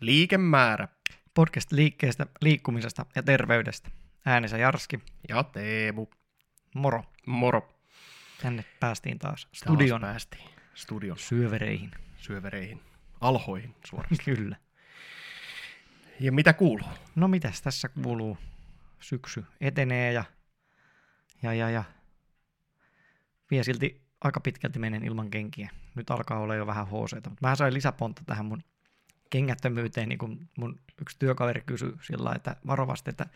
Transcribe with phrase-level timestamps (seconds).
[0.00, 0.88] Liikemäärä
[1.34, 3.90] Podcast liikkeestä, liikkumisesta ja terveydestä.
[4.26, 6.06] Äänensä Jarski, ja Teemu.
[6.74, 7.04] moro.
[7.26, 7.68] Moro.
[8.42, 11.90] Tänne päästiin taas Taas studion päästiin studion syövereihin.
[12.16, 12.80] syövereihin,
[13.20, 14.16] alhoihin suoraan.
[14.24, 14.56] Kyllä.
[16.20, 16.88] Ja mitä kuuluu?
[17.14, 18.38] No mitäs tässä kuuluu?
[19.00, 20.24] Syksy etenee ja,
[21.42, 21.84] ja, ja, ja
[23.50, 25.70] vie silti aika pitkälti menen ilman kenkiä.
[25.94, 28.62] Nyt alkaa olla jo vähän hc mutta mä sain lisäpontta tähän mun
[29.30, 33.26] kengättömyyteen, niin kun mun yksi työkaveri kysyi sillä että varovasti, että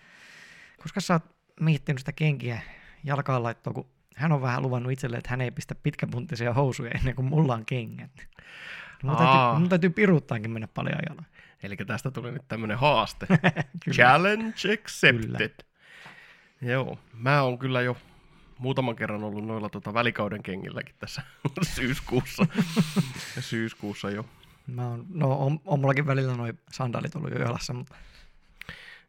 [0.83, 1.25] koska sä oot
[1.61, 2.63] miettinyt sitä kenkiä
[3.05, 7.15] jalkaan laittoa, kun hän on vähän luvannut itselleen, että hän ei pistä pitkäpunttisia housuja ennen
[7.15, 8.11] kuin mulla on kengät.
[9.03, 11.27] Mun täytyy, mun täytyy piruuttaankin mennä paljon jalan.
[11.63, 13.27] Eli tästä tuli nyt tämmönen haaste.
[13.95, 15.51] Challenge accepted.
[16.59, 16.73] Kyllä.
[16.73, 17.97] Joo, mä oon kyllä jo
[18.59, 21.23] muutaman kerran ollut noilla tota välikauden kengilläkin tässä
[21.75, 22.47] syyskuussa.
[23.41, 24.27] syyskuussa jo.
[24.73, 27.95] Mä oon, no on, on mullakin välillä noin sandaalit ollut jo jalassa, mutta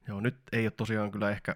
[0.08, 1.56] Joo, nyt ei ole tosiaan kyllä ehkä,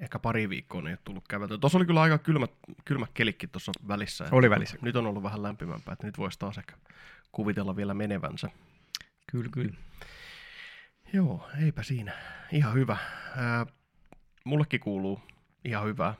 [0.00, 1.58] ehkä pari viikkoa ei ole tullut käveltyä.
[1.58, 2.50] Tuossa oli kyllä aika kylmät,
[2.84, 4.28] kylmät kelikki tuossa välissä.
[4.30, 4.78] Oli välissä.
[4.82, 6.76] Nyt on ollut vähän lämpimämpää, että nyt voisi taas ehkä
[7.32, 8.50] kuvitella vielä menevänsä.
[9.26, 9.74] kyllä, kyllä.
[11.12, 12.12] Joo, eipä siinä.
[12.52, 12.96] Ihan hyvä.
[13.36, 13.66] Ää,
[14.44, 15.20] mullekin kuuluu
[15.64, 16.14] ihan hyvää.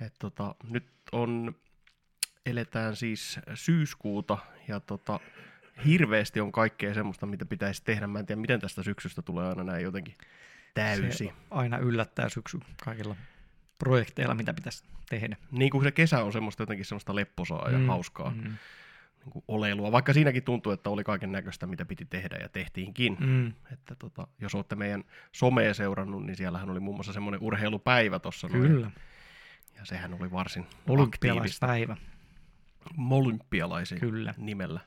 [0.00, 1.54] Et tota, nyt on,
[2.46, 5.20] eletään siis syyskuuta ja tota,
[5.86, 8.06] hirveästi on kaikkea semmoista, mitä pitäisi tehdä.
[8.06, 10.14] Mä en tiedä, miten tästä syksystä tulee aina näin jotenkin
[10.74, 11.24] täysi.
[11.24, 13.16] Se aina yllättää syksy kaikilla
[13.78, 15.36] projekteilla, mitä pitäisi tehdä.
[15.50, 18.42] Niin kuin se kesä on semmoista jotenkin semmoista lepposaa ja Mm, hauskaa Mm,
[19.20, 23.16] niin kuin oleilua, vaikka siinäkin tuntuu, että oli kaiken näköistä, mitä piti tehdä ja tehtiinkin.
[23.20, 23.52] mm.
[23.72, 28.48] Että tota, jos olette meidän somea seurannut, niin siellähän oli muun muassa semmoinen urheilupäivä tuossa.
[28.48, 28.62] noin.
[28.62, 28.90] Kyllä.
[29.76, 30.92] Ja sehän oli varsin aktiivista.
[30.92, 31.96] Olympialaispäivä.
[32.96, 34.34] Molympialaisi Kyllä.
[34.36, 34.80] nimellä.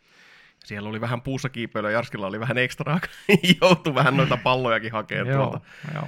[0.66, 3.00] Siellä oli vähän puussa kiipeilyä, Jarskilla oli vähän ekstraa,
[3.62, 5.60] joutui vähän noita pallojakin hakemaan tuolta.
[5.94, 6.08] joo.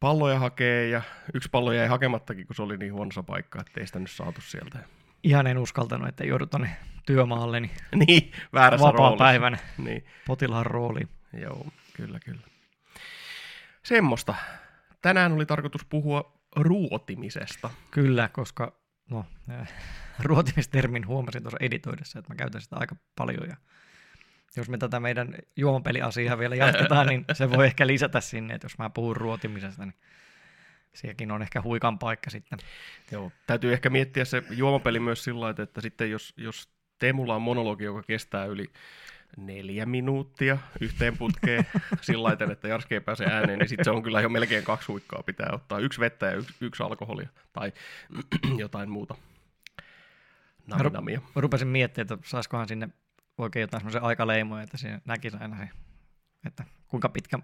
[0.00, 1.02] Palloja hakee ja
[1.34, 4.40] yksi pallo jäi hakemattakin, kun se oli niin huonossa paikka, että ei sitä nyt saatu
[4.40, 4.78] sieltä.
[5.22, 7.70] Ihan en uskaltanut, että joudut tonne työmaalle niin
[8.06, 8.86] niin, väärässä
[9.18, 11.08] päivänä Niin, potilaan rooliin.
[11.40, 12.40] joo, kyllä, kyllä.
[13.82, 14.34] Semmosta.
[15.02, 17.70] Tänään oli tarkoitus puhua ruotimisesta.
[17.90, 18.72] Kyllä, koska
[19.10, 19.72] no, äh,
[20.24, 23.48] ruotimistermin huomasin tuossa editoidessa, että mä käytän sitä aika paljon.
[23.48, 23.56] Ja
[24.56, 28.78] jos me tätä meidän juomapeliasiaa vielä jatketaan, niin se voi ehkä lisätä sinne, että jos
[28.78, 29.94] mä puhun ruotimisesta, niin
[30.94, 32.58] sielläkin on ehkä huikan paikka sitten.
[33.10, 33.32] Joo.
[33.46, 37.84] Täytyy ehkä miettiä se juomapeli myös sillä lailla, että sitten jos, jos Teemulla on monologi,
[37.84, 38.66] joka kestää yli
[39.36, 41.66] neljä minuuttia yhteen putkeen
[42.00, 44.86] sillä lailla, että Jarski ei pääse ääneen, niin sitten se on kyllä jo melkein kaksi
[44.86, 45.78] huikkaa pitää ottaa.
[45.78, 47.72] Yksi vettä ja yksi, yksi alkoholia tai
[48.58, 49.14] jotain muuta.
[50.66, 51.20] Naminamia.
[51.34, 52.88] Mä rupesin miettimään, että saisikohan sinne
[53.38, 55.68] oikein jotain semmoisen aikaleimoja, että siinä näkisi aina se,
[56.46, 57.38] että kuinka pitkä,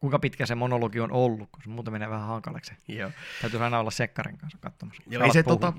[0.00, 2.72] kuinka pitkä se monologi on ollut, kun se muuten menee vähän hankalaksi.
[2.88, 3.10] Joo.
[3.40, 5.02] Täytyy aina olla sekkarin kanssa katsomassa.
[5.06, 5.72] Joo, se, tota,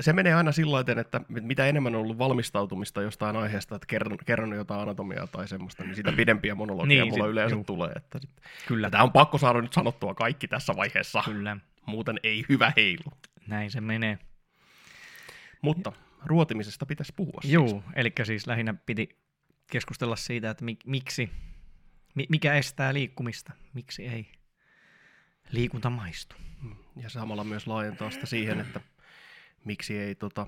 [0.00, 4.18] se menee aina sillä lailla, että mitä enemmän on ollut valmistautumista jostain aiheesta, että kerron,
[4.26, 7.64] kerron jotain anatomiaa tai semmoista, niin sitä pidempiä monologia niin, mulla sit- yleensä juu.
[7.64, 7.92] tulee.
[7.96, 8.30] Että sit,
[8.68, 11.56] Kyllä, tämä on pakko saada nyt sanottua kaikki tässä vaiheessa, kyllä.
[11.86, 13.12] muuten ei hyvä heilu.
[13.46, 14.18] Näin se menee.
[15.62, 15.92] Mutta
[16.24, 17.52] ruotimisesta pitäisi puhua siis.
[17.54, 19.08] Joo, eli siis lähinnä piti
[19.70, 21.30] keskustella siitä, että mik, miksi,
[22.14, 24.32] mi, mikä estää liikkumista, miksi ei
[25.50, 26.36] liikunta maistu.
[26.62, 26.76] Mm.
[26.96, 28.80] Ja samalla myös laajentaa sitä siihen, että
[29.64, 30.46] miksi ei tota,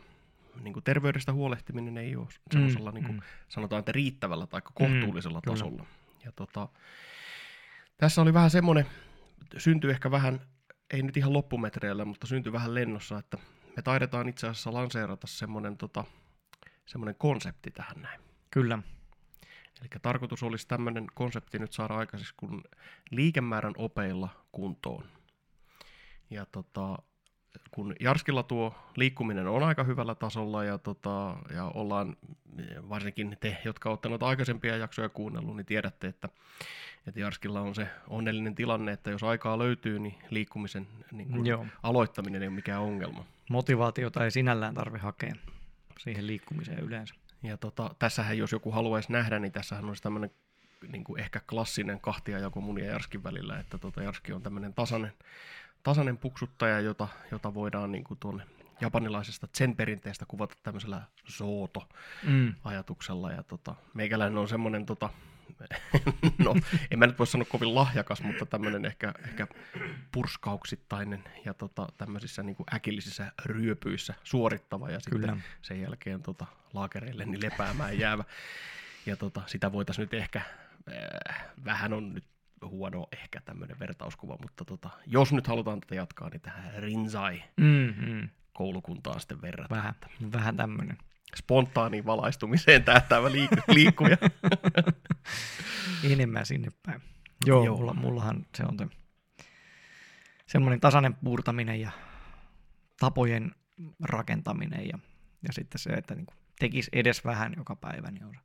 [0.60, 3.22] niin kuin terveydestä huolehtiminen ei ole semmoisella, mm, niin kuin, mm.
[3.48, 5.56] sanotaan, että riittävällä tai kohtuullisella Mm, kyllä.
[5.56, 5.87] tasolla.
[6.25, 6.69] Ja tota,
[7.98, 8.87] tässä oli vähän semmoinen,
[9.58, 10.41] syntyi ehkä vähän,
[10.91, 13.38] ei nyt ihan loppumetreillä, mutta syntyi vähän lennossa, että
[13.81, 16.05] me taidetaan itse asiassa lanseerata semmoinen, tota,
[16.87, 18.21] semmoinen konsepti tähän näin.
[18.51, 18.79] Kyllä,
[19.81, 22.63] Eli tarkoitus olisi tämmöinen konsepti nyt saada aikaiseksi kuin
[23.11, 25.05] liikemäärän opeilla kuntoon.
[26.31, 26.99] Ja tota,
[27.71, 32.16] kun Jarskilla tuo liikkuminen on aika hyvällä tasolla ja, tota, ja ollaan
[32.88, 36.28] varsinkin te, jotka olette noita aikaisempia jaksoja kuunnellut, niin tiedätte, että,
[37.06, 41.67] että Jarskilla on se onnellinen tilanne, että jos aikaa löytyy, niin liikkumisen niin kuin joo.
[41.82, 43.25] aloittaminen ei ole mikään ongelma.
[43.50, 45.35] Motivaatiota ei sinällään tarvi hakea
[45.99, 47.14] siihen liikkumiseen yleensä.
[47.43, 50.31] Ja tota, tässähän jos joku haluaisi nähdä, niin tässähän olisi tämmöinen
[50.88, 55.12] niin kuin ehkä klassinen kahtiajako mun ja Jarskin välillä, että tota, Jarski on tämmöinen tasainen,
[55.82, 58.44] tasainen puksuttaja, jota, jota voidaan niin kuin tuonne
[58.81, 63.29] japanilaisesta zen-perinteestä kuvata tämmöisellä sooto-ajatuksella.
[63.29, 63.37] Mm.
[63.37, 65.11] Ja tota, meikäläinen on semmoinen, tota,
[66.44, 66.55] no
[66.91, 69.47] en mä nyt voi sanoa kovin lahjakas, mutta tämmöinen ehkä, ehkä
[70.12, 75.37] purskauksittainen ja tota, tämmöisissä niin kuin äkillisissä ryöpyissä suorittava ja sitten Kyllä.
[75.62, 78.25] sen jälkeen tota, laakereille niin lepäämään jäävä.
[79.06, 80.44] Ja tota, sitä voitaisiin nyt ehkä äh,
[81.65, 82.25] vähän on nyt
[82.69, 87.95] huono ehkä tämmöinen vertauskuva, mutta tota, jos nyt halutaan tätä jatkaa, niin tähän Rinzai Mm,
[88.07, 88.29] mm.
[88.53, 89.79] koulukuntaan sitten verrataan.
[89.79, 89.95] Vähän,
[90.33, 90.99] vähän tämmöinen.
[91.37, 94.17] Spontaaniin valaistumiseen tähtäävä liik- liikkuja.
[96.12, 97.03] Enemmän sinne päin.
[97.47, 97.77] Joo, Joo.
[97.77, 98.87] Mulla, mullahan se on te,
[100.47, 101.91] semmoinen tasainen puurtaminen ja
[102.99, 103.55] tapojen
[104.03, 104.99] rakentaminen ja,
[105.43, 106.27] ja sitten se, että niin
[106.59, 108.37] tekisi edes vähän joka päivä, niin on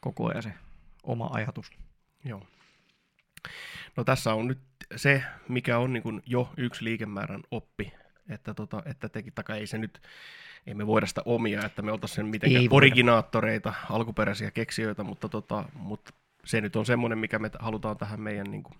[0.00, 0.52] koko ajan se
[1.02, 1.70] oma ajatus.
[2.24, 2.46] Joo.
[3.96, 4.58] No tässä on nyt
[4.96, 7.92] se, mikä on niin kuin jo yksi liikemäärän oppi,
[8.28, 10.02] että, tota, että teki, taka ei se nyt,
[10.66, 12.76] ei me voida sitä omia, että me oltaisiin sen mitenkään Ei voida.
[12.76, 16.12] originaattoreita, alkuperäisiä keksijöitä, mutta, tota, mutta
[16.44, 18.74] se nyt on semmoinen, mikä me halutaan tähän meidän niin kuin,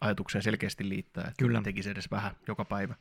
[0.00, 1.62] ajatukseen selkeästi liittää, että Kyllä.
[1.62, 2.94] tekisi edes vähän joka päivä.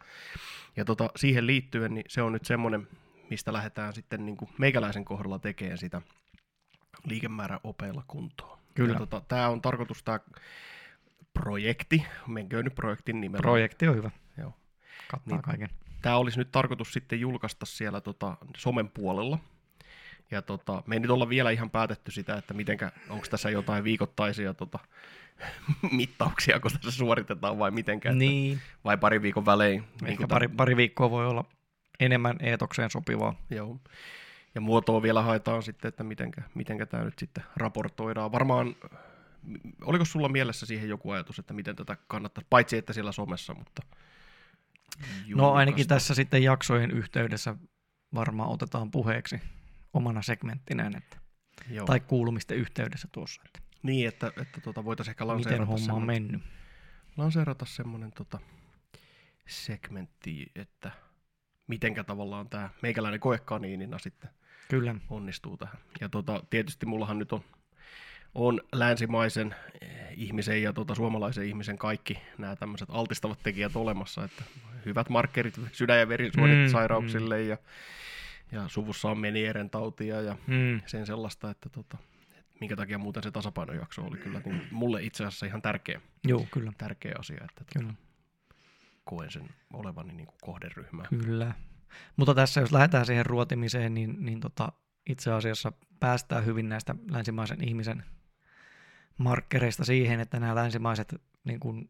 [0.75, 2.87] Ja tota, siihen liittyen, niin se on nyt semmoinen,
[3.29, 6.01] mistä lähdetään sitten niin kuin meikäläisen kohdalla tekemään sitä
[7.05, 8.59] liikemäärän opeilla kuntoon.
[8.73, 8.93] Kyllä.
[8.93, 10.19] Ja tota, tämä on tarkoitus tämä
[11.33, 13.41] projekti, menköön nyt projektin nimellä.
[13.41, 14.11] Projekti on hyvä.
[14.37, 14.53] Joo.
[15.07, 15.41] Kattaa Niin.
[15.41, 15.69] kaiken.
[16.01, 19.39] Tämä olisi nyt tarkoitus sitten julkaista siellä tota, somen puolella.
[20.31, 23.83] Ja tota, me ei nyt olla vielä ihan päätetty sitä, että mitenkä, onko tässä jotain
[23.83, 24.79] viikoittaisia tota,
[25.91, 29.83] mittauksia, kun tässä suoritetaan vai mitenkä, että- Niin, vai pari viikon välein.
[30.05, 31.45] ehkä niin pari, pari viikkoa voi olla
[31.99, 33.35] enemmän eetokseen sopivaa.
[33.49, 33.77] Joo.
[34.55, 38.31] Ja muotoa vielä haetaan sitten, että mitenkä, mitenkä tämä nyt sitten raportoidaan.
[38.31, 38.75] Varmaan,
[39.81, 43.81] oliko sulla mielessä siihen joku ajatus, että miten tätä kannattaa, paitsi että siellä somessa, mutta
[45.35, 45.95] No ainakin julkaista?
[45.95, 47.55] tässä sitten jaksojen yhteydessä
[48.15, 49.41] varmaan otetaan puheeksi
[49.93, 51.17] omana segmenttinään, että,
[51.69, 51.85] Joo.
[51.85, 56.05] tai kuulumisten yhteydessä tuossa, että Niin, että, että tuota, voitaisiin ehkä miten lanseerata homma on
[56.05, 56.41] mennyt.
[57.17, 58.39] lanseerata semmoinen tota,
[59.47, 60.91] segmentti, että
[61.67, 64.29] mitenkä tavallaan tämä meikäläinen koekaniinina sitten
[64.69, 65.77] Kyllä, onnistuu tähän.
[66.01, 67.43] Ja tota, tietysti mullahan nyt on,
[68.35, 74.43] on länsimaisen eh, ihmisen ja tota, suomalaisen ihmisen kaikki nämä tämmöiset altistavat tekijät olemassa, että
[74.85, 77.57] hyvät markkerit sydän- ja verisuonisairauksille Mm, ja,
[78.51, 81.97] ja suvussa on Menieren tautia ja mm, sen sellaista, että tota,
[82.39, 86.47] et minkä takia muuten se tasapainojakso oli kyllä niin mulle itse asiassa ihan tärkeä, joo,
[86.51, 87.93] kyllä, tärkeä asia, että tota, kyllä,
[89.03, 91.05] koen sen olevan niin kuin kohderyhmää.
[91.09, 91.53] kyllä.
[92.15, 94.71] Mutta tässä jos lähdetään siihen ruotimiseen, niin, niin tota,
[95.09, 98.03] itse asiassa päästään hyvin näistä länsimaisen ihmisen
[99.17, 101.89] markkereista siihen, että nämä länsimaiset niin kuin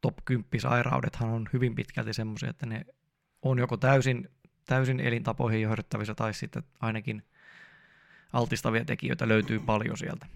[0.00, 2.86] top 10 sairaudethan on hyvin pitkälti semmoisia, että ne
[3.42, 4.28] on joko täysin,
[4.66, 7.22] täysin elintapoihin johdettavissa tai sitten ainakin
[8.32, 10.26] altistavia tekijöitä löytyy paljon sieltä.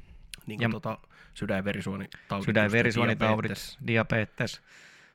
[0.46, 0.98] Niin kuin Ja- tota,
[1.34, 2.44] sydän- ja verisuonitaudit.
[2.46, 3.78] Sydän- ja just, verisuonitaudit, diabetes.
[3.86, 4.60] diabetes,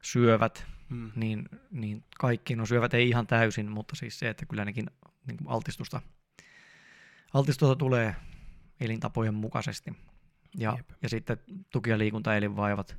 [0.01, 1.11] syövät, Mm.
[1.15, 4.85] niin, niin kaikki, no syövät ei ihan täysin, mutta siis se, että kyllä nekin
[5.27, 6.01] niin altistusta,
[7.33, 8.15] altistusta tulee
[8.79, 9.91] elintapojen mukaisesti.
[10.57, 10.89] Ja, Jep.
[11.01, 11.37] ja sitten
[11.69, 12.97] tuki- ja liikuntaelinvaivat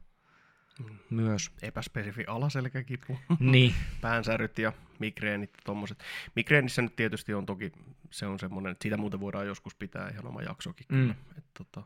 [0.79, 0.99] Mm.
[1.11, 1.51] myös.
[1.63, 5.99] Epäspesifi alaselkäkipu, niin, päänsäryt ja migreenit ja tommoset.
[6.35, 7.73] Migreenissä nyt tietysti on toki,
[8.11, 11.13] se on semmoinen, että siitä muuten voidaan joskus pitää ihan oma jaksokin kyllä.
[11.13, 11.39] Mm.
[11.39, 11.83] Et tota,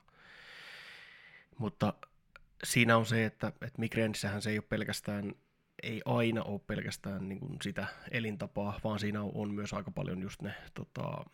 [1.58, 1.94] mutta
[2.64, 5.34] siinä on se, että, että migreenissähän se ei ole pelkästään,
[5.82, 10.42] ei aina ole pelkästään niin kuin sitä elintapaa, vaan siinä on, myös aika paljon just
[10.42, 11.24] ne tota,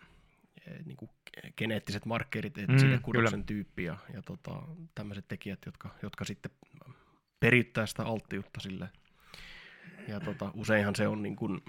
[0.84, 1.10] niin kuin
[1.58, 2.98] geneettiset markkerit, että Mm, mm, kyllä.
[2.98, 4.62] kudoksen tyyppi ja, ja tota,
[4.94, 6.50] tämmöiset tekijät, jotka, jotka sitten
[7.40, 8.88] perittää sitä alttiutta sille.
[10.08, 11.61] Ja tota, useinhan se on, niin kuin,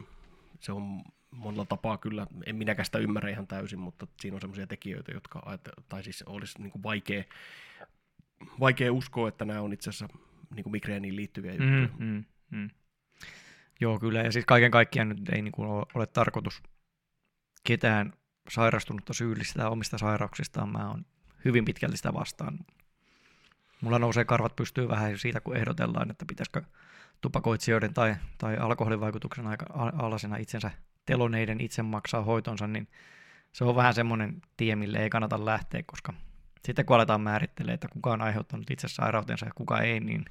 [0.60, 1.02] se on
[1.32, 5.60] monella tapaa kyllä, en minäkään sitä ymmärrä ihan täysin, mutta siinä on semmoisia tekijöitä, jotka
[5.90, 7.24] tai siis olisi niin kuin vaikea,
[8.60, 10.18] vaikea uskoa, että nämä on itse asiassa
[10.56, 11.90] niin kuin migreeniin liittyviä juttuja.
[11.98, 12.70] mm, mm, mm.
[13.82, 14.20] Joo, kyllä.
[14.20, 16.64] Ja siis kaiken kaikkiaan nyt ei niin kuin ole, ole tarkoitus
[17.64, 18.14] ketään
[18.50, 20.70] sairastunutta syyllistää omista sairauksistaan.
[20.70, 21.06] Mä oon
[21.46, 22.60] hyvin pitkälti sitä vastaan.
[23.82, 26.62] Mulla nousee karvat pystyy vähän siitä, kun ehdotellaan, että pitäisikö
[27.22, 29.66] tupakoitsijoiden tai, tai alkoholin vaikutuksen aika
[29.98, 30.72] alasena itsensä
[31.06, 32.88] teloneiden itse maksaa hoitonsa, niin
[33.54, 36.14] se on vähän semmoinen tie, mille ei kannata lähteä, koska
[36.66, 40.26] sitten kun aletaan määrittelee, että kuka on aiheuttanut itse sairautensa ja kuka ei, niin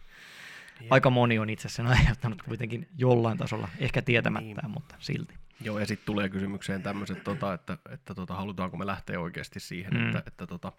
[0.81, 0.93] Jep.
[0.93, 4.71] aika moni on itse sen aiheuttanut kuitenkin jollain tasolla, ehkä tietämättään, Niin.
[4.71, 5.35] mutta silti.
[5.61, 9.95] Joo, ja sitten tulee kysymykseen tämmöiset, tota, että, että tota, halutaanko me lähteä oikeasti siihen,
[9.95, 10.07] Mm.
[10.07, 10.73] että, että, tota,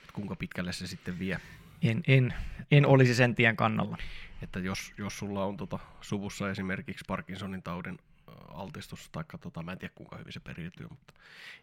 [0.00, 1.40] että kuinka pitkälle se sitten vie.
[1.82, 2.34] En, en,
[2.70, 3.96] en olisi sen tien kannalla.
[4.42, 9.72] Että jos, jos sulla on tota, suvussa esimerkiksi Parkinsonin taudin ä, altistus, tai tota, mä
[9.72, 11.14] en tiedä kuinka hyvin se periytyy, mutta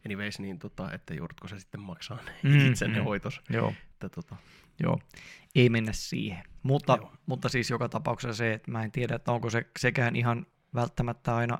[0.06, 3.04] anyways, niin tota, että joudutko se sitten maksaa mm, itse ne mm.
[3.04, 3.42] hoitos.
[3.50, 4.36] Joo, Että, tota,
[4.84, 5.00] joo.
[5.56, 6.44] Ei mennä siihen.
[6.64, 7.14] Mutta, Joo.
[7.26, 11.36] mutta siis joka tapauksessa se, että mä en tiedä, että onko se sekään ihan välttämättä
[11.36, 11.60] aina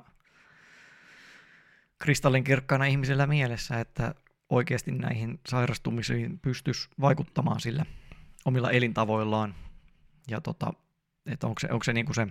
[1.98, 4.14] kristallinkirkkaana ihmisellä mielessä, että
[4.48, 7.86] oikeasti näihin sairastumisiin pystyisi vaikuttamaan sillä
[8.44, 9.54] omilla elintavoillaan.
[10.28, 10.72] Ja tota,
[11.26, 12.28] että onko se, onko se, niinku se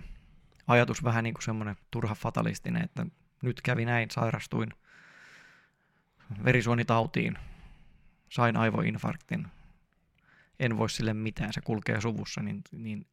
[0.66, 3.06] ajatus vähän niin kuin semmoinen turha fatalistinen, että
[3.42, 4.68] nyt kävi näin, sairastuin
[6.44, 7.38] verisuonitautiin,
[8.32, 9.46] sain aivoinfarktin,
[10.60, 13.06] en voi sille mitään, se kulkee suvussa, niin, niin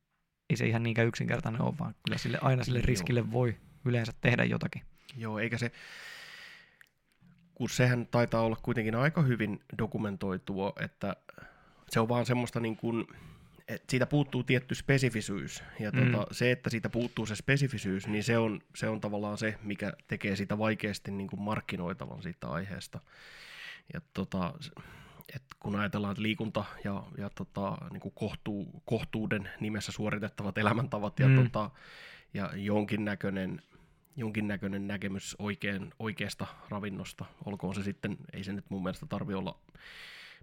[0.49, 4.43] ei se ihan niinkään yksinkertainen ole, vaan kyllä sille, aina sille riskille voi yleensä tehdä
[4.43, 4.81] jotakin.
[5.17, 5.71] Joo, eikä se,
[7.55, 11.15] kun sehän taitaa olla kuitenkin aika hyvin dokumentoitua, että
[11.89, 13.07] se on vaan semmoista niin kuin,
[13.67, 16.11] että siitä puuttuu tietty spesifisyys, ja mm.
[16.11, 19.93] tota, se, että siitä puuttuu se spesifisyys, niin se on, se on tavallaan se, mikä
[20.07, 22.99] tekee sitä vaikeasti niin kuin markkinoitavan siitä aiheesta.
[23.93, 24.53] Ja tota,
[25.35, 31.19] et kun ajatellaan, että liikunta ja, ja tota, niin kuin kohtuu, kohtuuden nimessä suoritettavat elämäntavat
[31.19, 31.43] ja, mm.
[31.43, 31.69] tota,
[32.33, 33.61] ja jonkinnäköinen,
[34.15, 39.59] jonkinnäköinen näkemys oikein, oikeasta ravinnosta, olkoon se sitten, ei se nyt mun mielestä tarvi olla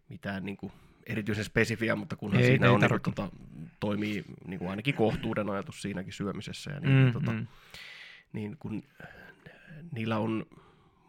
[0.09, 0.73] mitään niin kuin
[1.07, 3.29] erityisen spesifiä, mutta kunhan ei, siinä ei on, niin tota,
[3.81, 6.71] toimii niin kuin ainakin kohtuuden ajatus siinäkin syömisessä.
[6.71, 7.47] Ja niin, mm, tota, mm.
[8.33, 8.83] niin kun
[9.93, 10.47] niillä on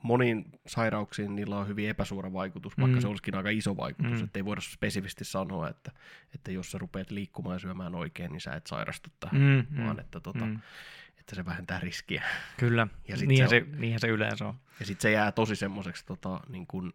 [0.03, 3.01] moniin sairauksiin niillä on hyvin epäsuora vaikutus, vaikka mm.
[3.01, 4.23] se olisikin aika iso vaikutus, mm.
[4.23, 5.91] että ei voida spesifisti sanoa, että,
[6.35, 9.85] että jos sä rupeat liikkumaan ja syömään oikein, niin sä et sairastu tähän, mm, mm
[9.85, 10.59] vaan että, tota, mm.
[11.21, 12.23] Että se vähentää riskiä.
[12.57, 14.55] Kyllä, ja niinhän, se, on, niinhän se yleensä on.
[14.79, 16.93] Ja sitten se jää tosi semmoiseksi tota, niin kuin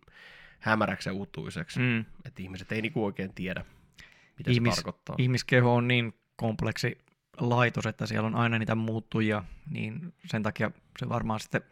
[0.59, 2.05] hämäräksi ja uutuiseksi, mm.
[2.25, 3.65] että ihmiset ei niinku oikein tiedä,
[4.39, 5.17] mitä Ihmis, se tarkoittaa.
[5.19, 6.99] Ihmiskeho on niin kompleksi
[7.41, 11.63] laitos, että siellä on aina niitä muuttujia, niin sen takia se varmaan sitten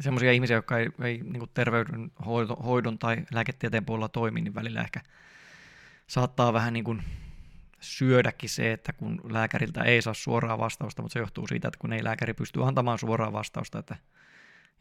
[0.00, 5.00] semmoisia ihmisiä, jotka ei, ei niin terveydenhoidon tai lääketieteen puolella toimi, niin välillä ehkä
[6.06, 7.02] saattaa vähän niin kuin
[7.82, 11.92] syödäkin se, että kun lääkäriltä ei saa suoraa vastausta, mutta se johtuu siitä, että kun
[11.92, 13.96] ei lääkäri pysty antamaan suoraa vastausta, että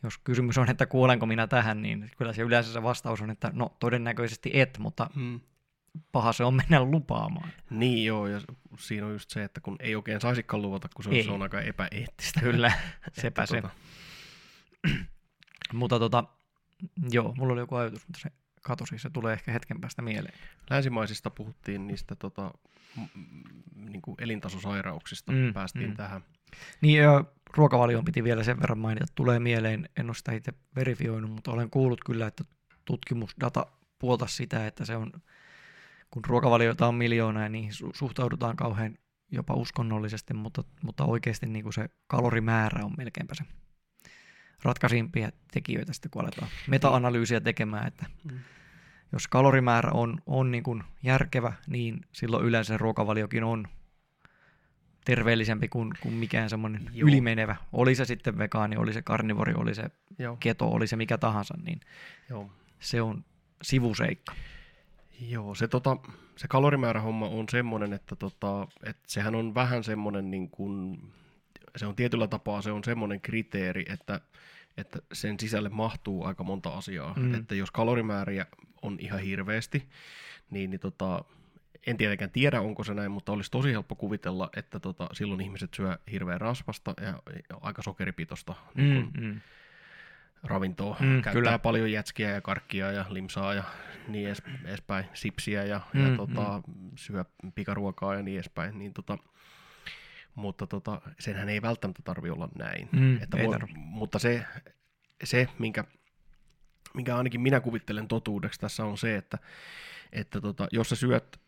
[0.03, 3.51] jos kysymys on, että kuolenko minä tähän, niin kyllä se yleensä se vastaus on, että
[3.53, 5.39] no todennäköisesti et, mutta hmm.
[6.11, 7.49] paha se on mennä lupaamaan.
[7.69, 8.41] Niin joo, ja
[8.79, 11.41] siinä on just se, että kun ei oikein saisikaan luvata, kun se on, se on
[11.41, 12.39] aika epäeettistä.
[12.39, 12.71] Kyllä,
[13.21, 13.61] sepä se.
[13.61, 13.75] Tuota...
[15.73, 16.23] mutta tota,
[17.11, 20.33] joo, mulla oli joku ajatus, mutta se katosi, se tulee ehkä hetken päästä mieleen.
[20.69, 22.51] Länsimaisista puhuttiin niistä tota,
[23.75, 25.95] niin kuin elintasosairauksista, mm, päästiin mm.
[25.95, 26.21] tähän.
[26.81, 27.23] Niin, ja
[27.57, 31.69] ruokavalion piti vielä sen verran mainita, tulee mieleen, en ole sitä itse verifioinut, mutta olen
[31.69, 32.43] kuullut kyllä, että
[32.85, 33.65] tutkimusdata
[33.99, 35.11] puolta sitä, että se on,
[36.11, 38.97] kun ruokavalioita on miljoonaa, niin suhtaudutaan kauhean
[39.31, 43.43] jopa uskonnollisesti, mutta, mutta oikeasti niin kuin se kalorimäärä on melkeinpä se
[44.63, 48.39] ratkaisimpia tekijöitä sitten, kun aletaan meta-analyysiä tekemään, että mm.
[49.11, 53.67] jos kalorimäärä on, on niin kuin järkevä, niin silloin yleensä ruokavaliokin on
[55.05, 57.07] terveellisempi kuin, kuin mikään semmoinen Joo.
[57.07, 57.55] ylimenevä.
[57.73, 59.83] Oli se sitten vegaani, oli se karnivori, oli se
[60.19, 60.37] Joo.
[60.39, 61.79] keto, oli se mikä tahansa, niin
[62.29, 62.51] Joo.
[62.79, 63.25] se on
[63.61, 64.33] sivuseikka.
[65.19, 65.97] Joo, se, tota,
[66.37, 71.01] se kalorimäärähomma on semmoinen, että, tota, että sehän on vähän semmoinen, niin kuin,
[71.75, 74.21] se on tietyllä tapaa se on semmoinen kriteeri, että,
[74.77, 77.13] että sen sisälle mahtuu aika monta asiaa.
[77.13, 77.33] Mm.
[77.33, 78.45] Että jos kalorimääriä
[78.81, 79.89] on ihan hirveästi,
[80.51, 81.23] niin, niin tota,
[81.87, 85.73] en tietenkään tiedä, onko se näin, mutta olisi tosi helppo kuvitella, että tota, silloin ihmiset
[85.73, 87.07] syö hirveän rasvasta ja,
[87.49, 89.41] ja aika sokeripitoista mm, niin mm.
[90.43, 90.97] ravintoa.
[90.99, 91.59] Mm, Käyttää kyllä.
[91.59, 93.63] paljon jätskiä ja karkkia ja limsaa ja
[94.07, 96.91] niin edes, edespäin, sipsiä ja, mm, ja tota, mm.
[96.95, 97.25] syö
[97.55, 98.79] pikaruokaa ja niin edespäin.
[98.79, 99.17] Niin tota,
[100.35, 102.89] mutta tota, senhän ei välttämättä tarvi olla näin.
[102.91, 104.45] Mm, että voi, mutta se,
[105.23, 105.83] se minkä,
[106.93, 109.37] minkä ainakin minä kuvittelen totuudeksi tässä on se, että,
[110.11, 111.41] että tota, jos sä syöt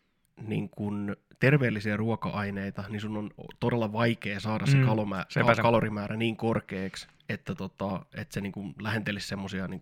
[0.46, 5.40] niin kun terveellisiä ruoka-aineita, niin sun on todella vaikea saada se, mm, kalomä- se.
[5.62, 9.80] kalorimäärä niin korkeaksi, että, tota, että se niin kuin lähentelisi semmoisia niin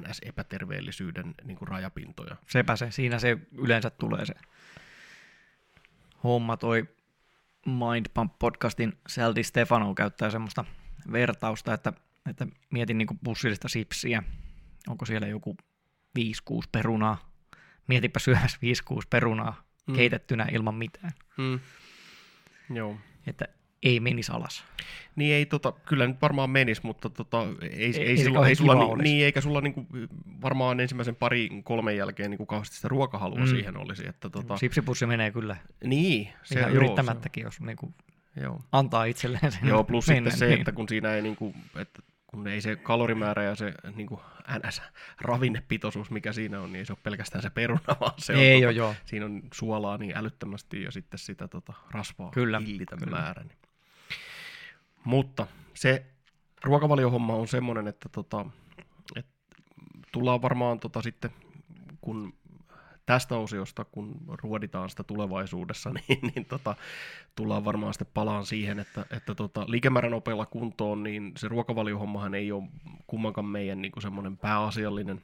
[0.00, 2.36] NS-epäterveellisyyden niin kuin rajapintoja.
[2.46, 4.34] Sepä se, siinä se yleensä tulee se
[6.24, 6.56] homma.
[6.56, 6.88] Toi
[7.66, 10.64] Mind Pump-podcastin Saldi Stefano käyttää semmoista
[11.12, 11.92] vertausta, että,
[12.30, 14.22] että mietin niin pussillista sipsiä,
[14.88, 15.56] onko siellä joku
[16.18, 16.22] 5-6
[16.72, 17.32] perunaa,
[17.86, 18.58] mietipä syömässä
[18.92, 19.94] 5-6 perunaa mm.
[19.94, 21.12] keitettynä ilman mitään.
[21.36, 21.60] Mm.
[22.74, 22.96] Joo.
[23.26, 23.48] Että
[23.82, 24.64] ei menisi alas.
[25.16, 28.74] Niin ei tota, kyllä nyt varmaan menisi, mutta tota, ei, ei, ei, sulla, ei sulla,
[28.74, 29.86] niin, niin, eikä sulla niinku,
[30.42, 33.46] varmaan ensimmäisen pari kolmen jälkeen niinku kauheasti sitä ruokahalua mm.
[33.46, 34.08] siihen olisi.
[34.08, 34.56] Että, tota...
[34.56, 35.56] Sipsipussi menee kyllä.
[35.84, 36.28] Niin.
[36.42, 37.46] Se, Ihan joo, yrittämättäkin, se...
[37.46, 37.94] jos niinku
[38.40, 38.60] joo.
[38.72, 40.58] antaa itselleen sen Joo, plus mennä, sitten se, niin.
[40.60, 44.20] että kun siinä ei, niinku, että kun ei se kalorimäärä ja se niin kuin
[44.58, 48.62] NS-ravinnepitoisuus, mikä siinä on, niin ei se ole pelkästään se peruna, vaan se ei on,
[48.62, 48.94] tota, joo.
[49.04, 53.16] siinä on suolaa niin älyttömästi ja sitten sitä tota, rasvaa kyllä, hillitä kyllä.
[53.16, 53.42] määrä.
[53.42, 53.58] Niin.
[55.04, 56.06] Mutta se
[56.64, 58.46] ruokavaliohomma on semmoinen, että, tota,
[59.16, 59.32] että
[60.12, 61.30] tullaan varmaan tota, sitten,
[62.00, 62.34] kun
[63.06, 66.74] tästä osiosta, kun ruoditaan sitä tulevaisuudessa, niin, niin tota,
[67.34, 70.14] tullaan varmaan sitten palaan siihen, että, että tota, liikemäärän
[70.46, 72.68] kuntoon, niin se ruokavaliohommahan ei ole
[73.06, 75.20] kummankaan meidän niin semmoinen pääasiallinen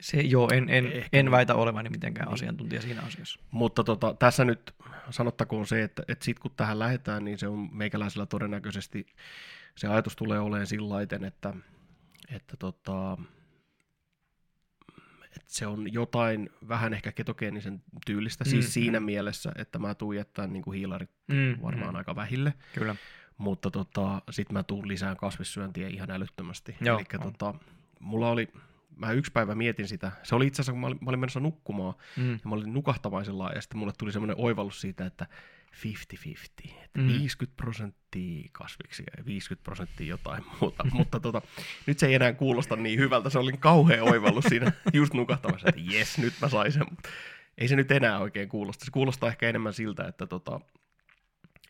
[0.00, 1.30] se, joo, en, en, Ehkä en niin.
[1.30, 3.40] väitä olevani mitenkään asiantuntija siinä asiassa.
[3.50, 4.74] Mutta tota, tässä nyt
[5.10, 9.06] sanottakoon se, että, että sit kun tähän lähdetään, niin se on meikäläisellä todennäköisesti,
[9.76, 11.54] se ajatus tulee olemaan sillä laiten, että,
[12.34, 13.18] että, tota,
[15.24, 20.16] että se on jotain vähän ehkä ketogeenisen tyylistä, siis Mm, siinä mielessä, että mä tuun
[20.16, 22.96] jättämään niin kuin hiilarit Mm, varmaan mm, aika vähille, Kyllä.
[23.38, 26.76] mutta tota, sit mä tuun lisään kasvissyöntiä ihan älyttömästi.
[26.80, 27.32] Joo, Eli on.
[27.32, 27.54] tota,
[28.00, 28.48] mulla oli,
[28.96, 31.40] mä yksi päivä mietin sitä, se oli itse asiassa, kun mä olin, mä olin menossa
[31.40, 32.32] nukkumaan, Mm.
[32.32, 35.26] ja mä olin nukahtavaisella ja sitten mulle tuli semmoinen oivallus siitä, että
[35.72, 37.08] 50-50, että Mm.
[37.08, 40.84] 50 prosenttia kasviksia ja 50 prosenttia jotain muuta.
[40.92, 41.42] Mutta tota,
[41.86, 45.80] nyt se ei enää kuulosta niin hyvältä, se oli kauhea oivallus siinä just nukahtavassa, että
[45.84, 46.82] jes, nyt mä sain sen.
[46.90, 47.08] Mutta
[47.58, 48.84] ei se nyt enää oikein kuulosta.
[48.84, 50.60] Se kuulostaa ehkä enemmän siltä, että tota,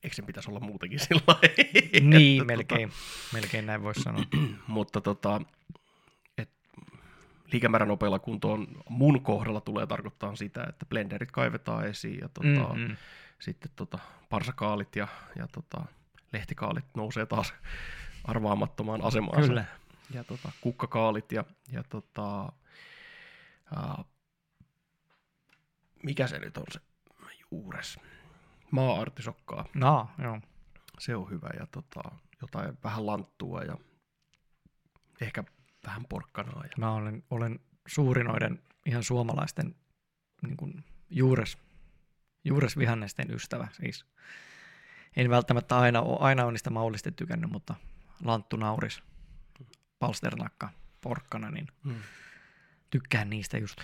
[0.02, 1.37] eikö sen pitäisi olla muutenkin sillä?
[2.00, 2.90] Niin, Että melkein,
[3.33, 4.25] melkein näin voisi sanoa.
[4.66, 5.40] mutta tota,
[7.53, 12.81] liikemäärän nopealla kuntoon mun kohdalla tulee tarkoittaa sitä, että blenderit kaivetaan esiin ja tota, Mm,
[12.81, 12.97] mm.
[13.39, 13.99] sitten tota,
[14.29, 15.85] parsakaalit ja, ja tota,
[16.33, 17.55] lehtikaalit nousee taas
[18.25, 19.43] arvaamattomaan asemaan.
[19.43, 19.65] Kyllä.
[20.11, 22.53] Ja tota, kukkakaalit ja, ja tota,
[23.77, 24.05] ää,
[26.03, 26.81] mikä se nyt on se
[27.51, 28.01] juures?
[28.71, 29.65] Maa-artisokkaa.
[29.75, 30.41] No, joo.
[30.99, 32.01] Se on hyvä ja tota,
[32.43, 33.77] jotain vähän lanttua ja
[35.21, 35.45] ehkä
[35.87, 36.64] vähän porkkanaa.
[36.64, 36.71] Ja...
[36.79, 39.75] Mä olen, olen suuri noiden ihan suomalaisten
[40.43, 41.59] niin kuin juures,
[42.45, 43.69] juuresvihannesten ystävä.
[43.73, 44.05] Siis
[45.17, 47.75] en välttämättä aina, ole- aina ole niistä maullisesti tykännyt, mutta
[48.25, 49.03] lanttu, nauris,
[49.99, 51.95] palsternakka, porkkana, niin Mm.
[52.91, 53.79] tykkään niistä just,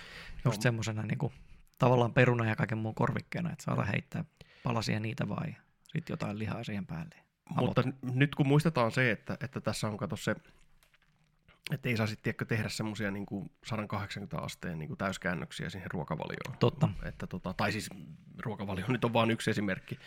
[0.45, 1.33] just semmosena niin kuin,
[1.77, 4.25] tavallaan peruna ja kaiken muun korvikkeena, että saadaan heittää
[4.63, 5.53] palasia niitä ja
[5.83, 7.15] sitten jotain lihaa siihen päälle.
[7.49, 7.83] Mutta
[8.13, 10.35] nyt kun muistetaan se, että, että tässä on kato se,
[11.71, 13.25] että ei saa sitten tehdä semmoisia niin
[13.65, 16.57] 180 asteen niin kuin täyskäännöksiä siihen ruokavalioon.
[16.59, 16.89] Totta.
[17.03, 17.89] Että tota, tai siis
[18.43, 19.99] ruokavalio nyt on vain yksi esimerkki,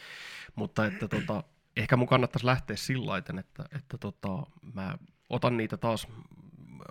[0.54, 1.44] mutta että tota,
[1.76, 4.98] ehkä mun kannattaisi lähteä sillä laiten, että, että tota, mä
[5.30, 6.08] otan niitä taas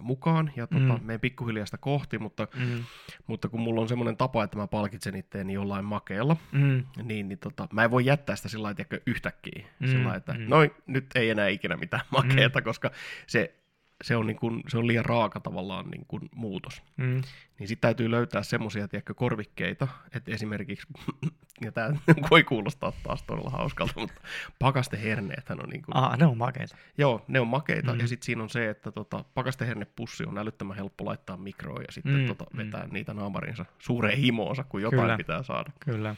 [0.02, 1.06] mukaan ja tota, Mm.
[1.06, 2.84] menen pikkuhiljaa sitä kohti, mutta, Mm,
[3.28, 7.39] mutta kun mulla on semmoinen tapa, että mä palkitsen itteeni jollain makeella, mm, niin, niin
[7.39, 9.65] tota, mä en voi jättää sitä sillä lailla, tiedätkö, yhtäkkiä.
[9.80, 10.39] Mm, Mm, sillä että mm.
[10.39, 10.45] mm.
[10.49, 12.63] noin, nyt ei enää ikinä mitään makeeta, mm.
[12.63, 12.91] koska
[13.28, 13.56] se,
[14.04, 16.84] se, on niin kuin, se on liian raaka tavallaan niin kuin muutos.
[16.98, 17.22] mm.
[17.60, 20.88] Niin sitten täytyy löytää semmoisia, korvikkeita, että esimerkiksi,
[21.66, 21.90] ja tämä
[22.32, 24.22] voi kuulostaa taas todella hauskalta, mutta
[24.60, 26.78] pakasteherneethän on niin kuin, Ah, ne on makeita.
[26.98, 28.00] joo, ne on makeita, Mm.
[28.00, 32.16] ja sitten siinä on se, että tota, pakastehernepussi on älyttömän helppo laittaa mikroon ja sitten
[32.16, 32.58] Mm, tota, mm.
[32.58, 32.94] vetää mm.
[32.94, 35.18] niitä naamarinsa suureen himoonsa, kun jotain Kyllä.
[35.18, 35.72] pitää saada.
[35.80, 36.16] Kyllä.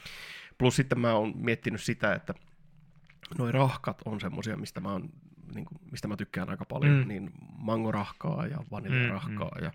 [0.57, 2.33] Plus sitten mä oon miettinyt sitä, että
[3.37, 5.09] noi rahkat on semmosia, mistä mä, oon,
[5.55, 7.01] niin kuin, mistä mä tykkään aika paljon, Mm.
[7.01, 7.07] mm.
[7.07, 9.71] niin mangorahkaa ja vaniljarahkaa mm, ja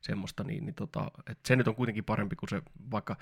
[0.00, 3.16] semmoista, niin, niin tota, et se nyt on kuitenkin parempi kuin se, vaikka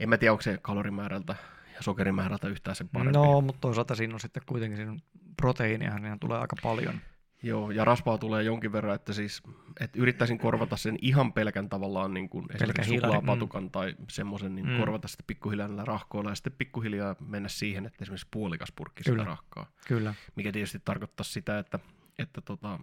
[0.00, 1.36] en mä tiedä, onko se kalorimäärältä
[1.74, 3.18] ja sokerimäärältä yhtään sen parempi.
[3.18, 4.96] No, mutta toisaalta siinä on sitten kuitenkin siinä
[5.36, 7.00] proteiinia, niin tulee aika paljon.
[7.42, 9.42] Joo, ja rasvaa tulee jonkin verran, että siis
[9.80, 13.70] että yrittäisin korvata sen ihan pelkän tavallaan niin kuin esimerkiksi suklaapatukan mm.
[13.70, 14.76] tai semmoisen, niin Mm.
[14.76, 19.24] korvata sitten pikkuhiljaa näillä rahkoilla ja sitten pikkuhiljaa mennä siihen, että esimerkiksi puolikas purkki sitä
[19.24, 19.66] rahkaa.
[19.88, 20.14] Kyllä.
[20.36, 21.78] mikä tietysti tarkoittaa sitä, että,
[22.18, 22.78] että tota,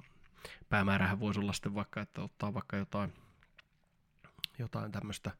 [0.70, 3.14] päämäärähän voisi olla sitten vaikka, että ottaa vaikka jotain,
[4.60, 5.32] jotain tämmöistä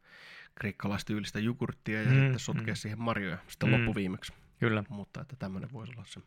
[0.56, 2.76] kreikkalaistyyllistä jogurttia ja Mm, sitten sotkea mm.
[2.76, 3.76] siihen marjoja sitten mm.
[3.76, 4.34] loppuviimeksi.
[4.60, 4.84] Kyllä.
[4.90, 6.20] Mutta että tämmöinen voisi olla se.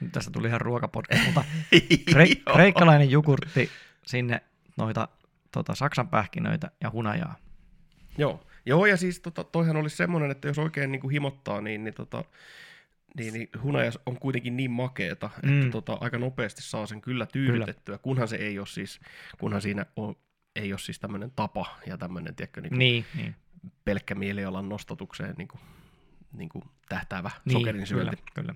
[0.00, 1.44] Nyt Tästä tuli ihan ruokapodcast, mutta
[2.10, 3.70] kre- kreikkalainen jogurtti
[4.06, 4.42] sinne
[4.76, 5.08] noita
[5.52, 7.36] tota, saksan pähkinöitä ja hunajaa.
[8.18, 8.44] Joo.
[8.66, 11.94] Joo, ja siis tota, toihan olisi semmoinen, että jos oikein niin kuin himottaa, niin, niin,
[11.94, 12.24] tota,
[13.16, 15.58] niin, niin hunaja on kuitenkin niin makeeta, Mm.
[15.60, 19.00] että tota, aika nopeasti saa sen kyllä tyydytettyä, kunhan se ei ole siis,
[19.38, 20.16] kunhan siinä on,
[20.56, 23.34] ei ole siis tämmöinen tapa ja tämmöinen, tiedätkö, niin kuin Niin, niin.
[23.84, 25.60] pelkkä mielialan nostatukseen niin kuin,
[26.32, 28.16] niin kuin tähtäävä niin sokerin syönti.
[28.16, 28.54] Kyllä, kyllä.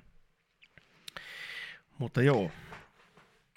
[1.98, 2.50] Mutta joo.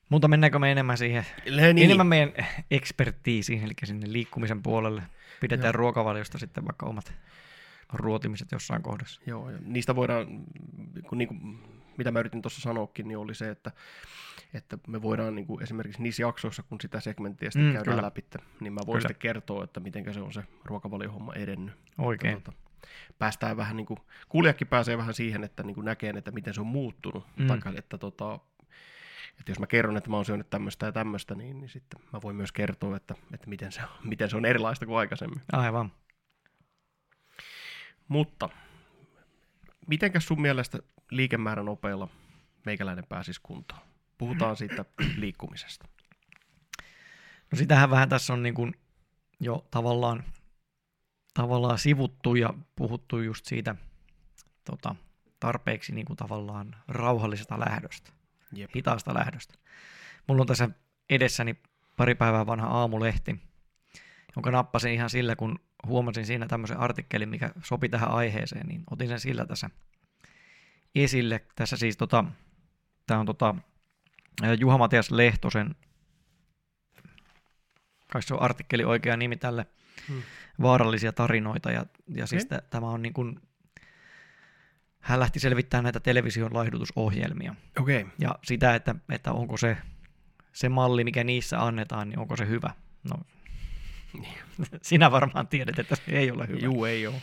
[0.09, 1.77] Mutta mennäänkö me enemmän siihen, niin.
[1.77, 2.33] enemmän meidän
[2.71, 5.03] ekspertiisiin, eli sinne liikkumisen puolelle.
[5.41, 5.71] Pidetään Joo.
[5.71, 7.13] ruokavaliosta sitten vaikka omat
[7.93, 9.21] ruotimiset jossain kohdassa.
[9.25, 10.27] Joo, ja niistä voidaan,
[11.09, 11.59] kun niin kuin,
[11.97, 13.71] mitä mä yritin tuossa sanoakin, niin oli se, että,
[14.53, 18.05] että me voidaan niin kuin esimerkiksi niissä jaksoissa, kun sitä segmenttiä sitten Mm, käydään kyllä.
[18.05, 18.25] läpi,
[18.59, 19.07] niin mä voin Kyllä.
[19.07, 21.75] sitten kertoa, että miten se on se ruokavaliohomma edennyt.
[21.97, 22.41] Oikein.
[22.41, 22.57] Tota,
[23.19, 26.61] päästään vähän, niin kuin, kuulijakin pääsee vähän siihen, että niin kuin näkee, että miten se
[26.61, 27.25] on muuttunut.
[27.37, 27.47] Mm.
[27.47, 28.39] Tai että, tota,
[29.39, 32.21] että jos mä kerron, että mä oon syönyt tämmöistä ja tämmöistä, niin, niin sitten mä
[32.21, 35.41] voin myös kertoa, että, että miten, se on, miten se on erilaista kuin aikaisemmin.
[35.51, 35.91] Aivan.
[38.07, 38.49] Mutta
[39.87, 40.79] mitenkäs sun mielestä
[41.11, 42.07] liikemäärän nopeilla
[42.65, 43.81] meikäläinen pääsisi kuntoon?
[44.17, 44.85] Puhutaan siitä
[45.17, 45.87] liikkumisesta.
[47.51, 48.73] No sitähän vähän tässä on niin kuin
[49.39, 50.23] jo tavallaan,
[51.37, 53.75] tavallaan sivuttu ja puhuttu just siitä
[54.65, 54.95] tota,
[55.39, 58.11] tarpeeksi niin kuin tavallaan rauhallisesta lähdöstä,
[58.53, 58.71] Jep.
[58.75, 59.53] hitaasta lähdöstä.
[60.27, 60.69] Mulla on tässä
[61.09, 61.55] edessäni
[61.97, 63.39] pari päivää vanha aamulehti,
[64.35, 69.07] jonka nappasin ihan sillä, kun huomasin siinä tämmöisen artikkelin, mikä sopi tähän aiheeseen, niin otin
[69.07, 69.69] sen sillä tässä
[70.95, 71.45] esille.
[71.55, 72.25] Tässä siis tota,
[73.07, 73.55] tämä on tota,
[74.59, 75.75] Juha Matias Lehtosen,
[78.11, 79.65] kai se on artikkeli oikea nimi tälle,
[80.07, 80.21] Hmm.
[80.61, 81.71] vaarallisia tarinoita.
[81.71, 83.39] Ja, ja siis t- tämä on niin kuin,
[84.99, 87.55] hän lähti selvittämään näitä television laihdutusohjelmia.
[87.79, 88.05] Okay.
[88.19, 89.77] Ja sitä, että, että onko se,
[90.53, 92.73] se malli, mikä niissä annetaan, niin onko se hyvä.
[93.09, 93.17] No,
[94.81, 96.59] sinä varmaan tiedät, että se ei ole hyvä.
[96.59, 97.15] Juu, ei ole.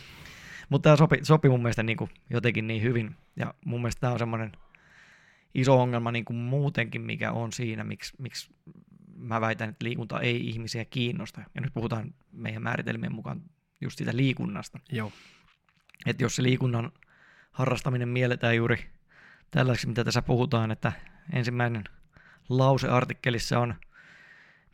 [0.69, 3.15] Mutta tämä sopi, sopi mun mielestä niin kuin jotenkin niin hyvin.
[3.35, 4.51] Ja mun mielestä tämä on semmoinen
[5.55, 8.49] iso ongelma niin kuin muutenkin, mikä on siinä, miksi, miksi
[9.27, 11.41] mä väitän, että liikunta ei ihmisiä kiinnosta.
[11.55, 13.41] Ja nyt puhutaan meidän määritelmien mukaan
[13.81, 14.79] just siitä liikunnasta.
[14.91, 15.11] Joo.
[16.05, 16.91] Että jos se liikunnan
[17.51, 18.85] harrastaminen mielletään juuri
[19.51, 20.91] tällaiseksi, mitä tässä puhutaan, että
[21.33, 21.83] ensimmäinen
[22.49, 23.75] lause artikkelissa on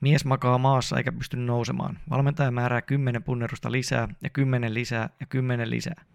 [0.01, 1.99] Mies makaa maassa eikä pysty nousemaan.
[2.09, 6.05] Valmentaja määrää 10 punnerusta lisää ja 10 lisää ja 10 lisää.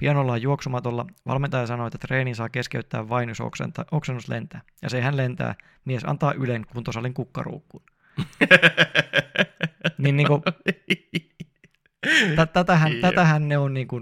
[0.00, 1.06] Pian ollaan juoksumatolla.
[1.26, 4.60] Valmentaja sanoo, että treeni saa keskeyttää vain, jos oksenta, oksennus lentää.
[4.82, 5.54] Ja se hän lentää.
[5.84, 7.82] Mies antaa ylen kuntosalin kukkaruukkuun.
[9.98, 10.42] Niin niinku,
[12.36, 14.00] tä- tätähän, tätähän ne on niinku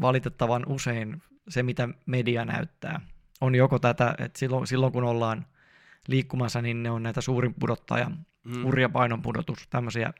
[0.00, 3.00] valitettavan usein se, mitä media näyttää.
[3.40, 5.46] On joko tätä, että silloin, silloin kun ollaan
[6.08, 8.10] liikkumassa, niin ne on näitä suurin pudottaja,
[8.44, 8.62] Mm.
[8.62, 10.12] hurja painon pudotus, tämmöisiä,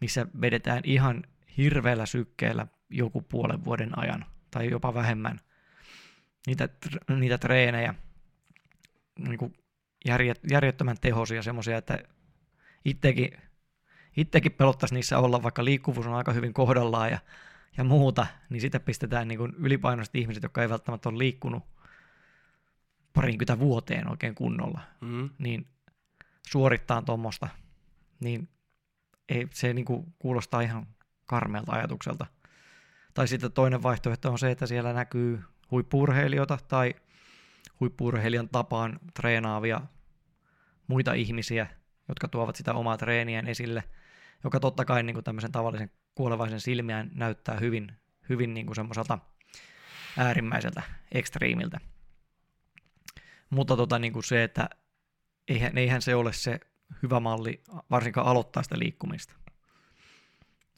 [0.00, 1.22] missä vedetään ihan
[1.56, 5.40] hirveällä sykkeellä joku puolen vuoden ajan, tai jopa vähemmän,
[6.46, 6.68] niitä,
[7.18, 7.94] niitä treenejä,
[9.18, 9.54] niin kuin
[10.04, 11.98] järjet, järjettömän tehosia, semmoisia, että
[12.84, 13.30] itsekin,
[14.16, 17.18] itsekin pelottaisi niissä olla, vaikka liikkuvuus on aika hyvin kohdallaan ja,
[17.76, 21.64] ja muuta, niin sitten pistetään niin kuin ylipainoiset ihmiset, jotka ei välttämättä ole liikkunut
[23.12, 25.30] parinkymmentä vuoteen oikein kunnolla, Mm.
[25.38, 25.66] niin
[26.46, 27.48] suorittaa tuommoista,
[28.20, 28.48] niin
[29.28, 30.86] ei, se niin kuin kuulostaa ihan
[31.26, 32.26] karmealta ajatukselta.
[33.18, 36.94] Tai sitten toinen vaihtoehto on se, että siellä näkyy huippuurheilijoita tai
[37.80, 39.80] huippuurheilijan tapaan treenaavia
[40.86, 41.66] muita ihmisiä,
[42.08, 43.84] jotka tuovat sitä omaa treeniään esille,
[44.44, 47.92] joka totta kai niin kuin tämmöisen tavallisen kuolevaisen silmiään näyttää hyvin,
[48.28, 49.18] hyvin niin kuin semmoiselta
[50.16, 51.80] äärimmäiseltä ekstriimiltä.
[53.50, 54.68] Mutta tota, niin kuin se, että
[55.48, 56.60] eihän, eihän se ole se
[57.02, 59.34] hyvä malli varsinkaan aloittaa sitä liikkumista.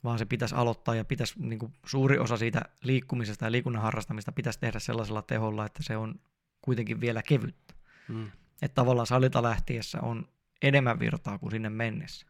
[0.04, 4.32] Vaan se pitäisi aloittaa ja pitäisi, niin kuin suuri osa siitä liikkumisesta ja liikunnan harrastamista
[4.32, 6.14] pitäisi tehdä sellaisella teholla, että se on
[6.62, 7.74] kuitenkin vielä kevyttä.
[8.08, 8.30] Mm.
[8.62, 10.28] Että tavallaan salilta lähtiessä on
[10.62, 12.26] enemmän virtaa kuin sinne mennessä.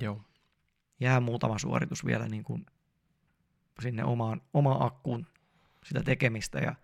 [0.00, 0.22] Joo.
[1.00, 2.66] Jää muutama suoritus vielä niin kuin
[3.82, 5.26] sinne omaan, omaan akkuun
[5.84, 6.74] sitä tekemistä ja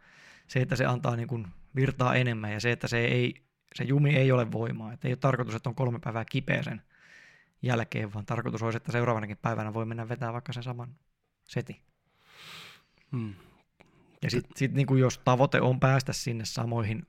[0.48, 3.34] se, että se antaa niin kuin virtaa enemmän ja se, että se, ei,
[3.74, 4.92] se jumi ei ole voimaa.
[4.92, 6.82] Että ei ole tarkoitus, että on kolme päivää kipeä sen
[7.64, 10.94] jälkeen, vaan tarkoitus olisi, että seuraavanakin päivänä voi mennä vetää vaikka sen saman
[11.44, 11.76] setin.
[13.10, 13.34] Mm.
[14.22, 17.06] Ja sitten sit niin kuin jos tavoite on päästä sinne samoihin,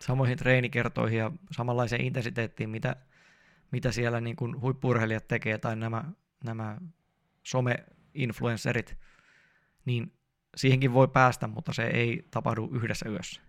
[0.00, 2.96] samoihin treenikertoihin ja samanlaiseen intensiteettiin, mitä,
[3.70, 6.04] mitä siellä niin kuin huippurheilijat tekee tai nämä,
[6.44, 6.78] nämä
[7.42, 8.96] some-influencerit,
[9.84, 10.12] niin
[10.56, 13.40] siihenkin voi päästä, mutta se ei tapahdu yhdessä yössä.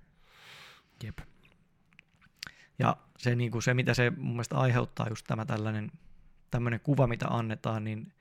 [1.03, 1.19] Jep.
[2.79, 5.91] Ja se, niin kuin se, mitä se mun mielestä aiheuttaa, just tämä tällainen
[6.51, 8.13] tämmöinen kuva, mitä annetaan, niin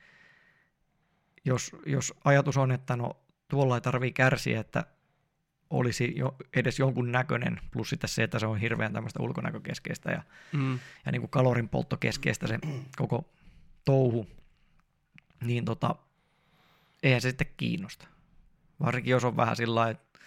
[1.44, 3.16] jos, jos ajatus on, että no
[3.48, 4.86] tuolla ei tarvii kärsiä, että
[5.70, 10.22] olisi jo edes jonkun näköinen, plus sitten se, että se on hirveän tämmöistä ulkonäkökeskeistä ja,
[10.52, 10.78] Mm.
[11.06, 12.58] ja niin kuin kalorin polttokeskeistä se
[12.96, 13.30] koko
[13.84, 14.28] touhu,
[15.44, 15.94] niin tota,
[17.02, 18.06] eihän se sitten kiinnosta.
[18.80, 20.18] Varsinkin jos on vähän sillä että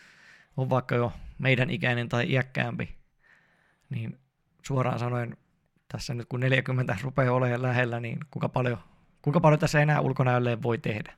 [0.58, 2.96] on vaikka jo meidän ikäinen tai iäkkäämpi,
[3.90, 4.20] niin
[4.66, 5.38] suoraan sanoen
[5.92, 8.78] tässä nyt kun 40 rupeaa olemaan lähellä, niin kuinka paljon,
[9.22, 11.14] kuinka paljon tässä enää ulkonäölleen voi tehdä.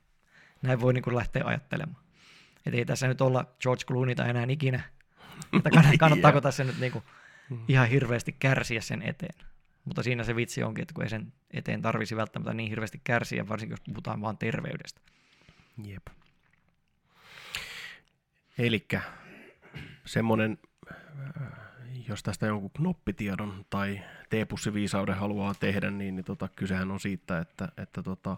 [0.61, 2.03] Näin voi niin kuin lähteä ajattelemaan.
[2.65, 4.83] Että ei tässä nyt olla George Clooneyta enää ikinä.
[5.53, 7.03] Että kann- kannattaako tässä nyt niin kuin
[7.67, 9.45] ihan hirveästi kärsiä sen eteen.
[9.85, 13.47] Mutta siinä se vitsi onkin, että kun ei sen eteen tarvisi välttämättä niin hirveästi kärsiä,
[13.47, 15.01] varsinkin jos puhutaan vaan terveydestä.
[15.83, 16.07] Jep.
[18.57, 19.01] Elikkä
[20.05, 20.57] semmonen,
[20.91, 21.47] äh,
[22.07, 27.67] jos tästä jonkun knoppitiedon tai teepussiviisauden haluaa tehdä, niin, niin tota, kysehän on siitä, että,
[27.77, 28.37] että, tota,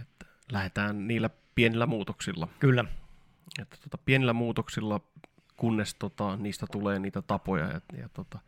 [0.00, 2.48] että lähdetään niillä pienillä muutoksilla.
[2.58, 2.84] Kyllä.
[3.62, 5.00] Että tota, pienillä muutoksilla,
[5.56, 7.66] kunnes tota, niistä tulee niitä tapoja.
[7.66, 8.38] Ja, ja tota,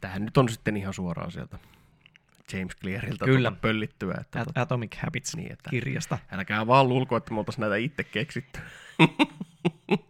[0.00, 1.58] tämähän nyt on sitten ihan suoraan sieltä
[2.52, 3.50] James Clearilta Kyllä.
[3.50, 4.14] Tota, pöllittyä.
[4.20, 6.18] Että, At- tota, Atomic Habits niin, että kirjasta.
[6.32, 8.60] älkää vaan luulko, että me oltaisiin näitä itse keksitty.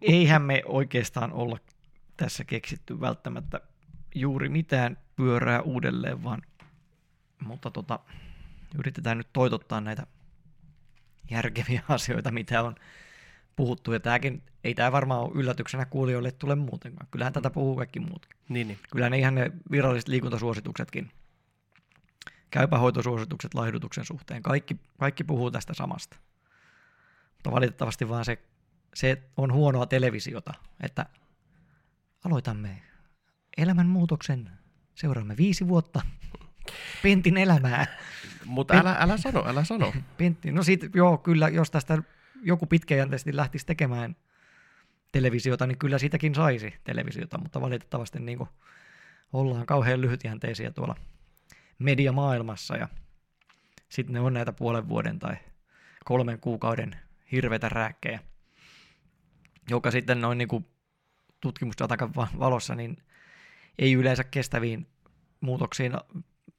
[0.02, 1.58] Eihän me oikeastaan olla
[2.20, 3.60] tässä keksitty välttämättä
[4.14, 6.42] juuri mitään pyörää uudelleen, vaan
[7.44, 7.98] mutta tota,
[8.78, 10.06] yritetään nyt toitottaa näitä
[11.30, 12.74] järkeviä asioita, mitä on
[13.56, 13.92] puhuttu.
[13.92, 17.08] Ja tämäkin, ei tämä varmaan ole yllätyksenä kuulijoille tule muutenkaan.
[17.10, 18.36] Kyllähän tätä puhuu kaikki muutkin.
[18.48, 18.78] Niin, niin.
[18.92, 21.10] Kyllä ne ihan ne viralliset liikuntasuosituksetkin,
[22.50, 26.16] käypähoitosuositukset laihdutuksen suhteen, kaikki, kaikki puhuu tästä samasta.
[27.34, 28.38] Mutta valitettavasti vaan se,
[28.94, 31.06] se on huonoa televisiota, että
[32.24, 32.82] aloitamme
[33.56, 34.50] elämänmuutoksen,
[34.94, 36.00] seuraamme viisi vuotta
[37.02, 37.86] Pentin elämää.
[38.44, 39.92] Mutta älä, älä sano, älä sano.
[40.18, 42.02] Pentti, no sit, joo, kyllä, jos tästä
[42.42, 44.16] joku pitkäjänteisesti lähtisi tekemään
[45.12, 48.48] televisiota, niin kyllä siitäkin saisi televisiota, mutta valitettavasti niin kuin
[49.32, 50.96] ollaan kauhean lyhytjänteisiä tuolla
[51.78, 52.88] mediamaailmassa ja
[53.88, 55.36] sitten ne on näitä puolen vuoden tai
[56.04, 56.96] kolmen kuukauden
[57.32, 58.20] hirveitä rääkkejä,
[59.70, 60.66] joka sitten noin niin kuin
[61.40, 62.96] tutkimustatakan va- valossa niin
[63.78, 64.86] ei yleensä kestäviin
[65.40, 65.92] muutoksiin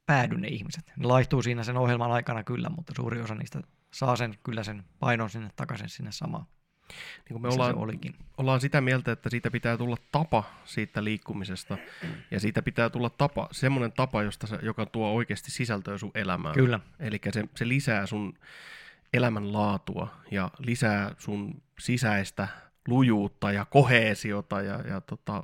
[0.06, 0.92] päädy ne ihmiset.
[0.96, 3.60] Ne laihtuu siinä sen ohjelman aikana kyllä, mutta suuri osa niistä
[3.94, 6.44] saa sen kyllä sen painon sinne takaisin sinne samaan,
[6.88, 8.14] Niin kuin me ollaan, olikin.
[8.36, 11.78] ollaan sitä mieltä, että siitä pitää tulla tapa siitä liikkumisesta.
[12.30, 16.54] Ja siitä pitää tulla tapa, semmoinen tapa, josta se, joka tuo oikeasti sisältöä sun elämään.
[16.54, 18.34] Kyllä, Eli se, se lisää sun
[19.12, 22.48] elämänlaatua ja lisää sun sisäistä
[22.88, 25.42] lujuutta ja koheesiota ja, ja tota,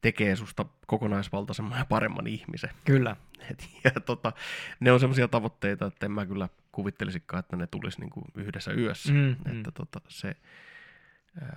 [0.00, 2.70] tekee susta kokonaisvaltaisemman ja paremman ihmisen.
[2.84, 3.16] kyllä.
[3.50, 4.32] Et, ja tota,
[4.80, 9.12] ne on semmoisia tavoitteita, että en mä kyllä kuvittelisikaan, että ne tulisi niinku yhdessä yössä.
[9.12, 9.56] Mm, mm.
[9.58, 10.36] Että tota, se,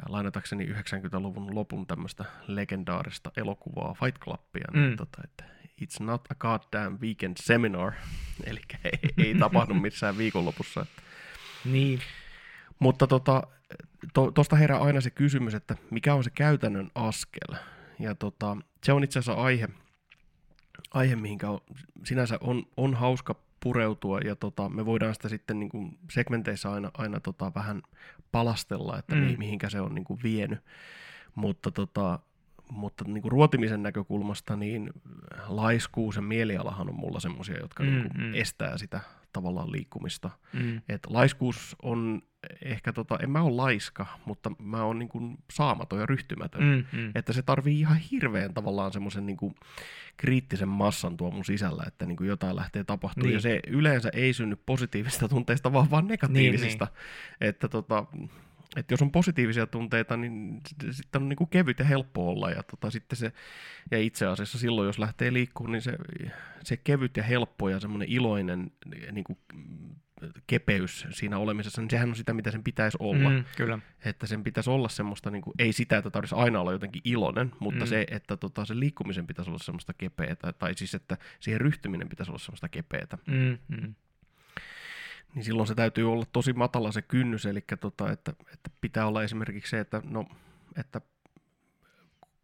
[0.09, 4.97] lainatakseni 90-luvun lopun tämmöistä legendaarista elokuvaa Fight Clubia, niin Mm.
[4.97, 5.43] tota, että
[5.81, 7.91] it's not a goddamn weekend seminar,
[8.49, 10.81] eli ei, ei tapahdu missään viikonlopussa.
[10.81, 11.01] Että.
[11.65, 11.99] Niin,
[12.79, 13.07] Mutta
[14.13, 17.55] tuosta to, herää aina se kysymys, että mikä on se käytännön askel.
[17.99, 19.69] Ja tota, se on itse asiassa aihe,
[20.93, 21.59] aihe mihinkä on,
[22.03, 26.91] sinänsä on, on hauska pureutua, ja tota, me voidaan sitä sitten niin kuin segmenteissä aina,
[26.93, 27.81] aina tota, vähän
[28.31, 29.35] palastella, että Mm.
[29.37, 30.59] mihinkä se on niin kuin vienyt.
[31.35, 32.19] Mutta, tota,
[32.71, 34.89] mutta niin kuin ruotimisen näkökulmasta, niin
[35.47, 38.33] laiskuus ja mielialahan on mulla semmoisia, jotka mm, niin kuin mm.
[38.33, 38.99] estää sitä
[39.33, 40.29] tavallaan liikkumista.
[40.53, 42.21] mm, Et laiskuus on
[42.65, 46.63] ehkä, tota, en mä ole laiska, mutta mä oon niin kuin saamaton ja ryhtymätön.
[46.63, 46.99] Mm.
[46.99, 47.11] mm.
[47.15, 49.55] Että se tarvii ihan hirveän tavallaan semmoisen niin kuin
[50.17, 53.27] kriittisen massan tuo mun sisällä, että niin kuin jotain lähtee tapahtumaan.
[53.27, 53.33] Niin.
[53.33, 56.85] Ja se yleensä ei synny positiivisista tunteista, vaan vaan negatiivisista.
[56.85, 58.05] Niin, Että tota,
[58.75, 62.49] että jos on positiivisia tunteita, niin sit- sitten on niin kuin kevyt ja helppo olla.
[62.49, 63.31] Ja, tota, sitten se,
[63.91, 65.97] ja itse asiassa silloin, jos lähtee liikkumaan, niin se,
[66.63, 68.71] se kevyt ja helppo ja semmoinen iloinen
[69.11, 69.37] niin kuin,
[70.47, 73.29] kepeys siinä olemisessa, niin sehän on sitä, mitä sen pitäisi olla.
[73.29, 73.43] Mm.
[73.57, 73.79] Kyllä.
[74.05, 77.51] Että sen pitäisi olla semmoista, niin kuin, ei sitä, että tarvitsisi aina olla jotenkin iloinen,
[77.59, 77.89] mutta Mm.
[77.89, 82.31] se, että tota, se liikkumisen pitäisi olla semmoista kepeätä, tai siis, että siihen ryhtyminen pitäisi
[82.31, 83.17] olla semmoista kepeätä.
[83.27, 83.95] Mm, mm.
[85.35, 89.23] Niin silloin se täytyy olla tosi matala se kynnys, eli tota, että, että pitää olla
[89.23, 90.25] esimerkiksi se, että, no,
[90.77, 91.01] että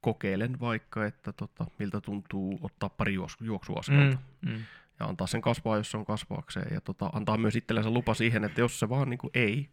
[0.01, 4.17] kokeilen vaikka, että tota, miltä tuntuu ottaa pari juoksu, juoksuaskelta.
[4.41, 4.59] Mm, mm.
[4.99, 6.73] Ja antaa sen kasvaa, jos se on kasvaakseen.
[6.73, 9.69] Ja tota, antaa myös itsellensä lupa siihen, että jos se vaan niin kuin ei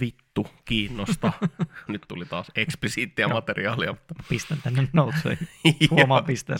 [0.00, 1.32] vittu kiinnosta.
[1.88, 3.34] Nyt tuli taas eksplisiittiä Joo.
[3.34, 3.92] materiaalia.
[3.92, 5.38] Mutta, Pistän tänne notesiin.
[5.90, 6.56] Huomaan pistää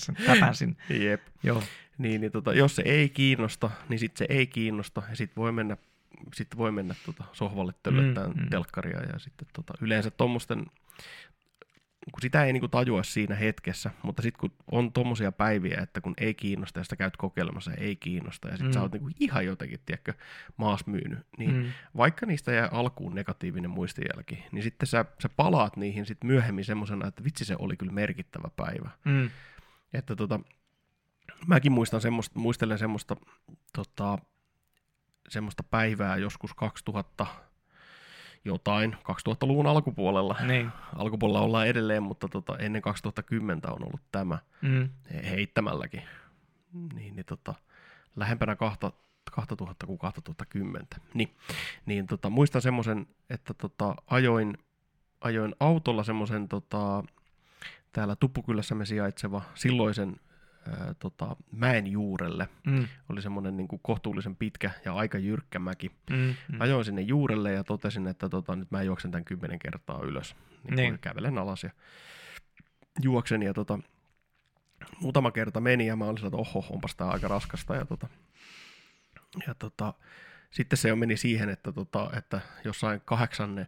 [0.53, 0.77] sen.
[0.91, 1.23] Jep.
[1.43, 1.63] Joo.
[1.99, 5.03] Niin, niin tota, jos se ei kiinnosta, niin sitten se ei kiinnosta.
[5.11, 5.77] Ja sitten voi mennä,
[6.35, 8.51] sit voi mennä tota sohvalle töllöttään mm, mm.
[8.51, 9.03] telkkaria.
[9.03, 10.67] Ja sitten tota, yleensä tuommoisten,
[12.13, 16.15] kun sitä ei niinku tajua siinä hetkessä, mutta sitten kun on tommosia päiviä, että kun
[16.19, 18.73] ei kiinnosta ja sitä käyt kokeilemassa ja ei kiinnosta, ja sitten Mm.
[18.73, 20.13] sä oot niinku ihan jotenkin, tiedätkö,
[20.57, 21.65] maas myynyt, niin mm.
[21.97, 27.07] Vaikka niistä jää alkuun negatiivinen muistijälki, niin sitten sä, sä palaat niihin sitten myöhemmin semmosena,
[27.07, 28.91] että vitsi se oli kyllä merkittävä päivä.
[29.05, 29.31] Mm.
[29.93, 30.41] Että tota,
[31.47, 33.17] mäkin muistan semmoista, muistelen semmoista,
[33.73, 34.19] tota,
[35.29, 37.27] semmoista päivää joskus 2000
[38.47, 40.37] jotain, 2000-luvun alkupuolella.
[40.47, 40.71] Niin.
[40.97, 44.89] Alkupuolella ollaan edelleen, mutta tota, ennen 2010 on ollut tämä Mm.
[45.15, 46.03] he- heittämälläkin.
[46.95, 47.55] Niin, niin tota,
[48.17, 48.93] lähempänä kahta,
[49.33, 50.89] 2000 kuin 2010.
[51.15, 51.37] Niin,
[51.87, 54.59] niin tota, muistan semmoisen, että tota, ajoin,
[55.21, 57.05] ajoin autolla semmoisen tota,
[57.93, 60.17] täällä Tuppukylässämme sijaitseva silloisen
[60.71, 62.49] ää, tota, mäen juurelle.
[62.67, 62.89] Mm.
[63.09, 65.91] Oli semmoinen niin kuin kohtuullisen pitkä ja aika jyrkkä mäki.
[66.11, 66.17] Mm.
[66.17, 66.61] Mm.
[66.61, 70.37] Ajoin sinne juurelle ja totesin, että tota, nyt mä juoksen tämän kymmenen kertaa ylös.
[70.65, 70.99] Niin, Niin.
[70.99, 71.71] Kävelen alas ja
[73.03, 73.79] juoksen ja tota,
[75.01, 77.75] muutama kerta meni ja mä olin että oho, onpas tää aika raskasta.
[77.75, 78.09] Ja, tota,
[79.47, 79.95] ja tota,
[80.51, 83.67] sitten se jo meni siihen, että, tota, että jossain kahdeksanne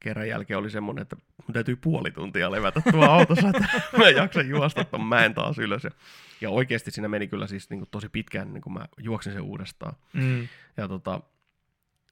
[0.00, 4.48] kerran jälkeen oli semmoinen, että mun täytyy puoli tuntia levätä tuo autossa, että mä jaksan
[4.48, 5.84] juosta ton mäen taas ylös.
[5.84, 5.90] Ja,
[6.40, 9.42] ja oikeasti siinä meni kyllä siis niin kuin tosi pitkään, niin kuin mä juoksin sen
[9.42, 9.96] uudestaan.
[10.12, 10.48] Mm.
[10.76, 11.20] Ja tota,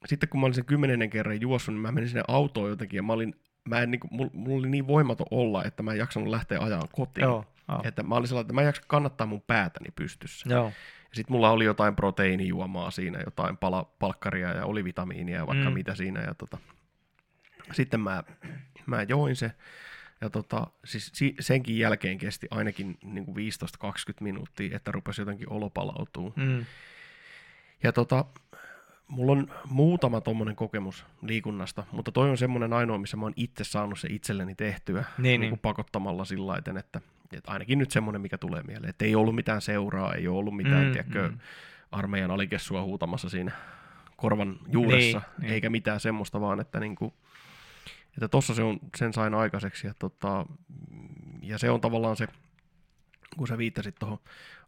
[0.05, 3.03] sitten kun mä olin sen kymmenennen kerran juossut, niin mä menin sinne autoon jotenkin ja
[3.03, 3.35] mä olin,
[3.69, 6.59] mä en, niin kuin, mulla, mulla oli niin voimaton olla, että mä en jaksanut lähteä
[6.59, 7.23] ajan kotiin.
[7.23, 7.45] Joo.
[7.69, 7.81] Joo.
[7.83, 10.49] Että mä olin sellainen, että mä en jaksa kannattaa mun päätäni pystyssä.
[10.49, 10.65] Joo.
[11.09, 15.69] Ja sitten mulla oli jotain proteiinijuomaa siinä, jotain pala, palkkaria ja oli vitamiinia ja vaikka
[15.69, 15.73] mm.
[15.73, 16.21] mitä siinä.
[16.21, 16.57] Ja tota,
[17.73, 18.23] sitten mä,
[18.85, 19.51] mä join se.
[20.21, 23.39] Ja tota, siis si- senkin jälkeen kesti ainakin niin kuin 15-20
[24.19, 26.33] minuuttia, että rupesi jotenkin olo palautuu.
[26.35, 26.65] Mm.
[27.83, 28.25] Ja tota,
[29.07, 33.63] mulla on muutama tommonen kokemus liikunnasta, mutta toi on semmoinen ainoa, missä mä oon itse
[33.63, 35.51] saanut se itselleni tehtyä Niin, niin niin.
[35.51, 37.01] kuin pakottamalla sillä laiten, että,
[37.33, 40.85] että ainakin nyt semmoinen, mikä tulee mieleen, että ei ollut mitään seuraa, ei ollut mitään,
[40.85, 41.37] Mm, tiedätkö, mm.
[41.91, 43.51] armeijan alikessua huutamassa siinä
[44.15, 45.53] korvan juuressa, Niin, niin.
[45.53, 47.13] eikä mitään semmoista, vaan että niinku,
[48.17, 50.45] että tossa se on, sen sain aikaiseksi ja, tota,
[51.41, 52.27] ja se on tavallaan se,
[53.37, 54.19] kun sä viittasit tuohon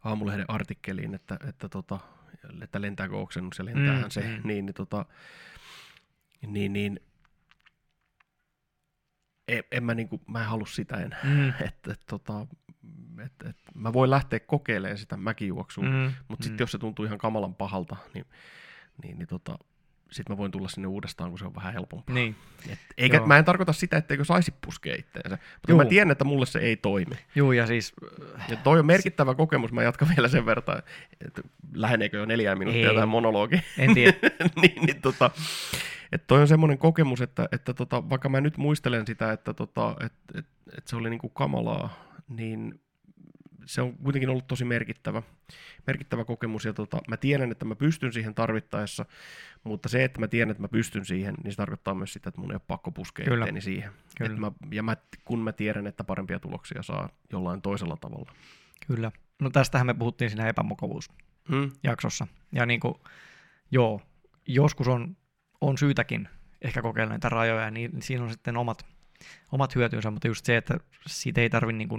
[0.04, 2.00] aamulehden artikkeliin, että, että, tota,
[2.62, 4.48] että lentääkö oksennus ja lentäähän Mm, se, mm.
[4.48, 5.06] niin, niin, tota,
[6.48, 7.00] niin, niin
[9.48, 11.20] en, en mä, niinku, mä en halua sitä enää.
[11.24, 11.50] Mm.
[11.68, 12.48] että et, tota,
[13.26, 15.90] et, et, mä voin lähteä kokeilemaan sitä mäkijuoksua, mm.
[15.90, 16.14] Mm.
[16.28, 16.48] mutta Mm.
[16.48, 18.26] sitten jos se tuntuu ihan kamalan pahalta, niin,
[19.04, 19.58] niin, niin tota,
[20.12, 22.16] sitten mä voin tulla sinne uudestaan, kun se on vähän helpompaa.
[22.16, 22.36] Niin.
[22.70, 23.28] Et, eikä, Joo.
[23.28, 25.78] mä en tarkoita sitä, etteikö saisi puskea itteensä, mutta Juu.
[25.78, 27.16] mä tiedän, että mulle se ei toimi.
[27.36, 27.94] Juu, ja siis
[28.50, 30.64] Ja toi on merkittävä kokemus, mä jatkan vielä sen verran,
[31.28, 31.42] että
[31.74, 33.62] läheneekö jo neljää minuuttia tämä monologi.
[33.78, 34.14] en tiedä.
[34.62, 35.32] niin, niin tota,
[36.12, 39.96] että toi on semmoinen kokemus, että, että tota, vaikka mä nyt muistelen sitä, että tota,
[40.06, 40.46] et, et,
[40.78, 42.82] et se oli niinku kamalaa, niin
[43.70, 45.22] se on kuitenkin ollut tosi merkittävä,
[45.88, 49.06] merkittävä kokemus, ja tota, mä tiedän, että mä pystyn siihen tarvittaessa,
[49.64, 52.42] mutta se, että mä tiedän, että mä pystyn siihen, niin se tarkoittaa myös sitä, että
[52.42, 53.46] mun ei ole pakko puskea Kyllä.
[53.46, 53.92] itteeni siihen.
[54.18, 54.34] Kyllä.
[54.34, 58.32] Et mä, ja mä, kun mä tiedän, että parempia tuloksia saa jollain toisella tavalla.
[58.88, 59.12] Kyllä.
[59.40, 62.26] No tästähän me puhuttiin siinä epämukavuusjaksossa.
[62.26, 62.58] Mm.
[62.58, 62.96] Ja niin kuin,
[63.72, 64.02] joo,
[64.48, 65.18] joskus on,
[65.62, 66.30] on syytäkin
[66.62, 68.86] ehkä kokeilla näitä rajoja, niin siinä on sitten omat,
[69.52, 70.78] omat hyötynsä, mutta just se, että
[71.08, 71.90] siitä ei tarvi niin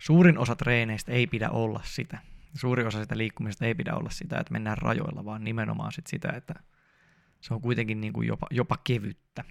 [0.00, 2.18] suurin osa treeneistä ei pidä olla sitä.
[2.54, 6.32] Suurin osa sitä liikkumista ei pidä olla sitä, että mennään rajoilla, vaan nimenomaan sit sitä,
[6.36, 6.54] että
[7.40, 9.44] se on kuitenkin niin kuin jopa, jopa kevyttä,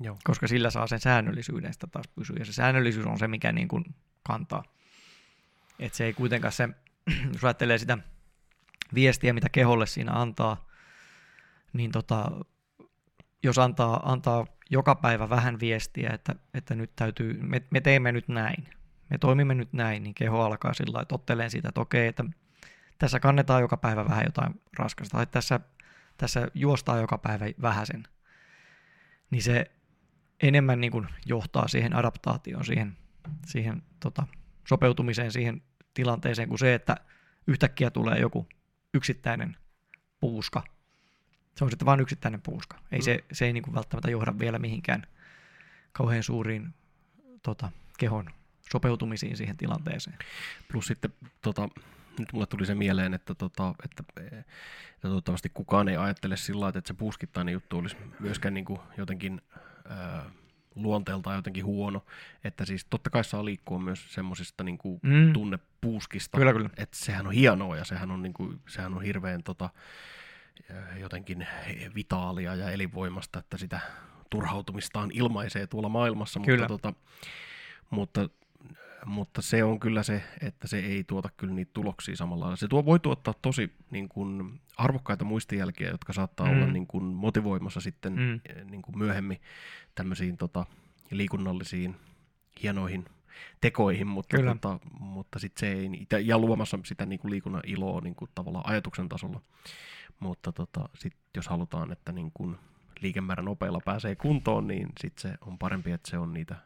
[0.00, 0.18] Joo.
[0.24, 2.36] koska sillä saa sen säännöllisyyden sitä taas pysyä.
[2.38, 3.84] Ja se säännöllisyys on se, mikä niin kuin
[4.22, 4.64] kantaa.
[5.78, 6.68] Että se ei kuitenkaan se,
[7.32, 7.98] jos ajattelee sitä
[8.94, 10.68] viestiä, mitä keholle siinä antaa,
[11.72, 12.30] niin tota,
[13.42, 18.28] jos antaa, antaa joka päivä vähän viestiä, että, että nyt täytyy, me, me teemme nyt
[18.28, 18.68] näin,
[19.10, 22.24] me toimimme nyt näin, niin keho alkaa sillä lailla, että otteleen sitä, että okei, että
[22.98, 25.60] tässä kannetaan joka päivä vähän jotain raskasta, tai tässä,
[26.16, 28.08] tässä juostaa joka päivä vähäsen,
[29.30, 29.70] niin se
[30.42, 32.96] enemmän niin kuin johtaa siihen adaptaatioon, siihen,
[33.46, 34.26] siihen tota,
[34.68, 35.62] sopeutumiseen siihen
[35.94, 36.96] tilanteeseen kuin se, että
[37.46, 38.48] yhtäkkiä tulee joku
[38.94, 39.56] yksittäinen
[40.20, 40.62] puuska.
[41.56, 42.78] Se on sitten vain yksittäinen puuska.
[42.92, 43.02] Ei Mm.
[43.02, 45.06] se, se ei niin kuin välttämättä johda vielä mihinkään
[45.92, 46.74] kauhean suuriin
[47.42, 48.30] tota, kehon
[48.74, 50.18] sopeutumisiin siihen tilanteeseen.
[50.72, 51.68] Plus sitten, tota,
[52.18, 54.44] nyt mulle tuli se mieleen, että, tota, että, että
[55.00, 59.40] toivottavasti kukaan ei ajattele sillä lailla, että se puskittainen juttu olisi myöskään niin kuin jotenkin
[59.88, 60.30] ää,
[60.74, 62.04] luonteeltaan jotenkin huono.
[62.44, 65.32] Että siis totta kai saa liikkua myös semmoisista niin kuin Mm.
[65.32, 66.38] tunnepuuskista.
[66.38, 66.70] Kyllä, kyllä.
[66.76, 69.70] Että sehän on hienoa ja sehän on, niin kuin, sehän on hirveän tota,
[71.00, 71.46] jotenkin
[71.94, 73.80] vitaalia ja elinvoimasta, että sitä
[74.30, 76.40] turhautumistaan ilmaisee tuolla maailmassa.
[76.40, 76.68] Kyllä.
[76.68, 77.00] Mutta, tota,
[77.90, 78.28] mutta
[79.06, 82.56] mutta se on kyllä se, että se ei tuota kyllä niitä tuloksia samalla lailla.
[82.56, 86.52] Se tuo, voi tuottaa tosi niin kuin, arvokkaita muistijälkiä, jotka saattaa Mm.
[86.56, 88.20] olla niin kuin, motivoimassa sitten Mm.
[88.20, 88.70] mm.
[88.70, 89.40] niin kuin myöhemmin
[89.94, 90.66] tämmöisiin tota,
[91.10, 91.96] liikunnallisiin
[92.62, 93.04] hienoihin
[93.60, 94.50] tekoihin, mutta, Kyllä.
[94.54, 98.66] tota, mutta sit se ei, ja luomassa sitä niin kuin liikunnan iloa niin kuin, tavallaan
[98.68, 99.40] ajatuksen tasolla.
[100.20, 102.56] Mutta tota, sit, jos halutaan, että niin kuin,
[103.00, 106.56] liikemäärän nopeilla pääsee kuntoon, niin sit se on parempi, että se on niitä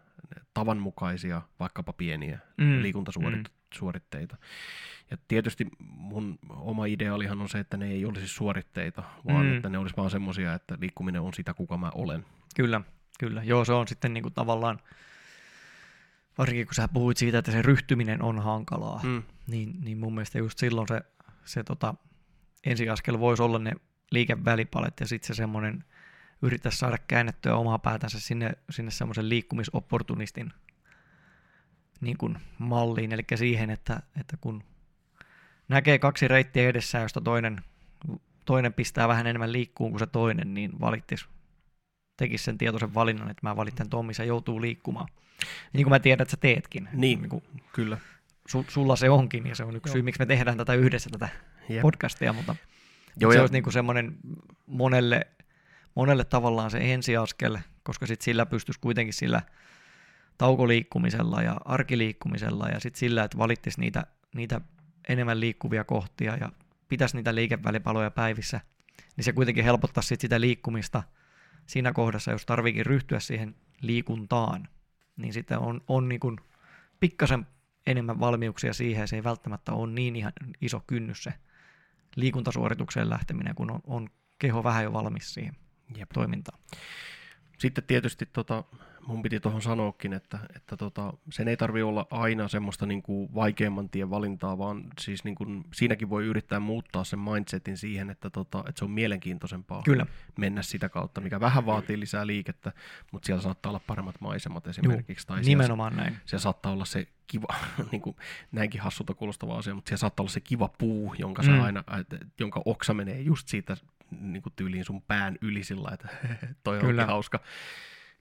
[0.55, 2.65] tavanmukaisia, vaikkapa pieniä Mm.
[2.65, 2.83] mm.
[2.83, 4.37] liikuntasuoritteita.
[5.11, 9.51] Ja tietysti mun oma ideaalihan on se, että ne ei olisi suoritteita, vaan Mm.
[9.51, 9.57] mm.
[9.57, 12.25] että ne olisi vaan semmoisia, että liikkuminen on sitä, kuka mä olen.
[12.57, 12.81] Kyllä,
[13.19, 13.43] kyllä.
[13.45, 14.79] Joo, se on sitten niinku tavallaan,
[16.39, 19.09] varsinkin kun sä puhuit siitä, että se ryhtyminen on hankalaa, mm.
[19.09, 19.23] Mm.
[19.47, 21.01] niin, niin mun mielestä just silloin se,
[21.45, 21.95] se tota,
[22.67, 23.73] ensiaskel voisi olla ne
[24.11, 25.85] liikevälipalet ja sitten se semmoinen
[26.43, 30.53] yrittää saada käännettyä omaa päätänsä sinne, sinne semmoisen liikkumisopportunistin
[32.01, 34.65] niin kuin malliin, eli siihen, että, että kun
[35.69, 37.61] näkee kaksi reittiä edessä, josta toinen,
[38.45, 41.27] toinen pistää vähän enemmän liikkuun kuin se toinen, niin valittis,
[42.17, 45.09] tekisi sen tietoisen valinnan, että mä valitsen Tommi, se joutuu liikkumaan.
[45.73, 46.89] Niin kuin mä tiedän, että sä teetkin.
[46.93, 47.99] Niin, niin kuin, kyllä.
[48.49, 49.93] Su, sulla se onkin, ja se on yksi Joo.
[49.93, 51.29] syy, miksi me tehdään tätä yhdessä, tätä
[51.69, 51.83] Jep.
[51.83, 52.57] podcastia, mutta
[53.21, 53.43] Joo, se ja...
[53.43, 54.17] olisi niin kuin semmoinen
[54.67, 55.27] monelle,
[55.99, 59.43] monelle tavallaan se ensiaskel, koska sit sillä pystyisi kuitenkin sillä
[60.39, 64.61] taukoliikkumisella ja arkiliikkumisella ja sitten sillä, että valittaisi niitä, niitä
[65.09, 66.53] enemmän liikkuvia kohtia ja
[66.89, 68.61] pitäisi niitä liikevälipaloja päivissä,
[69.17, 71.03] niin se kuitenkin helpottaa sit sitä liikkumista
[71.67, 74.69] siinä kohdassa, jos tarviikin ryhtyä siihen liikuntaan,
[75.17, 76.41] niin sitten on, on niin
[77.01, 77.47] pikkasen
[77.87, 81.35] enemmän valmiuksia siihen, se ei välttämättä ole niin ihan iso kynnys se
[82.17, 85.57] liikuntasuoritukseen lähteminen, kun on, on keho vähän jo valmis siihen
[85.97, 86.11] Jep.
[86.15, 86.59] toimintaan.
[87.59, 88.65] Sitten tietysti tota,
[89.09, 93.35] mun piti tuohon sanoakin, että, että tota, sen ei tarvi olla aina semmoista niin kuin
[93.35, 98.31] vaikeamman tien valintaa, vaan siis niin kuin, siinäkin voi yrittää muuttaa sen mindsetin siihen, että,
[98.31, 100.07] tota, että se on mielenkiintoisempaa Kyllä.
[100.39, 102.73] mennä sitä kautta, mikä vähän vaatii lisää liikettä,
[103.13, 105.27] mutta siellä saattaa olla paremmat maisemat esimerkiksi.
[105.29, 106.21] Juu, tai nimenomaan siellä, näin.
[106.27, 107.55] Siellä saattaa olla se kiva,
[107.93, 108.17] niin kuin,
[108.53, 111.61] näinkin hassulta kuulostava asia, mutta siellä saattaa olla se kiva puu, jonka, mm.
[111.61, 111.85] aina,
[112.41, 113.77] jonka oksa menee just siitä
[114.11, 116.09] niin kuin tyyliin sun pään yli sillä että
[116.65, 117.41] toi on hauska.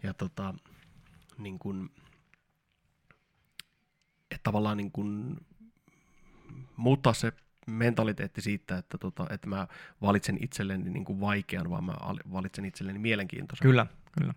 [0.03, 0.53] Ja tota,
[1.37, 1.89] niin kuin,
[4.31, 5.37] että tavallaan niin kuin
[6.77, 7.33] muuttaa se
[7.67, 9.67] mentaliteetti siitä, että, tota, että mä
[10.01, 11.93] valitsen itselleni niin kuin vaikean, vaan mä
[12.31, 13.67] valitsen itselleni mielenkiintoisen.
[13.67, 13.87] Kyllä,
[14.19, 14.33] kyllä.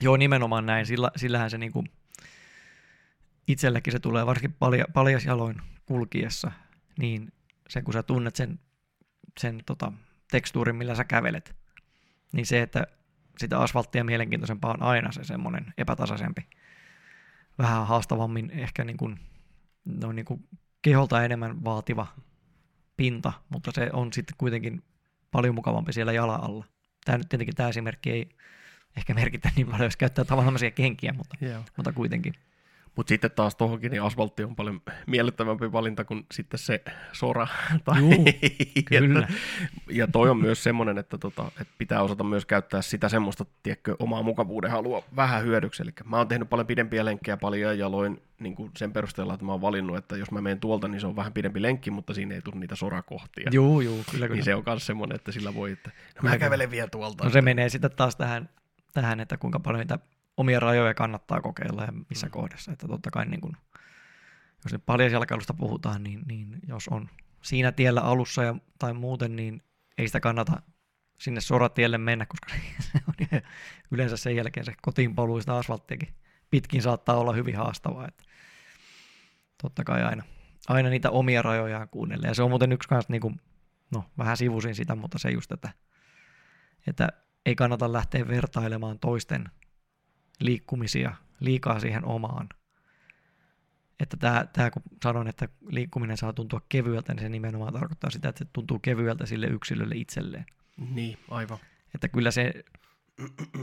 [0.00, 0.86] Joo, nimenomaan näin.
[0.86, 1.90] Sillä, sillähän se niin kuin,
[3.48, 6.52] itsellekin se tulee varsinkin palja, paljasjaloin kulkiessa,
[6.98, 7.32] niin
[7.68, 8.58] se kun sä tunnet sen,
[9.40, 9.92] sen tota,
[10.30, 11.56] tekstuurin, millä sä kävelet,
[12.32, 12.86] niin se, että
[13.38, 16.46] sitä asfalttia mielenkiintoisempaa on aina se semmoinen epätasaisempi,
[17.58, 19.20] vähän haastavammin ehkä niin kuin,
[19.84, 20.48] no niin kuin
[20.82, 22.06] keholta enemmän vaativa
[22.96, 24.82] pinta, mutta se on sitten kuitenkin
[25.30, 26.64] paljon mukavampi siellä jalan alla.
[27.04, 28.28] Tämä nyt tietenkin tämä esimerkki ei
[28.96, 31.64] ehkä merkitä niin paljon, jos käyttää tavallaan kenkiä, mutta, yeah.
[31.76, 32.34] mutta kuitenkin.
[32.98, 36.82] Mutta sitten taas tuohonkin niin asfaltti on paljon miellyttävämpi valinta kuin sitten se
[37.12, 37.46] sora.
[37.84, 38.24] Tai Juu,
[38.84, 39.28] kyllä.
[39.90, 43.96] ja toi on myös semmoinen, että, tota, että pitää osata myös käyttää sitä semmoista, tiedätkö,
[43.98, 45.82] omaa mukavuuden halua vähän hyödyksi.
[45.82, 49.46] Eli mä oon tehnyt paljon pidempiä lenkkejä paljon ja loin niin kuin sen perusteella, että
[49.46, 52.14] mä oon valinnut, että jos mä menen tuolta, niin se on vähän pidempi lenkki, mutta
[52.14, 53.50] siinä ei tule niitä sorakohtia.
[53.52, 54.34] Joo, joo, kyllä, kyllä.
[54.34, 55.90] Niin se on myös semmoinen, että sillä voi, että
[56.22, 57.24] no, mä kävelen vielä tuolta.
[57.24, 58.48] No se menee sitten taas tähän,
[58.94, 59.98] tähän, että kuinka paljon niitä
[60.38, 62.30] omia rajoja kannattaa kokeilla ja missä mm.
[62.30, 62.72] kohdassa.
[62.72, 63.56] Että totta kai niin kun,
[64.64, 67.08] jos nyt paljasjalkailusta puhutaan, niin, niin jos on
[67.42, 69.62] siinä tiellä alussa ja, tai muuten, niin
[69.98, 70.62] ei sitä kannata
[71.18, 72.48] sinne soratielle mennä, koska
[72.92, 73.40] se on
[73.90, 76.14] yleensä sen jälkeen se kotiin poluista asfalttiakin
[76.50, 78.08] pitkin saattaa olla hyvin haastavaa.
[78.08, 78.24] Että
[79.62, 80.22] totta kai aina,
[80.68, 82.26] aina niitä omia rajoja kuunnella.
[82.26, 83.40] Ja se on muuten yksi kanssa, niin kuin,
[83.94, 85.70] no vähän sivusin sitä, mutta se just, että,
[86.86, 87.08] että
[87.46, 89.44] ei kannata lähteä vertailemaan toisten
[90.40, 92.48] liikkumisia liikaa siihen omaan.
[94.00, 98.28] Että tämä, tämä kun sanon, että liikkuminen saa tuntua kevyeltä, niin se nimenomaan tarkoittaa sitä,
[98.28, 100.46] että se tuntuu kevyeltä sille yksilölle itselleen.
[100.90, 101.58] Niin, aivan.
[101.94, 102.64] Että kyllä se,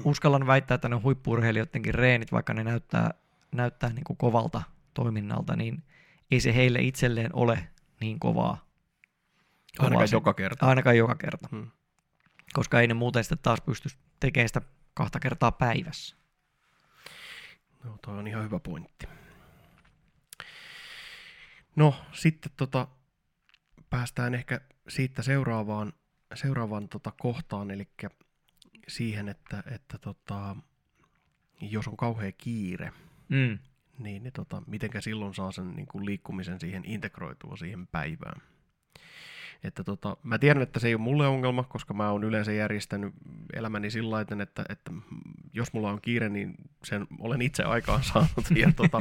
[0.04, 3.14] uskallan väittää, että ne huippuurheilijoidenkin reenit, vaikka ne näyttää,
[3.52, 4.62] näyttää niin kuin kovalta
[4.94, 5.84] toiminnalta, niin
[6.32, 7.68] ei se heille itselleen ole
[8.02, 8.66] niin kovaa.
[9.80, 10.66] Ainakaan joka kerta.
[10.66, 11.48] Ainakaan joka kerta.
[11.52, 11.72] Hmm.
[12.54, 14.62] Koska ei ne muuten sitten taas pysty tekemään sitä
[14.94, 16.16] kahta kertaa päivässä.
[17.86, 19.08] No, toi on ihan hyvä pointti.
[21.76, 22.88] No, sitten tota,
[23.90, 25.94] päästään ehkä siitä seuraavaan,
[26.34, 27.88] seuraavaan tota kohtaan, eli
[28.88, 30.56] siihen, että, että tota,
[31.62, 32.92] jos on kauhea kiire,
[33.30, 33.60] mm.
[34.00, 38.42] niin, niin tota, mitenkä silloin saa sen niin kuin liikkumisen siihen integroitua siihen päivään.
[39.64, 43.14] Että tota, mä tiedän, että se ei ole mulle ongelma, koska mä oon yleensä järjestänyt
[43.54, 44.92] elämäni sillä lailla, että, että
[45.54, 48.52] jos mulla on kiire, niin sen olen itse aikaan saanut.
[48.56, 49.00] Ja tota,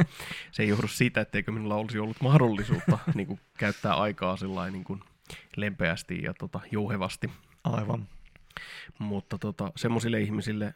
[0.53, 4.85] se ei johdu siitä, etteikö minulla olisi ollut mahdollisuutta niin kuin, käyttää aikaa sillä niin
[4.85, 5.01] kuin,
[5.57, 7.31] lempeästi ja tota, jouhevasti.
[7.65, 8.09] Aivan.
[8.99, 10.75] Mutta tota, semmoisille ihmisille,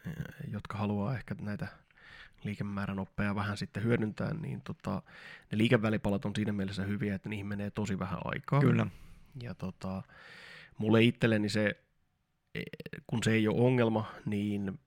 [0.53, 1.69] jotka haluaa ehkä näitä
[2.45, 5.03] liikemäärän oppeja vähän sitten hyödyntää, niin tota,
[5.53, 8.61] ne liikevälipalat on siinä mielessä hyviä, että niihin menee tosi vähän aikaa.
[8.61, 8.87] Kyllä.
[9.43, 10.03] Ja tota,
[10.79, 11.85] mulle itselleni se,
[12.55, 12.61] e,
[13.07, 14.79] kun se ei ole ongelma, niin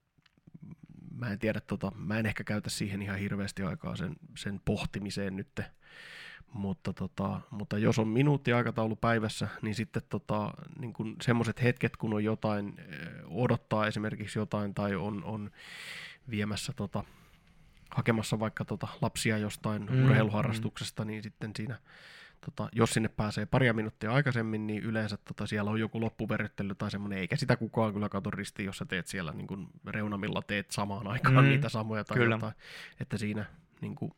[1.16, 5.36] mä en tiedä, tota, mä en ehkä käytä siihen ihan hirveästi aikaa sen, sen pohtimiseen
[5.36, 5.62] nyt,
[6.54, 12.14] Mutta, tota, mutta jos on minuuttiaikataulu päivässä, niin sitten tota, niin kun semmoiset hetket, kun
[12.14, 15.52] on jotain, eh, odottaa esimerkiksi jotain tai on, on
[16.30, 17.04] viemässä tota,
[17.92, 21.08] hakemassa vaikka tota lapsia jostain mm, urheiluharrastuksesta, mm.
[21.08, 21.80] niin sitten siinä,
[22.46, 26.92] tota, jos sinne pääsee paria minuuttia aikaisemmin, niin yleensä tota, siellä on joku loppuverryttely tai
[26.92, 30.72] semmoinen, eikä sitä kukaan kyllä kato ristiin, jos sä teet siellä niin kun reunamilla teet
[30.72, 32.36] samaan aikaan mm, niitä samoja tai kyllä.
[32.36, 32.54] jotain,
[33.00, 33.46] että siinä
[33.82, 34.16] niin kun,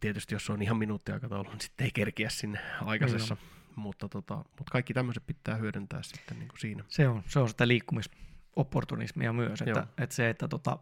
[0.00, 3.36] tietysti jos on ihan minuuttiaikataulu, niin sitten ei kerkiä sinne aikaisessa.
[3.36, 3.50] Kyllä.
[3.76, 6.84] Mutta, tota, mutta kaikki tämmöiset pitää hyödyntää sitten niin kuin siinä.
[6.88, 10.78] Se on, se on sitä liikkumisopportunismia myös, että, että se, että tota,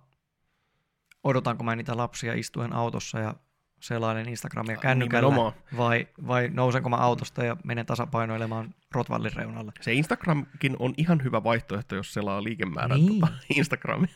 [1.25, 3.35] odotanko mä niitä lapsia istuen autossa ja
[3.81, 9.73] selailen Instagramia kännykällä, vai, vai nousenko mä autosta ja menen tasapainoilemaan Rotvallin reunalle.
[9.81, 13.21] Se Instagramkin on ihan hyvä vaihtoehto, jos selaa liikemäärän niin.
[13.21, 14.09] tota Instagramia.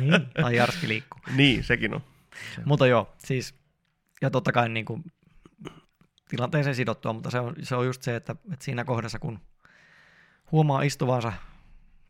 [0.00, 1.20] niin, tai Jarski liikkuu.
[1.36, 2.00] niin, sekin on.
[2.54, 2.62] Se.
[2.64, 3.54] Mutta joo, siis,
[4.22, 5.04] ja totta kai niin kuin,
[6.28, 9.38] tilanteeseen sidottua, mutta se on, se on just se, että, että siinä kohdassa, kun
[10.52, 11.32] huomaa istuvansa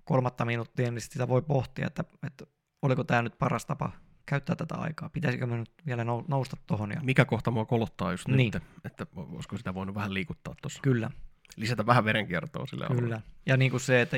[0.05, 2.47] kolmatta minuuttia, niin sitä voi pohtia, että, että
[2.83, 3.93] oliko tämä nyt paras tapa
[4.31, 5.09] käyttää tätä aikaa.
[5.09, 6.91] Pitäisikö me nyt vielä nousta tuohon?
[6.91, 7.01] Ja...
[7.03, 8.53] Mikä kohta mua kolottaa just niin.
[8.55, 10.81] nyt, että voisiko sitä voinut vähän liikuttaa tuossa.
[10.83, 11.11] Kyllä.
[11.57, 12.99] Lisätä vähän verenkiertoa sille Kyllä.
[12.99, 13.23] Alueelle.
[13.47, 14.17] Ja niin kuin se, että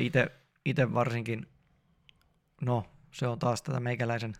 [0.65, 1.47] itse varsinkin,
[2.61, 4.33] no se on taas tätä meikäläisen,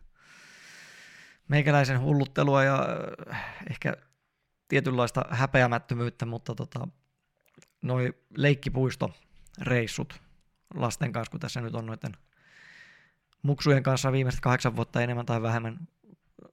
[1.49, 2.89] meikäläisen hulluttelua ja
[3.31, 3.97] äh, ehkä
[4.69, 6.89] tietynlaista häpeämättömyyttä, mutta tota,
[7.83, 10.21] noi leikkipuistoreissut
[10.75, 12.17] lasten kanssa, kun tässä nyt on noiden
[13.43, 15.89] muksujen kanssa viimeiset kahdeksan vuotta enemmän tai vähemmän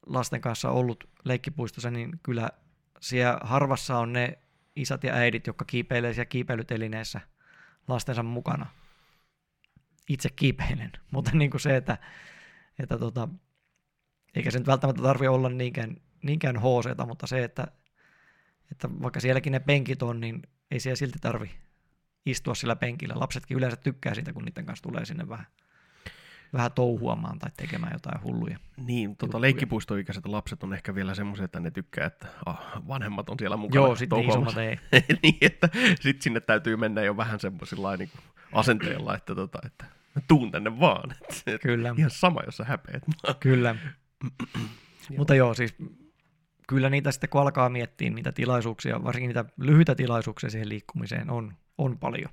[0.06, 2.50] lasten kanssa ollut leikkipuistossa, niin kyllä
[3.00, 4.40] siellä harvassa on ne
[4.76, 7.22] isät ja äidit, jotka kiipeilee siellä kiipeilytelineessä
[7.88, 8.66] lastensa mukana.
[10.10, 11.98] Itse kiipeilen, mutta niin kuin se, että,
[12.80, 13.30] että tota,
[14.36, 17.68] eikä se nyt välttämättä tarvi olla niinkään, niinkään hooseeta, mutta se, että,
[18.72, 21.52] että vaikka sielläkin ne penkit on, niin ei siellä silti tarvi
[22.26, 23.20] istua sillä penkillä.
[23.20, 25.46] Lapsetkin yleensä tykkää siitä, kun niiden kanssa tulee sinne vähän
[26.54, 28.58] vähän touhuamaan tai tekemään jotain hulluja.
[28.78, 33.36] Niin, tota, leikkipuistoikäiset lapset on ehkä vielä semmoisia, että ne tykkää, että ah, vanhemmat on
[33.39, 33.86] siellä mukana.
[33.86, 34.80] Joo, sitten isommat ei.
[35.24, 35.70] niin, että
[36.02, 38.10] sitten sinne täytyy mennä jo vähän semmoisilla niin
[38.52, 39.86] asenteella, että, tota, että
[40.28, 41.16] tuun tänne vaan.
[41.64, 41.95] Kyllä.
[41.97, 43.04] Ihan sama, jos sä häpeät.
[43.39, 43.76] kyllä.
[45.18, 45.76] Mutta joo, siis
[46.68, 51.54] kyllä niitä sitten kun alkaa miettiä niitä tilaisuuksia, varsinkin niitä lyhyitä tilaisuuksia siihen liikkumiseen on,
[51.78, 52.32] on paljon.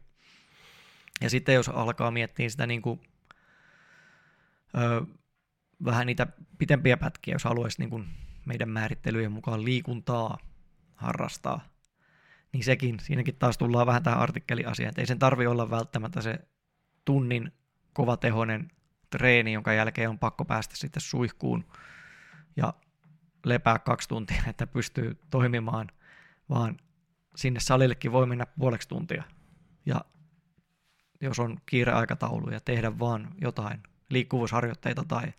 [1.20, 3.00] Ja sitten jos alkaa miettiä sitä niin kuin
[4.76, 5.00] öö,
[5.84, 6.26] vähän niitä
[6.58, 8.08] pitempiä pätkiä, jos haluaisi niin
[8.46, 10.38] meidän määrittelyjen mukaan liikuntaa
[10.94, 11.60] harrastaa,
[12.52, 16.38] niin sekin, siinäkin taas tullaan vähän tähän artikkeliasiaan, että ei sen tarvi olla välttämättä se
[17.04, 17.52] tunnin
[17.92, 18.70] kovatehoinen
[19.10, 21.64] treeni, jonka jälkeen on pakko päästä sitten suihkuun
[22.56, 22.74] ja
[23.44, 25.88] lepää kaksi tuntia, että pystyy toimimaan,
[26.48, 26.76] vaan
[27.36, 29.24] sinne salillekin voi mennä puoleksi tuntia.
[29.86, 30.00] Ja
[31.20, 35.32] jos on kiireaikataulu ja tehdä vaan jotain liikkuvuusharjoitteita tai,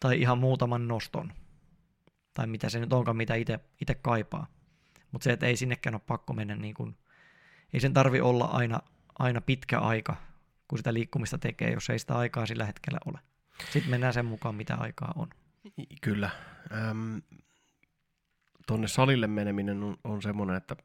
[0.00, 1.32] tai ihan muutaman noston.
[2.34, 4.46] Tai mitä se nyt onkaan, mitä itse kaipaa.
[5.12, 6.96] Mutta se, että ei sinnekään ole pakko mennä niin kuin,
[7.72, 8.80] ei sen tarvi olla aina,
[9.18, 10.16] aina pitkä aika,
[10.68, 13.18] kun sitä liikkumista tekee, jos ei sitä aikaa sillä hetkellä ole.
[13.70, 15.28] Sitten mennään sen mukaan, mitä aikaa on.
[16.00, 16.30] Kyllä.
[16.90, 17.22] Öm,
[18.66, 20.76] tonne salille meneminen on, on semmoinen, että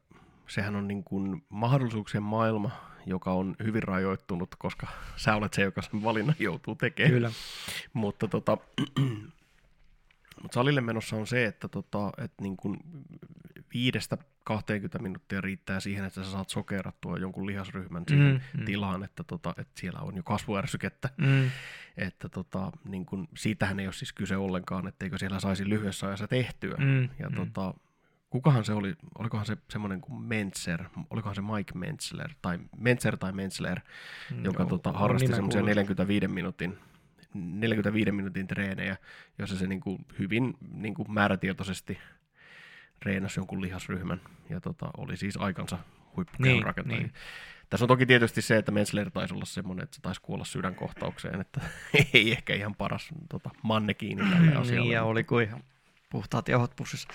[0.48, 2.70] sehän on niin kuin mahdollisuuksien maailma,
[3.06, 4.86] joka on hyvin rajoittunut, koska
[5.16, 7.12] sä olet se, joka sen valinnan joutuu tekemään.
[7.12, 7.30] Kyllä.
[7.92, 8.58] Mutta tota,
[10.42, 12.80] mutta salille menossa on se, että, tota, että niin kuin
[13.74, 18.64] viidestä 20 minuuttia riittää siihen, että sä saat sokerattua jonkun lihasryhmän siihen mm, mm.
[18.64, 21.10] tilaan, että, tota, että siellä on jo kasvuärsykettä.
[21.16, 21.50] Mm.
[21.96, 26.28] Että tota, niin kuin, siitähän ei ole siis kyse ollenkaan, etteikö siellä saisi lyhyessä ajassa
[26.28, 26.76] tehtyä.
[26.78, 27.34] Mm, ja mm.
[27.34, 27.74] Tota,
[28.30, 33.32] kukahan se oli, olikohan se semmoinen kuin Mentzer, olikohan se Mike Mentzler, tai Mentzer tai
[33.32, 33.80] Mentzler,
[34.30, 36.78] mm, joka joo, tota, harrasti semmoisia 45 minuutin
[37.34, 38.96] 45 minuutin treenejä,
[39.38, 41.98] jossa se niin kuin hyvin niin kuin määrätietoisesti
[43.02, 44.20] reenasi jonkun lihasryhmän
[44.50, 45.78] ja tota, oli siis aikansa
[46.16, 47.12] huippukehon niin, niin.
[47.70, 51.40] Tässä on toki tietysti se, että Mensler taisi olla semmoinen, että se taisi kuolla sydänkohtaukseen,
[51.40, 51.60] että
[52.14, 54.80] ei ehkä ihan paras tota, mannekiini tälle asialle.
[54.80, 55.62] niin, ja oli kuin ihan
[56.10, 57.08] puhtaat jauhot pussissa.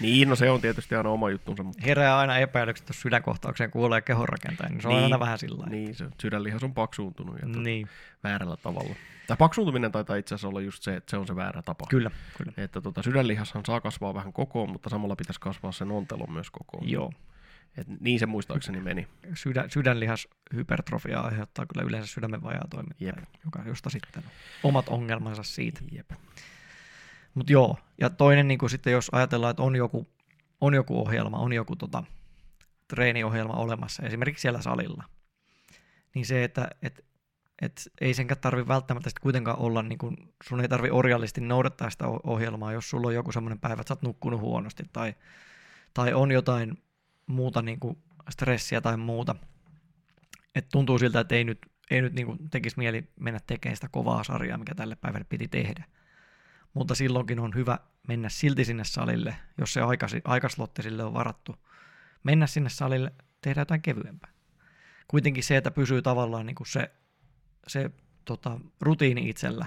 [0.00, 1.62] Niin, no se on tietysti aina oma juttunsa.
[1.62, 1.82] Mutta...
[1.86, 5.94] Herää aina epäilykset, jos sydänkohtaukseen kuulee kehonrakentaja, niin se on niin, aina vähän sillä Niin,
[5.94, 7.88] se sydänlihas on paksuuntunut ja tuota, niin.
[8.24, 8.94] väärällä tavalla.
[9.26, 11.86] Tämä paksuuntuminen taitaa itse asiassa olla just se, että se on se väärä tapa.
[11.88, 12.52] Kyllä, kyllä.
[12.56, 16.90] Että tuota, sydänlihashan saa kasvaa vähän kokoon, mutta samalla pitäisi kasvaa sen ontelon myös kokoon.
[16.90, 17.12] Joo.
[17.76, 19.08] Et niin se muistaakseni meni.
[19.34, 24.22] Sydän, sydänlihashypertrofia aiheuttaa kyllä yleensä sydämen vajaa toimintaa, joka, josta sitten
[24.62, 25.80] omat ongelmansa siitä.
[25.92, 26.10] Jep.
[27.34, 30.06] Mutta joo, ja toinen niin kuin sitten jos ajatellaan, että on joku
[30.60, 32.04] on joku ohjelma, on joku tota,
[32.88, 35.04] treeniohjelma olemassa, esimerkiksi siellä salilla,
[36.14, 37.04] niin se, että et,
[37.62, 40.16] et ei senkään tarvi välttämättä sitten kuitenkaan olla, niin kun,
[40.48, 43.94] sun ei tarvi orjallisesti noudattaa sitä ohjelmaa, jos sulla on joku semmoinen päivä, että sä
[43.94, 45.14] oot nukkunut huonosti tai,
[45.94, 46.82] tai on jotain
[47.26, 47.98] muuta niin kuin
[48.30, 49.34] stressiä tai muuta.
[50.54, 51.58] Et tuntuu siltä, että ei nyt,
[51.90, 55.48] ei nyt niin kuin tekisi mieli mennä tekemään sitä kovaa sarjaa, mikä tälle päivälle piti
[55.48, 55.84] tehdä.
[56.78, 59.80] Mutta silloinkin on hyvä mennä silti sinne salille, jos se
[60.24, 61.56] aikaslotti sille on varattu.
[62.22, 64.30] Mennä sinne salille, tehdä jotain kevyempää.
[65.08, 66.90] Kuitenkin se, että pysyy tavallaan niin kuin se,
[67.66, 67.90] se
[68.24, 69.66] tota, rutiini itsellä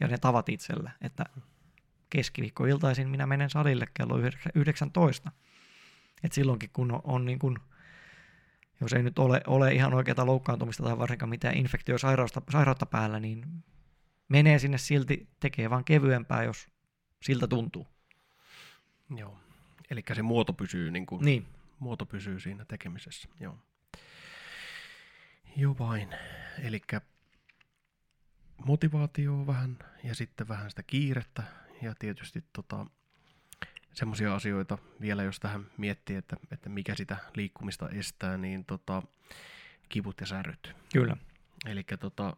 [0.00, 1.24] ja ne tavat itsellä, että
[2.10, 4.18] keskiviikkoiltaisin minä menen salille kello
[4.54, 5.32] 19.
[6.22, 7.58] Et silloinkin kun on, on niin kuin,
[8.80, 13.64] jos ei nyt ole, ole ihan oikeaa loukkaantumista tai varsinkaan mitään infektiosairautta sairautta päällä, niin
[14.28, 16.68] menee sinne silti, tekee vaan kevyempää, jos
[17.22, 17.86] siltä tuntuu.
[19.16, 19.38] Joo,
[19.90, 21.46] eli se muoto pysyy, niin kuin, Niin,
[21.78, 23.28] muoto pysyy siinä tekemisessä.
[23.40, 23.58] Joo,
[25.56, 26.14] Joo vain.
[26.62, 26.80] Eli
[28.64, 31.42] motivaatio vähän ja sitten vähän sitä kiirettä
[31.82, 32.86] ja tietysti tota,
[33.92, 39.02] semmoisia asioita vielä, jos tähän miettii, että, että mikä sitä liikkumista estää, niin tota,
[39.88, 40.74] kivut ja säryt.
[40.92, 41.16] kyllä.
[41.66, 42.34] Eli tota,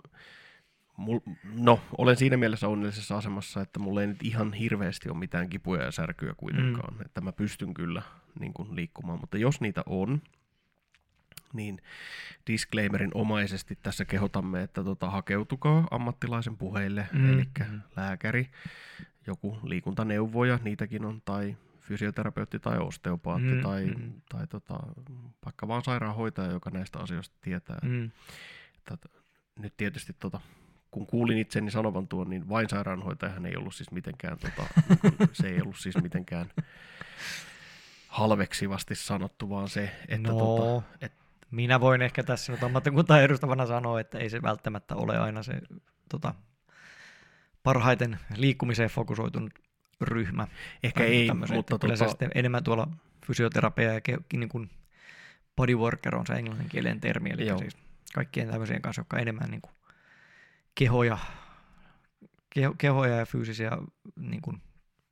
[0.99, 1.20] mul,
[1.55, 5.82] no, olen siinä mielessä onnellisessa asemassa, että mulla ei nyt ihan hirveästi ole mitään kipuja
[5.82, 7.01] ja särkyjä kuitenkaan, mm.
[7.01, 8.03] että mä pystyn kyllä
[8.40, 10.22] niin kuin, liikkumaan, mutta jos niitä on,
[11.53, 11.82] niin
[12.46, 17.44] disclaimerin omaisesti tässä kehotamme, että tota, hakeutukaa ammattilaisen puheille, Mm, eli
[17.96, 18.51] lääkäri,
[19.26, 24.12] joku liikuntaneuvoja, niitäkin on, tai fysioterapeutti tai osteopaatti Mm, tai, mm.
[24.28, 24.78] tai tota,
[25.44, 27.78] vaikka vaan sairaanhoitaja, joka näistä asioista tietää.
[27.82, 28.11] Mm.
[28.92, 29.09] Että,
[29.59, 30.40] nyt tietysti tota,
[30.91, 34.68] kun kuulin itseni sanovan tuon, niin vain sairaanhoitajahan ei ollut siis mitenkään, tota,
[35.03, 36.51] niin se ei ollut siis mitenkään
[38.09, 41.12] halveksivasti sanottu, vaan se, että no, tota, et,
[41.51, 45.61] minä voin ehkä tässä nyt ammattikuntaa edustavana sanoa, että ei se välttämättä ole aina se
[46.09, 46.34] tota,
[47.62, 49.53] parhaiten liikkumiseen fokusoitunut
[50.01, 50.47] ryhmä.
[50.82, 52.89] ehkä ei, tämmöisen, mutta että kyllä se tota, sitten enemmän tuolla
[53.26, 54.70] fysioterapia ja ke, niin kuin
[55.57, 57.59] bodyworker on se englanninkielinen termi, eli Joo.
[57.59, 57.76] siis
[58.14, 59.72] kaikkien tämmöisien kanssa, jotka enemmän niin kuin
[60.79, 61.18] kehoja,
[62.51, 63.70] keho, kehoja ja fyysisiä
[64.16, 64.62] niin kuin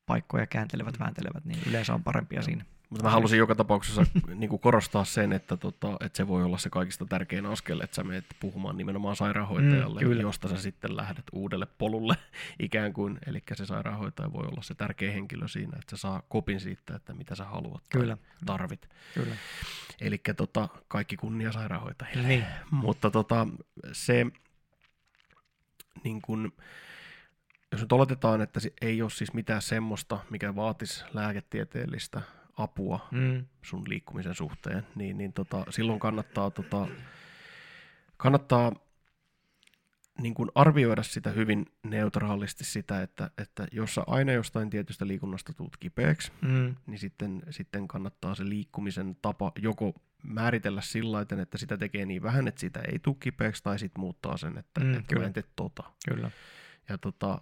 [0.06, 2.64] paikkoja kääntelevät, vääntelevät, niin yleensä on parempia siinä.
[2.90, 6.58] Mutta mä halusin joka tapauksessa niin kuin korostaa sen, että, tota, että se voi olla
[6.58, 10.22] se kaikista tärkein askel, että sä menet puhumaan nimenomaan sairaanhoitajalle, Mm, kyllä.
[10.22, 12.14] josta sä sitten lähdet uudelle polulle
[12.60, 13.18] ikään kuin.
[13.26, 17.14] Eli se sairaanhoitaja voi olla se tärkeä henkilö siinä, että se saa kopin siitä, että
[17.14, 18.88] mitä sä haluat Kyllä, tai tarvit.
[19.14, 19.36] kyllä.
[20.00, 22.28] Eli tota, kaikki kunnia sairaanhoitajille.
[22.28, 23.46] Niin, Mutta tota,
[23.92, 24.26] se,
[26.06, 26.52] niin kun,
[27.72, 32.22] jos nyt oletetaan, että ei ole siis mitään semmoista, mikä vaatisi lääketieteellistä
[32.56, 36.88] apua mm, sun liikkumisen suhteen, niin, niin tota, silloin kannattaa, tota,
[38.16, 38.72] kannattaa
[40.20, 45.52] niin kuin arvioida sitä hyvin neutraalisti sitä, että, että jos sä aina jostain tietystä liikunnasta
[45.52, 49.94] tuut kipeäksi, mm, niin sitten, sitten kannattaa se liikkumisen tapa joko
[50.26, 54.00] määritellä sillä lailla, että sitä tekee niin vähän, että sitä ei tule kipeäksi, tai sitten
[54.00, 55.20] muuttaa sen, että, Mm, mm, että kyllä.
[55.20, 55.82] mä en tee tota.
[56.08, 56.30] kyllä.
[56.88, 57.40] Ja tota,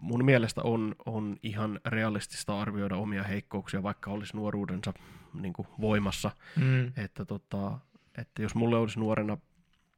[0.00, 4.92] mun mielestä on, on ihan realistista arvioida omia heikkouksia, vaikka olisi nuoruudensa
[5.34, 6.30] niin kuin voimassa.
[6.56, 7.78] Mm, Että, tota,
[8.18, 9.36] että jos mulle olisi nuorena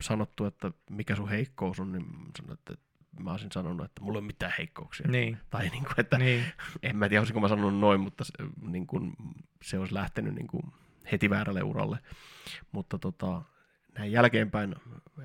[0.02, 2.06] sanottu, että mikä sun heikkous on, niin
[2.38, 2.74] sanon, että
[3.20, 5.08] mä olisin sanonut, että mulla ei ole mitään heikkouksia.
[5.08, 6.44] niin, Tai niin kuin, että niin,
[6.82, 8.32] en mä tiedä, olisinko mä sanonut noin, mutta se,
[8.62, 9.12] niin kuin,
[9.62, 10.62] se olisi lähtenyt niin kuin
[11.12, 11.98] heti väärälle uralle.
[12.72, 13.42] Mutta tota,
[13.98, 14.74] näin jälkeenpäin,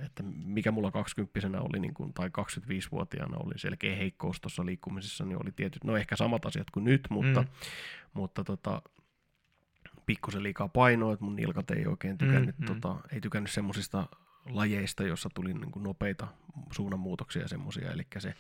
[0.06, 5.42] että mikä mulla 20 oli niin kuin, tai 25-vuotiaana oli selkeä heikkous tuossa liikkumisessa, niin
[5.44, 7.48] oli tietyt, no ehkä samat asiat kuin nyt, mutta, Mm.
[8.14, 8.82] mutta tota,
[10.06, 14.08] pikkusen liikaa painoa, että mun nilkat ei oikein tykännyt, Mm, mm, tota, ei tykännyt semmoisista
[14.50, 16.28] lajeista, jossa tuli niin kuin nopeita
[16.72, 18.34] suunnanmuutoksia ja semmoisia, eli se,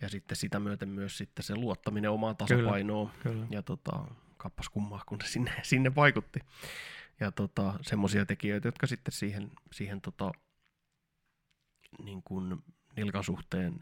[0.00, 3.46] ja sitten sitä myöten myös sitten se luottaminen omaan tasapainoon, kyllä.
[3.50, 4.04] ja tota,
[4.38, 6.40] kappas kummaa, kun se sinne, sinne vaikutti.
[7.20, 10.30] Ja tota, semmoisia tekijöitä, jotka sitten siihen, siihen tota,
[12.04, 12.62] niin kuin
[12.96, 13.80] nilkan suhteen,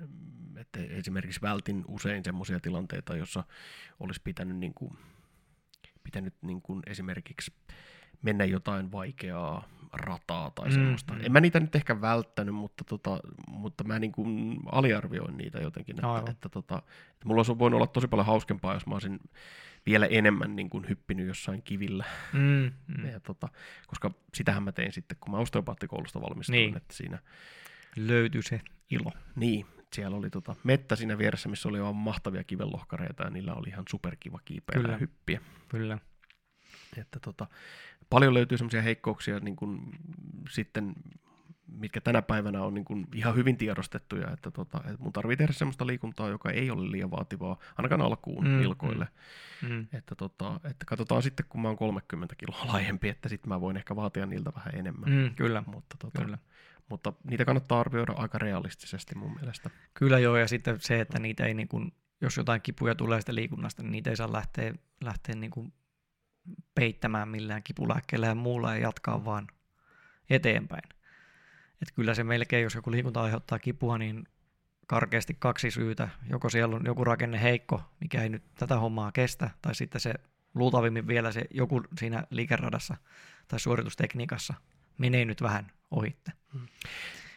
[0.56, 3.44] että esimerkiksi vältin usein semmoisia tilanteita, jossa
[4.00, 4.98] olisi pitänyt, niin kuin,
[6.04, 7.52] pitänyt niin kuin esimerkiksi
[8.22, 11.12] mennä jotain vaikeaa rataa tai Mm, semmoista.
[11.14, 11.20] mm.
[11.24, 15.96] En mä niitä nyt ehkä välttänyt, mutta, tota, mutta mä niin kuin aliarvioin niitä jotenkin.
[15.96, 16.30] Että, Aivan.
[16.30, 16.82] että, tota,
[17.12, 19.20] että mulla olisi voinut olla tosi paljon hauskempaa, jos mä olisin
[19.86, 22.04] vielä enemmän niin kuin hyppinyt jossain kivillä.
[22.32, 23.08] Mm, mm.
[23.10, 23.48] Ja, tota,
[23.86, 26.56] koska sitähän mä tein sitten, kun mä osteopaattikoulusta valmistuin.
[26.56, 26.76] Niin.
[26.76, 27.18] Että siinä,
[27.96, 28.60] Löytyy se
[28.90, 29.12] ilo.
[29.36, 33.68] niin, siellä oli tota mettä siinä vieressä, missä oli aivan mahtavia kivenlohkareita ja niillä oli
[33.68, 34.92] ihan superkiva kiipeä Kyllä.
[34.92, 35.40] ja hyppiä.
[35.68, 35.98] Kyllä.
[36.96, 37.46] Että tota,
[38.10, 39.80] paljon löytyy semmoisia heikkouksia niin kuin,
[40.50, 40.94] sitten,
[41.68, 45.52] mitkä tänä päivänä on niin kuin ihan hyvin tiedostettuja, että, tota, että mun tarvii tehdä
[45.52, 49.08] semmoista liikuntaa, joka ei ole liian vaativaa, ainakaan alkuun mm, nilkoille.
[49.62, 49.86] Mm, mm.
[49.92, 53.76] Että, tota, että katsotaan sitten, kun mä oon 30 kiloa laajempi, että sitten mä voin
[53.76, 55.10] ehkä vaatia niiltä vähän enemmän.
[55.10, 56.38] Mm, kyllä, mutta, tota, kyllä.
[56.88, 59.70] mutta niitä kannattaa arvioida aika realistisesti mun mielestä.
[59.94, 63.34] Kyllä joo, ja sitten se, että niitä ei niin kuin, jos jotain kipuja tulee sitä
[63.34, 65.72] liikunnasta, niin niitä ei saa lähteä, lähteä niin kuin
[66.74, 69.46] peittämään millään kipulääkkeellä ja muulla ja jatkaa vaan
[70.30, 70.95] eteenpäin.
[71.82, 74.24] Et kyllä se melkein, jos joku liikunta aiheuttaa kipua, niin
[74.86, 76.08] karkeasti kaksi syytä.
[76.30, 80.14] Joko siellä on joku rakenne heikko, mikä ei nyt tätä hommaa kestä, tai sitten se
[80.54, 82.96] luultavimmin vielä se joku siinä liikeradassa
[83.48, 84.54] tai suoritustekniikassa
[84.98, 86.32] menee nyt vähän ohitte.
[86.52, 86.66] Hmm.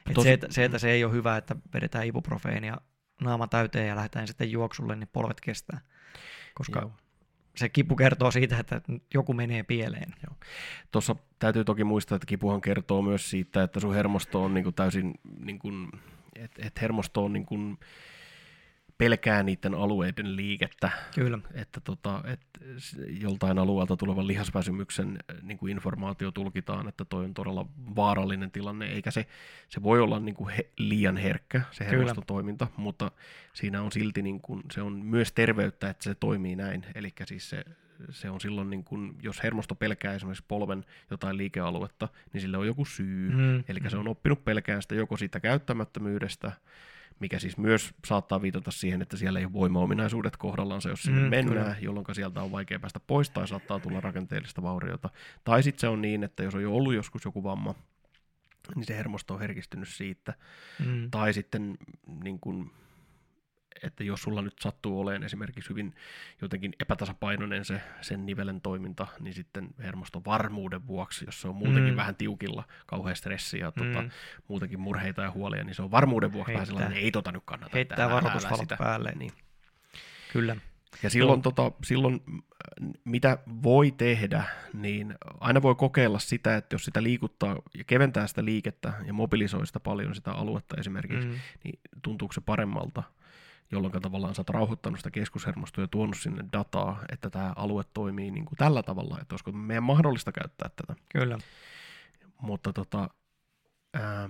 [0.07, 0.23] Et Tos...
[0.23, 2.77] se, että, se, että se ei ole hyvä, että vedetään ibuprofeenia
[3.21, 5.81] naama täyteen ja lähdetään sitten juoksulle, niin polvet kestää.
[6.53, 6.91] Koska Joo
[7.59, 8.81] se kipu kertoo siitä, että
[9.13, 10.13] joku menee pieleen.
[10.27, 10.35] Joo.
[10.91, 14.75] Tuossa täytyy toki muistaa, että kipuhan kertoo myös siitä, että sun hermosto on niin kuin
[14.75, 15.91] täysin, niin kuin,
[16.35, 17.77] että et hermosto on niin kuin,
[18.99, 20.91] pelkää niiden alueiden liikettä.
[21.15, 21.39] Kyllä.
[21.53, 22.41] Että tota, et
[23.21, 28.85] joltain alueelta tulevan lihasväsymyksen äh, niin kuin informaatio tulkitaan, että toi on todella vaarallinen tilanne,
[28.85, 29.25] eikä se,
[29.69, 33.11] se voi olla niin kuin he, liian herkkä se hermostotoiminta, mutta
[33.53, 36.85] siinä on silti niin kuin, se on myös terveyttä, että se toimii näin.
[36.95, 37.65] Eli siis se,
[38.09, 42.67] se on silloin, niin kuin, jos hermosto pelkää esimerkiksi polven jotain liikealuetta, niin sille on
[42.67, 43.31] joku syy.
[43.31, 43.63] Mm.
[43.67, 46.51] Eli se on oppinut pelkään sitä joko siitä käyttämättömyydestä,
[47.19, 51.29] mikä siis myös saattaa viitata siihen, että siellä ei ole voimaominaisuudet kohdallaan, jos sinne mm,
[51.29, 51.75] mennään, kyllä.
[51.81, 55.09] jolloin sieltä on vaikea päästä pois tai saattaa tulla rakenteellista vauriota.
[55.43, 57.75] Tai sitten se on niin, että jos on jo ollut joskus joku vamma,
[58.75, 60.33] niin se hermosto on herkistynyt siitä.
[60.85, 61.11] Mm.
[61.11, 61.77] Tai sitten
[62.23, 62.71] niin kun,
[63.83, 65.95] että jos sulla nyt sattuu olemaan esimerkiksi hyvin
[66.41, 71.93] jotenkin epätasapainoinen se sen nivelen toiminta, niin sitten hermoston varmuuden vuoksi, jos se on muutenkin
[71.93, 71.97] mm.
[71.97, 74.09] vähän tiukilla, kauhean stressi ja tota, mm.
[74.47, 76.55] muutenkin murheita ja huolia, niin se on varmuuden vuoksi Heittää.
[76.55, 77.71] vähän sellainen, ei tota nyt kannata.
[77.73, 79.11] Heittää varoitusvalot päälle.
[79.15, 79.31] Niin.
[80.33, 80.55] Kyllä.
[81.03, 82.21] Ja silloin, tota, silloin,
[83.05, 88.45] mitä voi tehdä, niin aina voi kokeilla sitä, että jos sitä liikuttaa ja keventää sitä
[88.45, 91.35] liikettä ja mobilisoi sitä paljon sitä aluetta esimerkiksi, mm.
[91.63, 93.03] niin tuntuuko se paremmalta
[93.71, 98.31] jolloin tavallaan sä oot rauhoittanut sitä keskushermostoa ja tuonut sinne dataa, että tämä alue toimii
[98.31, 100.95] niin kuin tällä tavalla, että olisiko meidän mahdollista käyttää tätä.
[101.09, 101.37] Kyllä.
[102.41, 103.09] Mutta tota,
[103.93, 104.29] ää,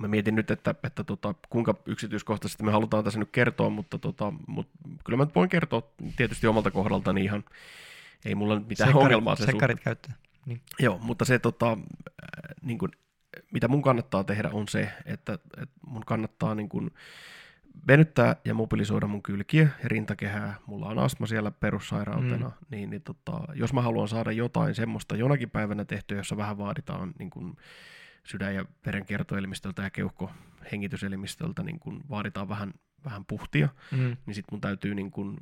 [0.00, 4.32] mä mietin nyt, että, että tota, kuinka yksityiskohtaisesti me halutaan tässä nyt kertoa, mutta, tota,
[4.46, 5.82] mutta kyllä mä voin kertoa
[6.16, 7.44] tietysti omalta kohdaltani ihan,
[8.24, 10.14] ei mulla nyt mitään sekkarit, ongelmaa se Sekkarit käyttää.
[10.46, 10.60] Niin.
[10.78, 11.78] Joo, mutta se, tota,
[12.62, 12.92] niin kuin,
[13.52, 16.90] mitä mun kannattaa tehdä on se, että, että mun kannattaa niin kuin,
[17.88, 20.54] venyttää ja mobilisoida mun kylkiä ja rintakehää.
[20.66, 22.66] Mulla on astma siellä perussairautena, mm.
[22.70, 27.14] niin, niin tota, jos mä haluan saada jotain semmoista jonakin päivänä tehtyä, jossa vähän vaaditaan
[27.18, 27.56] niin kun
[28.24, 32.74] sydän- ja verenkiertoelimistöltä ja keuhkohengityselimisteltä niin kun vaaditaan vähän,
[33.04, 34.16] vähän puhtia, mm.
[34.26, 35.36] niin sitten mun täytyy, niin kun,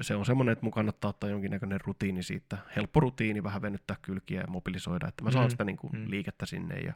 [0.00, 4.40] se on semmoinen, että mun kannattaa ottaa jonkinnäköinen rutiini siitä, helppo rutiini, vähän venyttää kylkiä
[4.40, 5.50] ja mobilisoida, että mä saan mm.
[5.50, 6.10] sitä niin kun, mm.
[6.10, 6.94] liikettä sinne ja,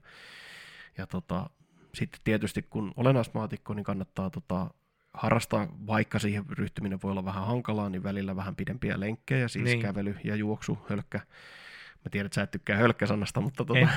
[0.99, 1.51] ja tota,
[1.95, 4.71] sitten tietysti kun olen astmaatikko, niin kannattaa tota,
[5.15, 9.83] harrastaa, vaikka siihen ryhtyminen voi olla vähän hankalaa, niin välillä vähän pidempiä lenkkejä, siis niin.
[9.83, 11.19] kävely ja juoksu, hölkkä.
[12.05, 13.89] Mä tiedän, että sä et tykkää hölkkäsanasta, mutta, tota,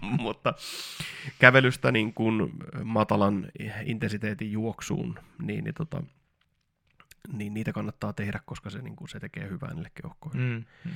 [0.20, 0.54] mutta
[1.38, 2.52] kävelystä niin kuin
[2.84, 3.48] matalan
[3.84, 6.02] intensiteetin juoksuun, niin, niin, tota,
[7.32, 10.40] niin niitä kannattaa tehdä, koska se, niin kuin, se tekee hyvää niille keuhkoille.
[10.40, 10.92] Mm, mm.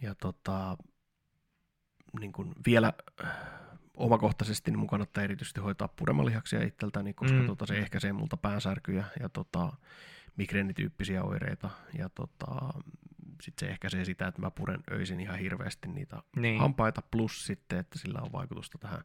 [0.00, 0.76] Ja tota,
[2.20, 2.92] niin kuin vielä
[3.94, 7.46] omakohtaisesti niin mun kannattaa erityisesti hoitaa puremalihaksia itseltäni, koska mm.
[7.46, 9.72] tota, se ehkäisee multa päänsärkyjä ja tota,
[10.36, 11.70] migreenityyppisiä oireita.
[11.98, 12.80] Ja tota,
[13.42, 16.60] sitten se ehkäisee sitä, että mä puren öisin ihan hirveästi niitä niin.
[16.60, 19.00] hampaita, plus sitten, että sillä on vaikutusta tähän,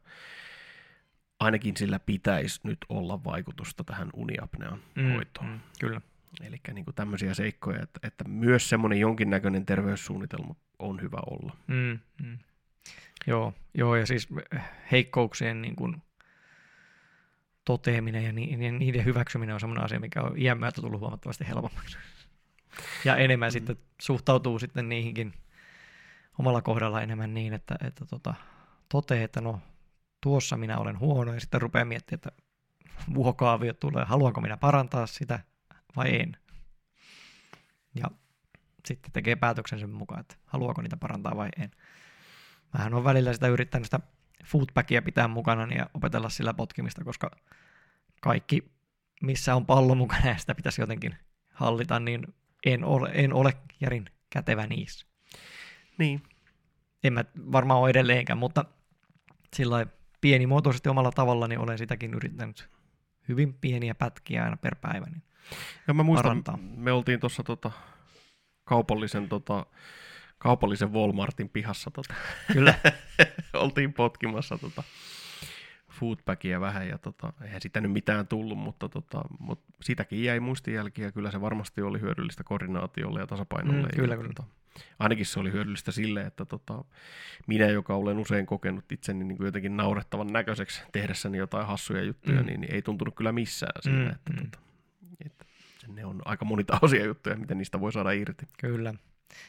[1.40, 5.48] ainakin sillä pitäisi nyt olla vaikutusta tähän uniapnean mm, hoitoon.
[5.48, 6.00] Mm, kyllä.
[6.40, 11.56] Eli niin tämmöisiä seikkoja, että, että myös semmoinen jonkinnäköinen terveyssuunnitelma on hyvä olla.
[11.66, 12.38] Mm, mm.
[13.26, 14.28] Joo, joo ja siis
[14.92, 16.02] heikkouksien niin kuin
[17.64, 21.98] toteaminen ja niiden hyväksyminen on semmoinen asia, mikä on iän myötä tullut huomattavasti helpommaksi.
[23.04, 23.52] Ja enemmän mm.
[23.52, 25.32] sitten suhtautuu sitten niihinkin
[26.38, 28.34] omalla kohdalla enemmän niin, että, että tota,
[28.88, 29.60] toteaa, että no
[30.20, 32.32] tuossa minä olen huono ja sitten rupeaa miettimään, että
[33.14, 35.40] vuokaavio tulee, haluanko minä parantaa sitä
[35.96, 36.36] vai en.
[37.94, 38.10] Ja
[38.86, 41.70] sitten tekee päätöksen sen mukaan, että haluaako niitä parantaa vai en.
[42.72, 44.00] Mähän on välillä sitä yrittänyt sitä
[44.44, 47.30] foodbackia pitää mukana ja opetella sillä potkimista, koska
[48.20, 48.72] kaikki,
[49.22, 51.14] missä on pallo mukana ja sitä pitäisi jotenkin
[51.52, 52.34] hallita, niin
[52.66, 55.06] en ole, en ole järin kätevä niissä.
[55.98, 56.22] Niin,
[57.04, 58.64] En mä varmaan ole edelleenkään, mutta
[59.56, 59.86] sillä
[60.20, 62.68] pienimuotoisesti omalla tavalla niin olen sitäkin yrittänyt
[63.28, 65.06] hyvin pieniä pätkiä aina per päivä.
[65.06, 65.22] Niin.
[65.88, 66.58] ja mä muistan, Parantaa.
[66.76, 67.70] me oltiin tuossa tota,
[68.64, 69.66] kaupallisen, tota,
[70.40, 72.14] kaupallisen Walmartin pihassa tota,
[72.52, 72.74] Kyllä,
[73.54, 74.82] oltiin potkimassa tota
[75.90, 81.04] foodpackia vähän ja tota, eihän sitä nyt mitään tullut, mutta, tota, mutta sitäkin jäi muistijälkiä
[81.04, 83.82] ja kyllä se varmasti oli hyödyllistä koordinaatiolle ja tasapainolle.
[83.88, 84.32] Mm, kyllä, ja, kyllä.
[84.36, 84.48] Tota,
[84.98, 86.84] ainakin se oli hyödyllistä sille, että tota,
[87.46, 92.40] minä, joka olen usein kokenut itseni niin kuin jotenkin naurettavan näköiseksi tehdessäni jotain hassuja juttuja,
[92.40, 92.46] Mm.
[92.46, 94.36] niin, niin ei tuntunut kyllä missään siinä, Mm, että, mm.
[94.50, 94.58] tota,
[95.26, 95.44] että
[95.88, 98.46] ne on aika monitahoisia juttuja, miten niistä voi saada irti.
[98.60, 98.94] kyllä.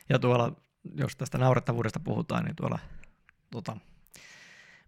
[0.09, 0.55] Ja tuolla,
[0.95, 2.79] jos tästä naurettavuudesta puhutaan, niin tuolla
[3.51, 3.77] tota,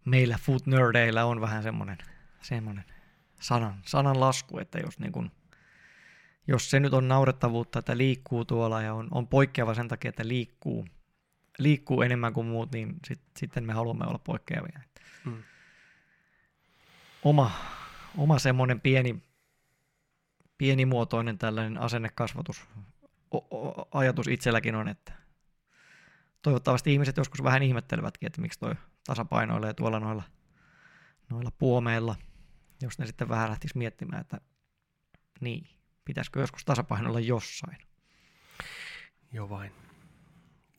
[0.06, 1.98] meillä food nerdeillä on vähän semmoinen,
[2.42, 2.86] semmoinen
[3.40, 5.32] sanan, sanan lasku, että jos, niin kun,
[6.48, 10.28] jos se nyt on naurettavuutta, että liikkuu tuolla ja on, on poikkeava sen takia, että
[10.28, 10.88] liikkuu,
[11.60, 14.80] liikkuu enemmän kuin muut, niin sit, sitten me haluamme olla poikkeavia.
[15.26, 15.44] Mm.
[17.24, 17.52] Oma,
[18.18, 19.24] oma semmoinen pieni,
[20.58, 22.66] pienimuotoinen tällainen asennekasvatus
[23.32, 25.23] o- o- ajatus itselläkin on, että
[26.44, 28.76] toivottavasti ihmiset joskus vähän ihmettelevätkin, että miksi toi
[29.06, 30.24] tasapainoilee tuolla noilla,
[31.30, 32.16] noilla puomeilla,
[32.82, 34.38] jos ne sitten vähän lähtis miettimään, että
[35.40, 35.68] niin,
[36.06, 37.78] pitäisikö joskus tasapainoilla jossain.
[39.32, 39.72] Joo vain.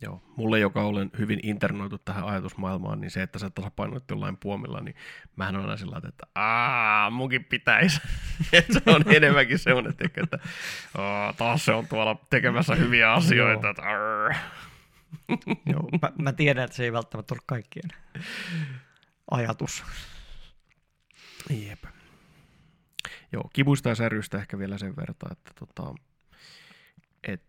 [0.00, 0.22] Joo.
[0.36, 4.96] Mulle, joka olen hyvin internoitu tähän ajatusmaailmaan, niin se, että sä tasapainoit jollain puomilla, niin
[5.36, 8.00] mähän olen aina sillä että aah, munkin pitäisi.
[8.72, 10.38] Se on enemmänkin semmoinen, että
[10.98, 13.70] "Aa, taas se on tuolla tekemässä hyviä asioita.
[13.70, 14.34] Että, arr."
[15.72, 17.88] Joo, mä, mä tiedän, että se ei välttämättä ole kaikkien
[19.30, 19.84] ajatus.
[21.50, 21.84] Jep.
[23.32, 25.94] Joo, kivuista ja säryistä ehkä vielä sen verran, että tota,
[27.22, 27.42] et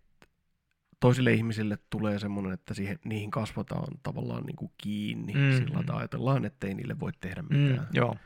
[1.00, 5.74] toisille ihmisille tulee semmoinen, että siihen, niihin kasvataan tavallaan niin kuin kiinni Mm, mm, sillä,
[5.74, 5.80] mm.
[5.80, 7.88] että ajatellaan, että ei niille voi tehdä Mm, mitään.
[7.94, 8.18] joo,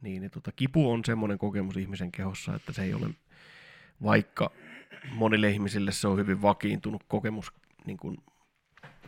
[0.00, 3.10] Niin, niin tota, kipu on semmoinen kokemus ihmisen kehossa, että se ei ole,
[4.02, 4.50] vaikka
[5.12, 7.52] monille ihmisille se on hyvin vakiintunut kokemus,
[7.86, 8.16] niin kuin,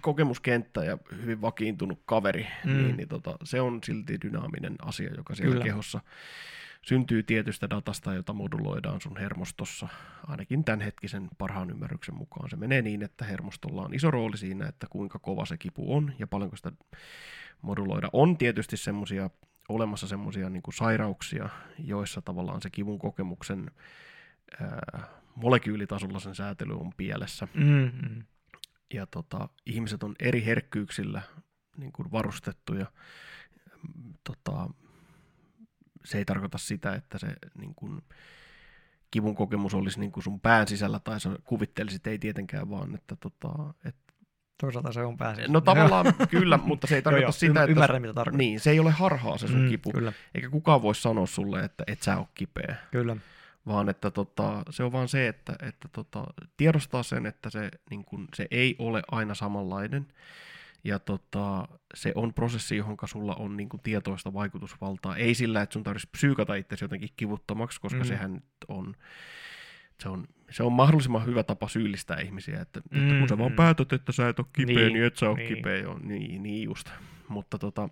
[0.01, 2.76] kokemuskenttä ja hyvin vakiintunut kaveri, Mm.
[2.76, 5.64] niin, niin tota, se on silti dynaaminen asia, joka siellä Kyllä.
[5.64, 6.01] Kehossa
[6.82, 9.88] syntyy tietystä datasta, jota moduloidaan sun hermostossa,
[10.26, 12.51] ainakin tämänhetkisen parhaan ymmärryksen mukaan.
[12.51, 16.12] Se menee niin, että hermostolla on iso rooli siinä, että kuinka kova se kipu on
[16.18, 16.72] ja paljonko sitä
[17.62, 18.09] moduloida.
[18.12, 19.30] On tietysti semmosia,
[19.68, 23.70] olemassa semmoisia niin sairauksia, joissa tavallaan se kivun kokemuksen
[24.61, 27.49] ää, molekyylitasolla sen säätely on pielessä.
[27.55, 28.22] mm, mm.
[28.95, 31.22] Ja tota, ihmiset on eri herkkyyksillä
[31.76, 32.87] niin kuin varustettuja.
[34.24, 34.70] Tota,
[36.05, 37.26] se ei tarkoita sitä, että se
[37.59, 38.03] niin kuin,
[39.11, 43.16] kivun kokemus olisi niin kuin sun pään sisällä tai sä kuvittelisit, ei tietenkään vaan, että
[43.16, 43.97] tota, et,
[44.61, 45.53] toisaalta se on pääasiassa.
[45.53, 48.39] no tavallaan kyllä, mutta se ei tarkoita joo, sitä, että ymmärrän, mitä tarkoittaa.
[48.39, 51.64] niin, se ei ole harhaa se sun Mm, kipu, Kyllä, eikä kukaan voi sanoa sulle,
[51.64, 53.16] että et sä ole kipeä, kyllä.
[53.67, 56.25] Vaan että tota, se on vaan se, että, että tota,
[56.57, 60.07] tiedostaa sen, että se, niin kun, se ei ole aina samanlainen,
[60.85, 65.17] ja tota, se on prosessi, johon sulla on niin kun, tietoista vaikutusvaltaa.
[65.17, 68.05] Ei sillä, että sun tarvitsisi psyykata itsesi jotenkin kivuttomaksi, koska Mm.
[68.05, 68.95] sehän on,
[70.03, 73.03] se on, se on mahdollisimman hyvä tapa syyllistää ihmisiä, että, mm.
[73.09, 73.57] että kun sä vaan Mm.
[73.57, 75.55] päätät, että sä et ole kipeä, Niin, niin, et sä ole niin.
[75.57, 75.77] kipeä.
[75.77, 76.91] Joo, niin, niin just.
[77.29, 77.89] Mutta tota,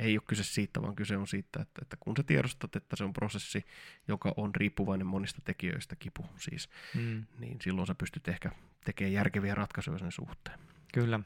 [0.00, 3.04] ei ole kyse siitä, vaan kyse on siitä, että, että kun sä tiedostat, että se
[3.04, 3.64] on prosessi,
[4.08, 8.50] joka on riippuvainen monista tekijöistä, kipu siis, Mm, niin silloin sä pystyt ehkä
[8.84, 10.58] tekemään järkeviä ratkaisuja sen suhteen.
[10.94, 11.20] kyllä.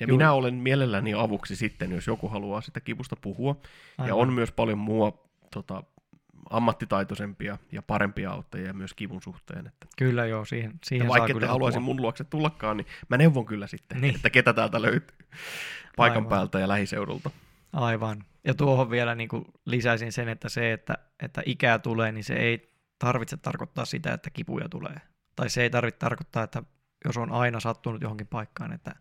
[0.00, 0.16] Ja Juu.
[0.18, 3.56] minä olen mielelläni avuksi sitten, jos joku haluaa sitä kivusta puhua.
[3.98, 4.18] Ja Aivan.
[4.18, 5.82] on myös paljon mua tota,
[6.50, 9.66] ammattitaitoisempia ja parempia auttajia myös kivun suhteen.
[9.66, 11.84] Että, Kyllä joo, siihen, siihen ja saa kyllä ette haluaisi apua.
[11.84, 14.14] mun luokse tullakaan, niin mä neuvon kyllä sitten, niin.
[14.14, 15.16] että ketä täältä löytyy
[15.96, 16.30] paikan Aivan.
[16.30, 17.30] päältä ja lähiseudulta.
[17.72, 18.24] Aivan.
[18.44, 22.34] Ja tuohon vielä niin kuin lisäisin sen, että se, että, että ikää tulee, niin se
[22.34, 25.00] ei tarvitse tarkoittaa sitä, että kipuja tulee.
[25.36, 26.62] Tai se ei tarvitse tarkoittaa, että
[27.04, 28.94] jos on aina sattunut johonkin paikkaan, että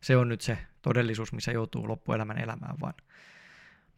[0.00, 2.94] se on nyt se todellisuus, missä joutuu loppuelämän elämään, vaan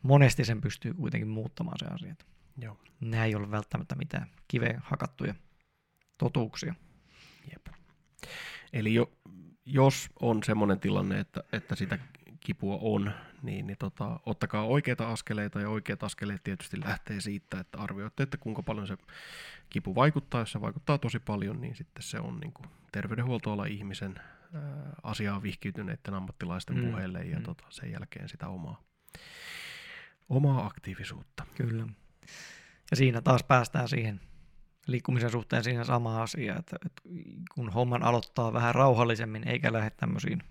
[0.02, 2.14] monesti sen pystyy kuitenkin muuttamaan se asia.
[2.56, 2.76] Joo.
[3.00, 5.34] Nämä ei ole välttämättä mitään kiveen hakattuja
[6.18, 6.74] totuuksia.
[7.52, 7.66] Jep.
[8.72, 9.12] Eli jo,
[9.64, 11.98] jos on semmoinen tilanne, että, että sitä
[12.40, 13.12] kipua on,
[13.42, 18.36] niin, niin tota, ottakaa oikeita askeleita, ja oikeat askeleet tietysti lähtee siitä, että arvioitte, että
[18.36, 18.96] kuinka paljon se
[19.70, 20.40] kipu vaikuttaa.
[20.40, 24.14] Jos se vaikuttaa tosi paljon, niin sitten se on niin kuin terveydenhuoltoala ihmisen
[24.54, 24.62] ää,
[25.02, 27.42] asiaa vihkiytyneiden ammattilaisten Mm, puheelle, ja mm.
[27.42, 28.82] tota, sen jälkeen sitä omaa,
[30.28, 31.46] omaa aktiivisuutta.
[31.54, 31.86] Kyllä.
[32.90, 34.20] Ja siinä taas päästään siihen
[34.86, 37.02] liikkumisen suhteen siinä sama asia, että, että
[37.54, 40.42] kun homman aloittaa vähän rauhallisemmin eikä lähde tämmöisiin,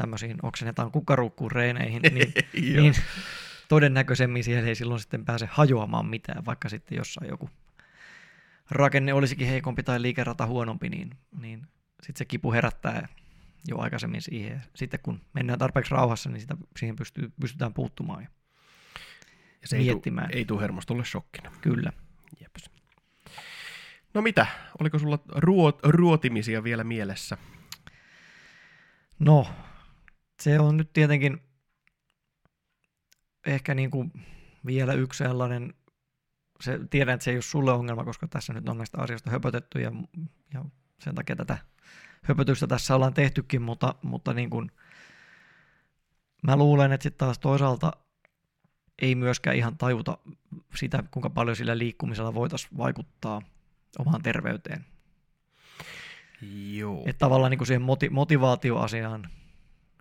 [0.00, 2.32] tämmöisiin oksennetaan kukkaruukkuun reeneihin, niin,
[2.76, 2.94] niin
[3.68, 7.50] todennäköisemmin siellä ei silloin sitten pääse hajoamaan mitään, vaikka sitten jossain joku
[8.70, 11.66] rakenne olisikin heikompi tai liikerata huonompi, niin, niin
[12.02, 13.08] sitten se kipu herättää
[13.68, 14.62] jo aikaisemmin siihen.
[14.74, 18.28] Sitten kun mennään tarpeeksi rauhassa, niin sitä, siihen pystyy, pystytään puuttumaan ja,
[19.62, 20.30] ja se miettimään.
[20.32, 21.52] Ei tule hermostolle shokkina.
[21.60, 21.92] Kyllä.
[22.40, 22.70] Jeps.
[24.14, 24.46] No mitä,
[24.80, 27.38] oliko sulla ruot, ruotimisia vielä mielessä?
[29.18, 29.46] No,
[30.40, 31.40] se on nyt tietenkin
[33.46, 34.12] ehkä niin kuin
[34.66, 35.74] vielä yksi sellainen,
[36.60, 39.80] se, tiedän, että se ei ole sulle ongelma, koska tässä nyt on näistä asioista höpötetty
[39.80, 39.92] ja,
[40.54, 40.64] ja
[40.98, 41.58] sen takia tätä
[42.22, 44.70] höpötystä tässä ollaan tehtykin, mutta, mutta niin kuin,
[46.42, 47.92] mä luulen, että sitten taas toisaalta
[49.02, 50.18] ei myöskään ihan tajuta
[50.74, 53.42] sitä, kuinka paljon sillä liikkumisella voitaisiin vaikuttaa
[53.98, 54.84] omaan terveyteen.
[56.72, 57.02] Joo.
[57.06, 59.28] Että tavallaan niin kuin siihen moti- motivaatioasiaan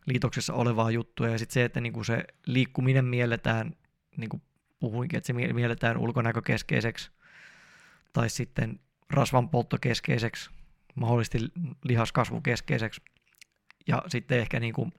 [0.08, 3.76] liitoksessa olevaa juttua ja sitten se, että niin kuin se liikkuminen mielletään,
[4.18, 4.42] niin kuin
[4.80, 7.12] puhuinkin, että se mielletään ulkonäkökeskeiseksi
[8.14, 8.80] tai sitten
[9.10, 10.50] rasvanpolttokeskeiseksi
[10.96, 11.40] mahdollisesti
[11.84, 13.02] lihaskasvukeskeiseksi.
[13.88, 14.92] Ja sitten ehkä niin kuin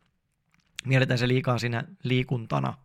[0.87, 2.79] mielletään se liikaa siinä liikuntana,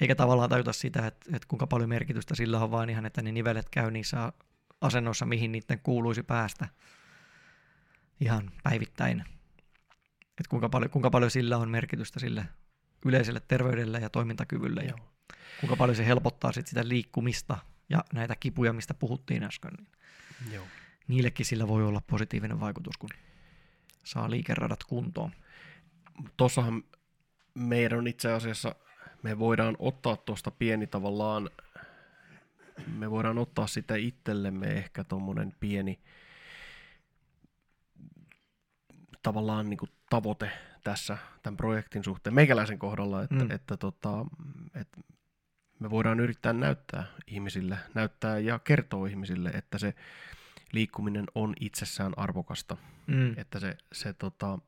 [0.00, 3.32] eikä tavallaan tajuta sitä, että, että kuinka paljon merkitystä sillä on, vaan ihan, että ne
[3.32, 4.32] nivelet käy niissä
[4.80, 6.68] asennoissa, mihin niiden kuuluisi päästä
[8.20, 9.24] ihan päivittäin.
[10.40, 12.46] Että kuinka paljon, kuinka paljon sillä on merkitystä sille
[13.04, 14.94] yleiselle terveydelle ja toimintakyvylle ja
[15.60, 19.72] kuinka paljon se helpottaa sit sitä liikkumista ja näitä kipuja, mistä puhuttiin äsken.
[20.40, 20.64] Niin Joo
[21.10, 23.10] niillekin sillä voi olla positiivinen vaikutus, kun
[24.04, 25.32] saa liikeradat kuntoon.
[26.36, 26.84] Tuossahan
[27.54, 28.74] meidän on itse asiassa,
[29.22, 31.50] me voidaan ottaa tuosta pieni tavallaan,
[32.86, 36.00] me voidaan ottaa sitä itsellemme ehkä tuommoinen pieni
[39.22, 40.50] tavallaan niin kuin tavoite
[40.84, 43.50] tässä tämän projektin suhteen meikäläisen kohdalla, että, mm.
[43.50, 44.26] että, tota,
[44.74, 45.00] että
[45.78, 49.94] me voidaan yrittää näyttää ihmisille, näyttää ja kertoa ihmisille, että se
[50.72, 52.76] liikkuminen on itsessään arvokasta.
[53.06, 53.34] Mm.
[53.38, 54.58] Että, se, se, tota,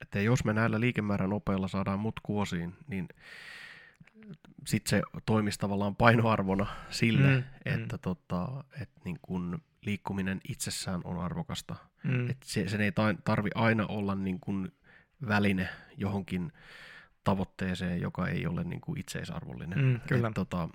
[0.00, 3.08] että jos me näillä liikemäärän nopeilla saadaan mut kuosiin, niin
[4.66, 7.34] sitten se toimisi tavallaan painoarvona sille, mm.
[7.34, 7.42] mm.
[7.64, 8.00] että, mm.
[8.00, 11.76] Tota, että niin kun liikkuminen itsessään on arvokasta.
[12.04, 12.30] Mm.
[12.30, 12.92] Että se, sen ei
[13.24, 14.72] tarvi aina olla niin kun
[15.28, 16.52] väline johonkin
[17.24, 19.78] tavoitteeseen, joka ei ole niin kuin itseisarvollinen.
[19.78, 20.28] Mm, kyllä.
[20.28, 20.68] Et, tota,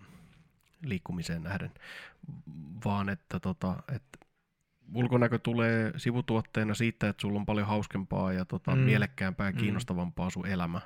[0.81, 1.71] liikkumiseen nähden,
[2.85, 4.19] vaan että, tota, että
[4.93, 8.81] ulkonäkö tulee sivutuotteena siitä, että sulla on paljon hauskempaa ja tota, mm.
[8.81, 9.57] mielekkäämpää ja mm.
[9.57, 10.81] kiinnostavampaa sun elämä.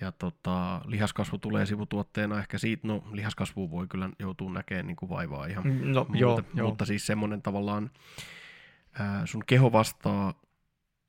[0.00, 5.10] Ja tota, lihaskasvu tulee sivutuotteena ehkä siitä, no lihaskasvu voi kyllä joutua näkemään niin kuin
[5.10, 5.66] vaivaa ihan.
[5.66, 6.86] Mm, no, muuta, joo, mutta joo.
[6.86, 7.90] siis semmoinen tavallaan,
[8.98, 10.34] ää, sun keho vastaa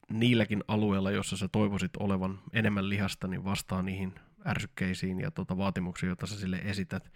[0.10, 4.16] niilläkin alueilla, jossa sä toivoisit olevan enemmän lihasta, niin vastaa niihin
[4.48, 7.12] ärsykkeisiin ja tota, vaatimuksiin, joita sä sille esität,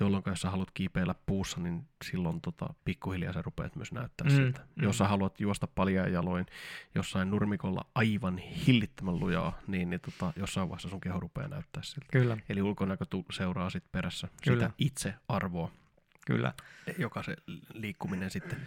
[0.00, 4.36] jolloin jos sä haluat kiipeillä puussa, niin silloin tota, pikkuhiljaa sä rupeat myös näyttää mm,
[4.36, 4.60] siltä.
[4.60, 4.82] Mm.
[4.82, 6.46] Jos sä haluat juosta paljaan jaloin
[6.94, 12.06] jossain nurmikolla aivan hillittömän lujaa, niin, niin tota, jossain vaiheessa sun keho rupeaa näyttää siltä.
[12.12, 12.36] Kyllä.
[12.48, 14.62] Eli ulkonäkö seuraa sitten perässä Kyllä.
[14.62, 15.72] sitä itsearvoa.
[16.26, 16.54] Kyllä.
[16.98, 17.36] Joka se
[17.74, 18.60] liikkuminen sitten,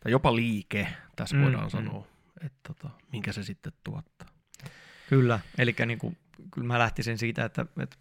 [0.00, 1.70] tai jopa liike, tässä mm, voidaan mm.
[1.70, 2.06] sanoa,
[2.40, 4.28] että tota, minkä se sitten tuottaa.
[5.08, 6.16] Kyllä, eli niin kuin
[6.50, 7.96] kyllä mä lähtisin siitä, että, että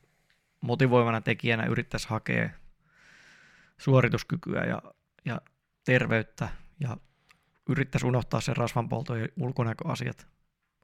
[0.61, 2.49] motivoivana tekijänä yrittäisi hakea
[3.77, 4.81] suorituskykyä ja,
[5.25, 5.41] ja
[5.85, 6.97] terveyttä ja
[7.69, 10.27] yrittäisi unohtaa sen rasvanpolto ja ulkonäköasiat,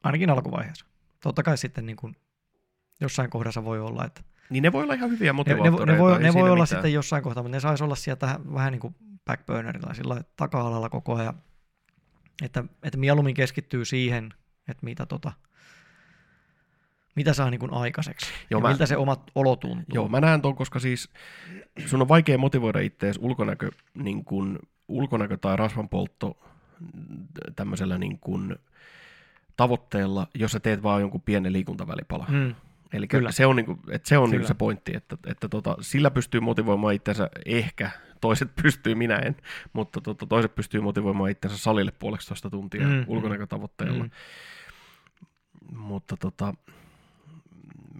[0.03, 0.85] ainakin alkuvaiheessa.
[1.23, 2.15] Totta kai sitten niin kuin
[3.01, 4.21] jossain kohdassa voi olla, että...
[4.49, 5.85] Niin ne voi olla ihan hyviä motivaattoreita.
[5.85, 6.67] Ne, ne, voi, ne voi olla mitään.
[6.67, 8.95] sitten jossain kohtaa, mutta ne saisi olla sieltä vähän niin kuin
[9.25, 11.41] backburnerilla, sillä taka-alalla koko ajan.
[12.41, 14.33] Että, että mieluummin keskittyy siihen,
[14.67, 15.31] että mitä tota,
[17.17, 19.93] mitä saa niin kuin aikaiseksi joo, mä, miltä se omat olo tuntuu.
[19.93, 21.09] Joo, mä näen tuon, koska siis
[21.85, 26.37] sun on vaikea motivoida itseäsi ulkonäkö, niin kuin, ulkonäkö tai rasvanpoltto
[27.55, 28.55] tämmöisellä niin kuin,
[29.57, 32.25] tavoitteella, jos sä teet vaan jonkun pienen liikuntavälipala.
[32.29, 32.55] Mm.
[32.93, 33.31] Eli Kyllä.
[33.31, 36.39] se on, niin kuin, että se, on niin se pointti, että, että tota, sillä pystyy
[36.39, 37.91] motivoimaan itsensä ehkä,
[38.21, 39.35] toiset pystyy, minä en,
[39.73, 43.05] mutta tota, toiset pystyy motivoimaan itsensä salille puolestoista tuntia mm, mm.
[43.07, 44.03] ulkonäkötavoitteella.
[44.03, 44.09] Mm.
[45.71, 46.53] Mutta tota,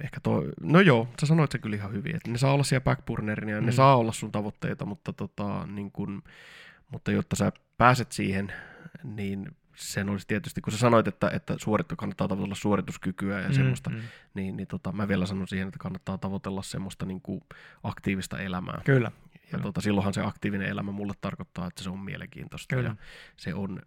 [0.04, 2.84] ehkä to, no joo, sä sanoit se kyllä ihan hyvin, että ne saa olla siellä
[2.84, 3.66] backburnerina ja mm.
[3.66, 6.24] ne saa olla sun tavoitteita, mutta, tota, niin kun,
[6.91, 8.54] mutta jotta sä pääset siihen,
[9.04, 13.54] niin sen olisi tietysti, kun sä sanoit, että, että suorittu kannattaa tavoitella suorituskykyä ja mm,
[13.54, 14.02] semmoista, mm.
[14.34, 17.41] niin, niin tota, mä vielä sanon siihen, että kannattaa tavoitella semmoista niin kuin
[17.84, 18.82] aktiivista elämää.
[18.86, 19.12] Kyllä.
[19.34, 19.64] Ja Kyllä.
[19.64, 22.89] tota, silloinhan se aktiivinen elämä mulle tarkoittaa, että se on mielenkiintoista Kyllä.
[22.89, 22.95] ja
[23.38, 23.80] se on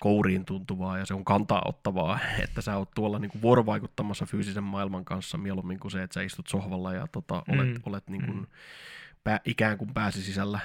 [0.00, 5.04] kouriin tuntuvaa ja se on kantaa ottavaa, että sä oot tuolla niinku vuorovaikuttamassa fyysisen maailman
[5.04, 7.80] kanssa mieluummin kuin se, että sä istut sohvalla ja tota, olet, Mm.
[7.86, 8.46] olet niinku Mm.
[9.24, 10.60] pää, ikään kuin pääsi sisällä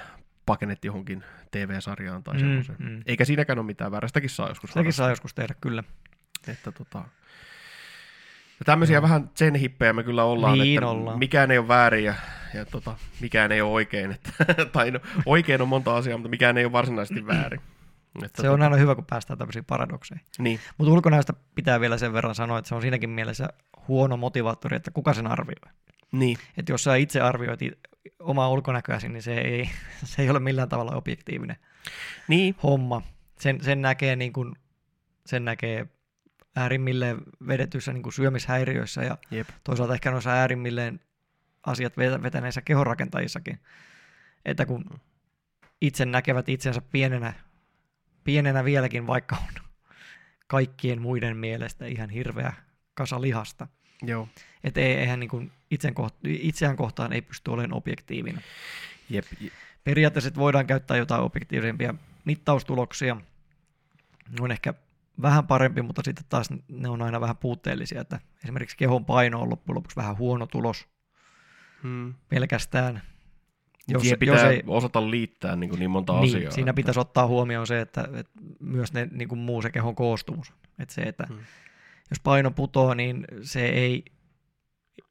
[0.46, 2.78] pakenet johonkin TV-sarjaan tai Mm, semmoiseen.
[2.80, 3.02] mm.
[3.06, 4.92] Eikä siinäkään ole mitään väärää, sitäkin saa joskus harrastaa.
[5.04, 5.84] saa joskus tehdä, kyllä.
[6.48, 6.98] Että tota...
[8.58, 9.02] Ja tämmöisiä Joo.
[9.02, 11.18] vähän sen hippejä me kyllä ollaan, Niin että ollaan.
[11.18, 12.14] mikään ei ole väärin ja,
[12.54, 14.10] ja tota, mikään ei ole oikein.
[14.12, 14.30] Että,
[14.72, 17.60] tai no, oikein on monta asiaa, mutta mikään ei ole varsinaisesti väärin.
[18.24, 20.26] Että, Se on tota, aina hyvä, kun päästään tämmöisiin paradokseihin.
[20.38, 23.48] Niin, Mutta ulkonäöstä pitää vielä sen verran sanoa, että se on siinäkin mielessä
[23.88, 25.72] huono motivaattori, että kuka sen arvioi.
[26.12, 27.60] niin, Että jos sä itse arvioit
[28.18, 29.70] omaa ulkonäköäsi, niin se ei,
[30.04, 31.56] se ei ole millään tavalla objektiivinen
[32.28, 33.02] niin, homma.
[33.40, 34.54] Sen, sen näkee, niin kuin,
[35.26, 35.86] sen näkee
[36.56, 41.00] äärimmilleen vedetyissä niin kuin syömishäiriöissä ja jep, toisaalta ehkä noissa äärimmilleen
[41.66, 43.58] asiat vetä- vetäneissä kehonrakentajissakin.
[44.44, 44.84] Että kun
[45.80, 47.32] itse näkevät itsensä pienenä,
[48.28, 49.62] pienenä vieläkin, vaikka on
[50.46, 52.52] kaikkien muiden mielestä ihan hirveä
[52.94, 53.68] kasa lihasta.
[54.02, 54.28] joo,
[54.64, 58.42] ei, eihän niin kuin itsen koht, itseään kohtaan ei pysty olemaan objektiivinen.
[59.10, 59.24] jep,
[59.84, 63.14] Periaatteessa voidaan käyttää jotain objektiivisempia mittaustuloksia.
[64.28, 64.74] Ne on ehkä
[65.22, 68.00] vähän parempi, mutta sitten taas ne on aina vähän puutteellisia.
[68.00, 70.88] Että esimerkiksi kehon paino on loppujen lopuksi vähän huono tulos
[71.82, 72.14] hmm.
[72.28, 73.02] pelkästään.
[73.88, 76.50] Jos, Jos, pitää jos ei, osata liittää niin, kuin niin monta niin, asiaa.
[76.52, 79.94] siinä että- pitäisi ottaa huomioon se, että, että myös ne, niin kuin muu se kehon
[79.94, 80.52] koostumus.
[80.78, 81.38] Että se, että Hmm.
[82.10, 84.04] jos paino putoo, niin se ei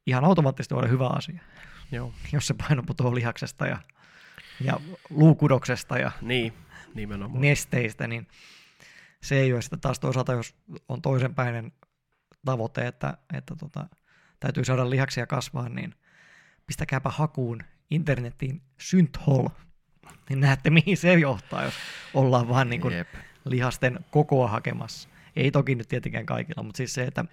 [0.06, 1.40] ihan automaattisesti ole hyvä asia.
[1.92, 3.78] Joo, Jos se paino putoo lihaksesta ja,
[4.60, 6.52] ja luukudoksesta ja niin,
[6.94, 7.40] nimenomaan.
[7.40, 8.26] nesteistä, niin
[9.22, 10.54] se ei ole sitä taas toisaalta, jos
[10.88, 11.72] on toisenpäinen
[12.44, 13.88] tavoite, että, että tota,
[14.40, 15.94] täytyy saada lihaksia kasvaa, niin
[16.66, 19.48] pistäkääpä hakuun internetiin synthol,
[20.28, 21.74] niin näette mihin se johtaa, jos
[22.14, 23.08] ollaan vaan niin kuin Jep.
[23.44, 25.08] lihasten kokoa hakemassa.
[25.36, 27.24] Ei toki nyt tietenkään kaikilla, mutta siis se, että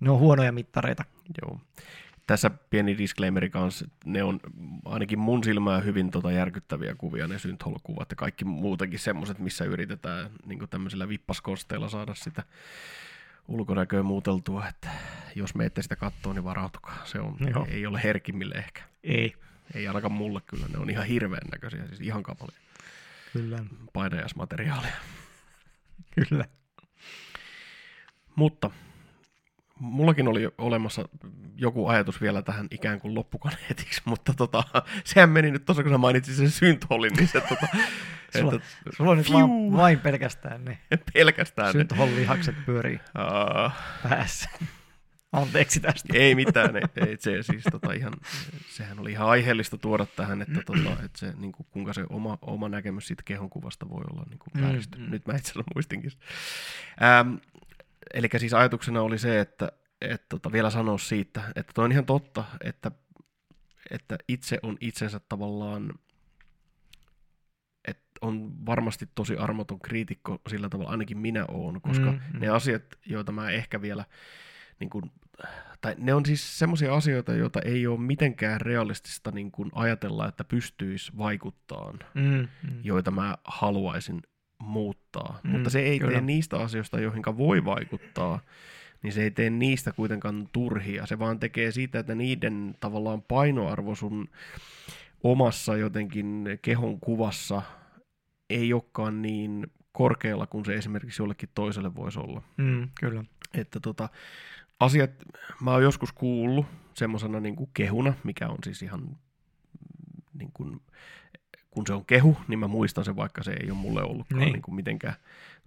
[0.00, 1.04] ne on huonoja mittareita.
[1.42, 1.60] Joo.
[2.26, 4.40] Tässä pieni disclaimeri kanssa, ne on
[4.84, 10.30] ainakin mun silmää hyvin tota järkyttäviä kuvia, ne synthol-kuvat ja kaikki muutenkin semmoiset, missä yritetään
[10.46, 12.42] niin tämmöisillä vippaskosteilla saada sitä
[13.48, 14.88] ulkonäköä muuteltua, että
[15.34, 16.98] jos me ette sitä katsoa, niin varautukaa.
[17.04, 17.66] Se on, Joo.
[17.70, 18.82] ei ole herkimmille ehkä.
[19.04, 19.34] Ei.
[19.74, 22.56] Ei ainakaan mulle kyllä, ne on ihan hirveän näköisiä, siis ihan kapalia
[23.32, 23.58] Kyllä.
[23.92, 24.92] painajasmateriaalia.
[26.28, 26.44] Kyllä.
[28.36, 28.70] Mutta
[29.78, 31.08] mullakin oli olemassa
[31.56, 34.64] joku ajatus vielä tähän ikään kuin loppukaneetiksi, mutta tota,
[35.04, 37.66] sehän meni nyt tuossa, kun sä mainitsit sen syntholin, niin se tota,
[38.38, 38.66] Sulla- että,
[38.96, 40.78] Sulla on nyt vaan, vain pelkästään ne
[41.14, 41.72] pelkästään ne.
[41.72, 44.50] synthol-lihakset pyörii Uh, päässä.
[45.32, 46.08] Anteeksi tästä.
[46.16, 48.12] ei mitään, ei, ei se siis tota ihan,
[48.70, 52.38] sehän oli ihan aiheellista tuoda tähän, että, tota, että se, niin kuin, kuinka se oma,
[52.42, 55.06] oma näkemys siitä kehonkuvasta voi olla niin kuin Mm, vääristynyt.
[55.08, 55.12] mm.
[55.12, 56.12] Nyt mä itse asiassa muistinkin.
[57.02, 57.34] Ähm,
[58.14, 62.06] eli siis ajatuksena oli se, että et, tota, vielä sanoa siitä, että toi on ihan
[62.06, 62.90] totta, että,
[63.90, 65.92] että itse on itsensä tavallaan,
[67.84, 72.40] että on varmasti tosi armoton kriitikko sillä tavalla, ainakin minä oon, koska Mm, mm.
[72.40, 74.04] ne asiat, joita mä ehkä vielä,
[74.80, 75.12] niin kuin,
[75.80, 80.44] tai ne on siis semmoisia asioita, joita ei ole mitenkään realistista niin kuin ajatella, että
[80.44, 82.48] pystyisi vaikuttaa, Mm, mm.
[82.82, 84.22] joita mä haluaisin
[84.58, 85.40] muuttaa.
[85.42, 86.12] Mm, Mutta se ei kyllä.
[86.12, 88.40] tee niistä asioista, joihin voi vaikuttaa,
[89.02, 91.06] niin se ei tee niistä kuitenkaan turhia.
[91.06, 94.28] Se vaan tekee siitä, että niiden tavallaan painoarvo sun
[95.22, 97.62] omassa jotenkin kehon kuvassa
[98.50, 102.42] ei olekaan niin korkealla kuin se esimerkiksi jollekin toiselle voisi olla.
[102.56, 103.24] Mm, kyllä.
[103.54, 104.08] Että tota,
[104.84, 105.10] asiat,
[105.60, 109.14] mä oon joskus kuullut semmoisena niin kuin kehuna, mikä on siis ihan mm,
[110.34, 110.80] niin kuin,
[111.70, 114.52] kun se on kehu, niin mä muistan sen, vaikka se ei ole mulle ollutkaan Niin.
[114.52, 114.62] niin.
[114.62, 115.14] Kuin mitenkään.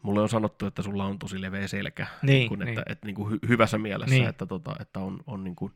[0.02, 2.70] Mulle on sanottu, että sulla on tosi leveä selkä, Niin, kun, niin.
[2.70, 4.30] että, että niin kuin hy- hyvässä mielessä, Niin.
[4.30, 5.72] että, tota, että on, on niin kuin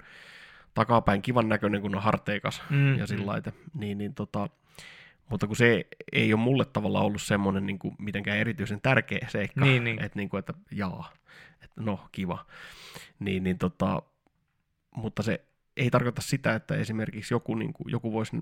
[0.74, 3.52] takapäin kivan näköinen, kun on harteikas Mm, ja sillä mm.
[3.80, 4.50] niin, niin tota,
[5.30, 9.66] mutta kun se ei ole mulle tavallaan ollut semmoinen niin kuin mitenkään erityisen tärkeä seikka,
[9.66, 10.04] Niin, niin.
[10.04, 11.12] että, niin kuin, että jaa,
[11.80, 12.46] no kiva,
[13.20, 14.02] niin, niin tota,
[14.96, 15.46] mutta se
[15.78, 18.38] ei tarkoita sitä, että esimerkiksi joku, niin kuin, joku voisi,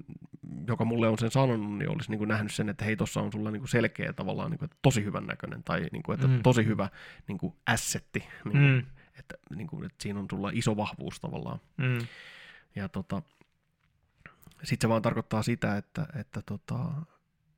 [0.67, 3.31] joka mulle on sen sanonut, niin olisi niin kuin nähnyt sen, että hei, tuossa on
[3.31, 6.27] sulla niin kuin selkeä tavallaan niin kuin, että tosi hyvän näköinen tai niin kuin, että
[6.27, 6.41] Mm.
[6.43, 6.89] tosi hyvä
[7.27, 8.83] niin kuin assetti, niin kuin, Mm,
[9.19, 11.59] että, niin kuin, että siinä on sulla iso vahvuus tavallaan.
[11.77, 11.97] mm,
[12.75, 13.21] Ja tota,
[14.63, 16.79] sitten se vaan tarkoittaa sitä, että, että tota,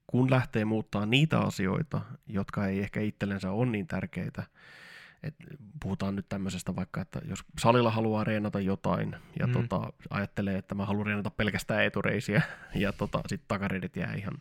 [0.07, 4.43] kun lähtee muuttaa niitä asioita, jotka ei ehkä itsellensä ole niin tärkeitä,
[5.23, 5.35] et
[5.83, 9.53] puhutaan nyt tämmöisestä vaikka, että jos salilla haluaa reenata jotain ja mm.
[9.53, 12.41] tota, ajattelee, että mä haluan reenata pelkästään etureisiä
[12.75, 14.33] ja tota, sitten takareidet jää ihan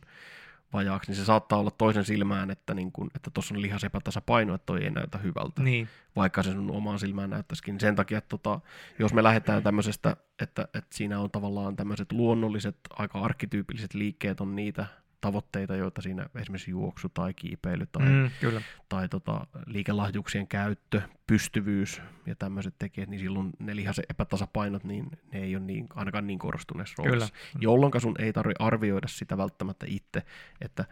[0.73, 4.55] vajaaksi, niin se saattaa olla toisen silmään, että niin kun, että tuossa on lihas epätasapaino,
[4.55, 7.81] että toi ei näytä hyvältä, Niin, vaikka se sun omaan silmään näyttäisikin.
[7.81, 8.61] Sen takia, että tota,
[8.99, 14.57] jos me lähdetään tämmöisestä, että, että siinä on tavallaan tämmöiset luonnolliset, aika arkkityypilliset liikkeet on
[14.57, 14.87] niitä
[15.21, 18.13] tavoitteita, joita siinä esimerkiksi juoksu tai kiipeily tai, mm.
[18.13, 18.63] mm, kyllä.
[18.89, 25.39] tai tota, liikelahjuuksien käyttö, pystyvyys ja tämmöiset tekijät, niin silloin ne lihasen epätasapainot, niin ne
[25.39, 27.35] ei ole niin, ainakaan niin korostuneessa roolissa.
[27.35, 27.63] Kyllä.
[27.63, 30.23] Jolloin sun ei tarvitse arvioida sitä välttämättä itse,
[30.61, 30.85] että,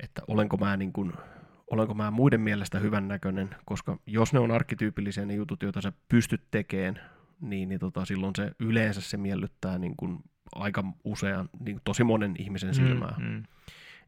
[0.00, 1.12] että olenko mä niin kuin,
[1.70, 5.92] olenko mä muiden mielestä hyvän näköinen, koska jos ne on arkkityypillisiä ne jutut, joita sä
[6.08, 7.00] pystyt tekemään,
[7.40, 10.18] niin, niin tota, silloin se yleensä se miellyttää niin kuin
[10.54, 13.14] aika usean, niin kuin tosi monen ihmisen silmää.
[13.18, 13.42] Mm, mm.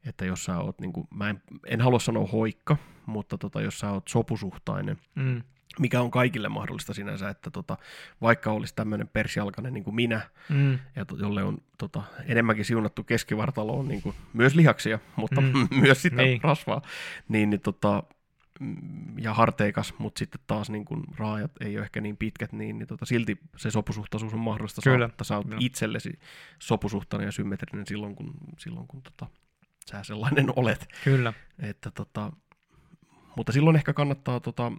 [0.06, 2.76] Että jos sä oot, niin kuin, mä en, en halua sanoa hoikka,
[3.06, 5.42] mutta tota, jos sä oot sopusuhtainen, Mm,
[5.78, 7.76] mikä on kaikille mahdollista sinänsä, että tota,
[8.20, 13.05] vaikka olisi tämmöinen persialkainen niin kuin minä, mm, ja to, jolle on tota, enemmänkin siunattu
[13.05, 15.46] keskivartaloon niin kuin, myös lihaksia, mutta Mm.
[15.59, 15.68] mm.
[15.80, 16.40] myös sitä Niin.
[16.42, 16.82] rasvaa,
[17.28, 18.18] niin, niin tota, mm,
[19.18, 22.86] ja harteikas, mutta sitten taas niin kuin raajat ei ole ehkä niin pitkät, niin, niin
[22.89, 24.94] tota, silti se sopusuhtaisuus on mahdollista Kyllä.
[24.94, 25.59] saada, että sä oot Joo.
[25.60, 26.18] itsellesi
[26.59, 29.26] sopusuhtainen ja symmetrinen silloin, kun, silloin, kun tota,
[29.90, 30.89] sä sellainen olet.
[31.05, 31.32] kyllä.
[31.59, 32.32] Että tota,
[33.36, 34.72] mutta silloin ehkä kannattaa, tota,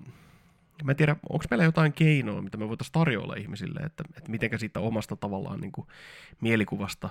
[0.84, 4.58] mä en tiedä, onko meillä jotain keinoa, mitä me voitaisiin tarjoilla ihmisille, että, että mitenkä
[4.58, 5.88] siitä omasta tavallaan niin kuin,
[6.42, 7.10] mielikuvasta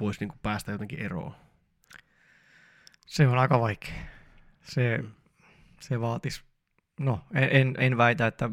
[0.00, 1.34] voisi niin kuin, päästä jotenkin eroon.
[3.06, 3.94] Se on aika vaikea.
[4.62, 5.10] Se, Mm.
[5.82, 6.42] Se vaatisi,
[7.00, 8.50] no en, en, väitä, että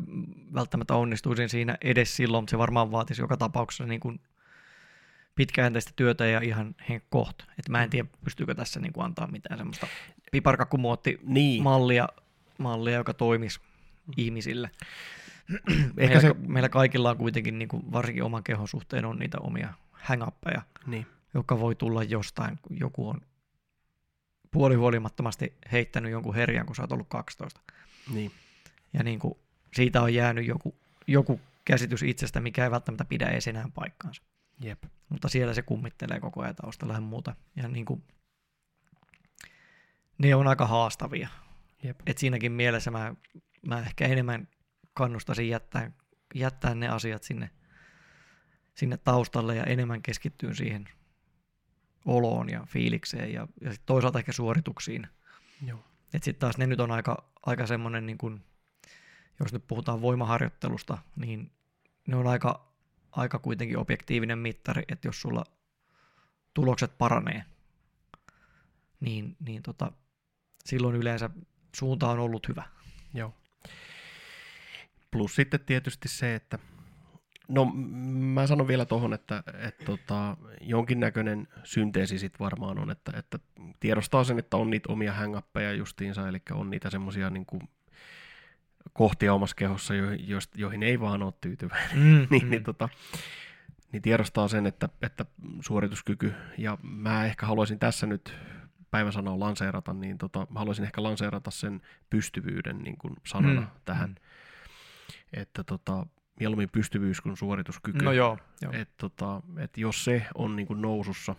[0.54, 4.20] välttämättä onnistuisin siinä edes silloin, mutta se varmaan vaatisi joka tapauksessa niin kuin
[5.36, 6.76] pitkäjänteistä työtä ja ihan
[7.10, 7.46] kohta.
[7.60, 9.88] Että mä en tiedä, pystyykö tässä niin kuin antaa mitään semmoista
[10.32, 12.10] piparkakkumuotti Niin, mallia,
[12.58, 13.60] mallia, joka toimisi
[14.18, 14.72] ihmisille.
[15.98, 19.38] ehkä meillä, se, meillä kaikilla on kuitenkin, niin kuin varsinkin oman kehon suhteen, on niitä
[19.42, 20.24] omia hang
[20.88, 23.22] niin, joka voi tulla jostain, kun joku on
[24.52, 27.62] puolihuolimattomasti heittänyt jonkun herjan, kun sä oot ollut 12.
[28.14, 28.32] niin,
[28.94, 29.34] Ja niin kuin
[29.74, 30.76] siitä on jäänyt joku,
[31.08, 34.24] joku käsitys itsestä, mikä ei välttämättä pidä edes enää paikkaansa.
[34.60, 37.36] jep, Mutta siellä se kummittelee koko ajan taustalla ja muuta.
[37.56, 38.04] Ja niin kuin,
[40.18, 41.30] ne on aika haastavia.
[41.84, 43.14] jep, Et siinäkin mielessä mä,
[43.68, 44.48] mä ehkä enemmän
[44.94, 45.92] kannustaisin jättää,
[46.36, 47.50] jättää ne asiat sinne,
[48.74, 50.90] sinne taustalle ja enemmän keskittyä siihen
[52.06, 55.08] oloon ja fiilikseen ja, ja sit toisaalta ehkä suorituksiin.
[55.66, 55.80] joo,
[56.14, 58.44] Et sitten taas ne nyt on aika, aika semmoinen, niin kun,
[59.40, 61.52] jos nyt puhutaan voimaharjoittelusta, niin
[62.08, 62.68] ne on aika,
[63.12, 65.44] aika kuitenkin objektiivinen mittari, että jos sulla
[66.54, 67.44] tulokset paranee,
[69.00, 69.92] niin, niin tota,
[70.66, 71.30] silloin yleensä
[71.76, 72.64] suunta on ollut hyvä.
[73.14, 73.34] joo.
[75.12, 76.60] Plus sitten tietysti se, että
[77.50, 77.66] No
[78.34, 83.40] mä sanon vielä tuohon, että, että tota, jonkinnäköinen synteesi sit varmaan on, että, että
[83.80, 87.46] tiedostaa sen, että on niitä omia hängappeja justiinsa, eli on niitä semmoisia niin
[88.94, 92.90] kohtia omassa kehossa, jo, joist- joihin ei vaan ole tyytyväinen, Mm, niin, niin, tota,
[93.92, 95.26] niin tiedostaa sen, että, että
[95.62, 98.34] suorituskyky, ja mä ehkä haluaisin tässä nyt
[98.92, 103.68] päivän sanoa lanseerata, niin tota, mä haluaisin ehkä lanseerata sen pystyvyyden niin kuin sanana Mm,
[103.86, 104.16] tähän, mm.
[105.34, 106.06] että tota,
[106.40, 107.98] mieluummin pystyvyys kuin suorituskyky.
[108.06, 108.74] No joo, joo.
[108.74, 111.36] Et, tota, et jos se on niin kuin nousussa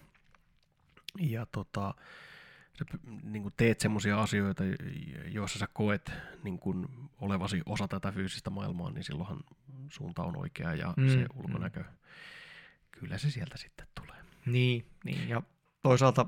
[1.19, 1.95] ja tota,
[2.79, 2.85] sä
[3.23, 4.77] niin kuin teet semmoisia asioita, jo-
[5.29, 6.13] joissa sä koet
[6.45, 6.89] niin kuin
[7.21, 9.41] olevasi osa tätä fyysistä maailmaa, niin silloinhan
[9.89, 11.27] suunta on oikea ja Mm, mm, se mm.
[11.35, 11.85] ulkonäkö,
[12.91, 14.17] kyllä se sieltä sitten tulee.
[14.47, 15.43] Niin, niin, ja
[15.83, 16.27] toisaalta,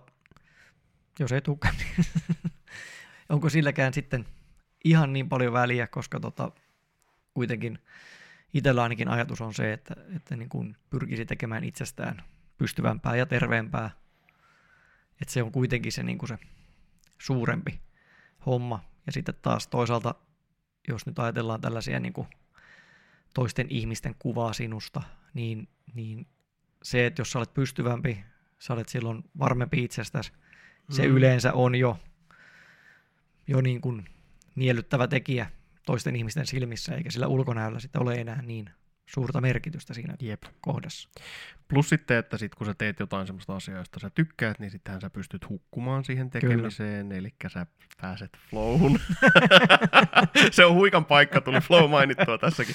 [1.19, 2.07] jos ei tulekaan, niin
[3.28, 4.27] onko silläkään sitten
[4.85, 6.51] ihan niin paljon väliä, koska tota,
[7.35, 7.78] kuitenkin
[8.55, 12.23] itsellä ainakin ajatus on se, että, että niin kuin pyrkisi tekemään itsestään
[12.59, 13.91] pystyvämpää ja terveempää.
[15.20, 16.39] Että se on kuitenkin se, niin kuin se
[17.19, 17.81] suurempi
[18.47, 18.85] homma.
[19.07, 20.15] Ja sitten taas toisaalta,
[20.89, 22.29] jos nyt ajatellaan tällaisia niin kuin
[23.35, 25.03] toisten ihmisten kuvaa sinusta,
[25.35, 26.27] niin, niin
[26.83, 28.24] se, että jos sä olet pystyvämpi,
[28.59, 30.33] sä olet silloin varmempi itsestäsi.
[30.91, 31.16] Se Mm.
[31.16, 31.99] yleensä on jo,
[33.47, 34.05] jo niin kuin
[34.55, 35.51] miellyttävä tekijä
[35.86, 38.70] toisten ihmisten silmissä, eikä sillä ulkonäöllä sitten ole enää niin
[39.06, 40.42] suurta merkitystä siinä Jep.
[40.60, 41.09] kohdassa.
[41.68, 45.00] Plus sitten, että sit kun sä teet jotain semmoista asiaa, josta sä tykkäät, niin sittenhän
[45.00, 47.66] sä pystyt hukkumaan siihen tekemiseen, eli sä
[48.00, 49.00] pääset flowhun.
[50.50, 52.74] se on huikan paikka, tuli flow mainittua tässäkin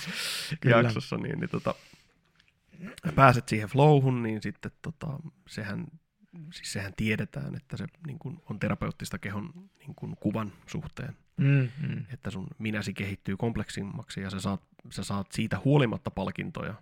[0.60, 0.78] Kyllä.
[0.78, 1.76] jaksossa, niin, niin tota,
[3.16, 5.08] pääset siihen flowhun, niin sitten tota,
[5.48, 5.86] sehän,
[6.54, 11.16] siis sehän tiedetään, että se niin kun, on terapeuttista kehon niin kun, kuvan suhteen.
[11.38, 12.06] Mm, mm.
[12.14, 16.74] että sun minäsi kehittyy kompleksimmaksi ja sä saat, sä saat siitä huolimatta palkintoja.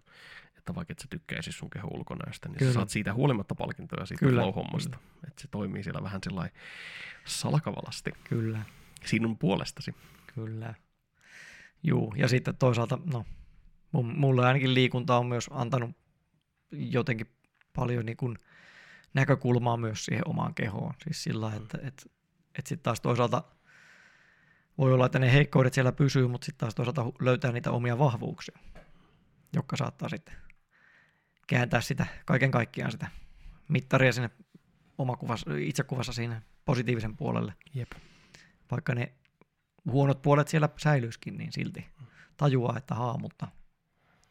[0.58, 2.72] Että vaikka et sä tykkäisi sun kehon ulkonäöstä, niin Kyllä.
[2.72, 4.98] sä saat siitä huolimatta palkintoja siitä Kyllä, flow-hommasta.
[5.28, 6.50] Että se toimii siellä vähän sillä
[7.26, 8.62] salakavalasti Kyllä,
[9.06, 9.96] sinun puolestasi.
[10.36, 10.74] kyllä.
[11.84, 13.26] Juu, ja sitten toisaalta, no,
[14.04, 15.92] mulle ainakin liikunta on myös antanut
[16.72, 17.28] jotenkin
[17.76, 18.38] paljon niin kuin
[19.14, 20.94] näkökulmaa myös siihen omaan kehoon.
[21.04, 22.12] Siis sillä lailla, että et,
[22.60, 23.44] et sitten taas toisaalta
[24.78, 28.58] voi olla, että ne heikkoudet siellä pysyy, mutta sitten taas toisaalta löytää niitä omia vahvuuksia,
[29.54, 30.36] jotka saattaa sitten
[31.48, 33.08] kääntää sitä kaiken kaikkiaan sitä
[33.68, 34.30] mittaria sinne
[34.98, 37.54] omakuvassa, itsekuvassa siinä positiivisen puolelle.
[37.74, 37.92] Jep.
[38.72, 39.14] Vaikka ne
[39.86, 41.86] huonot puolet siellä säilyiskin, niin silti
[42.38, 43.48] tajuaa, että haa, mutta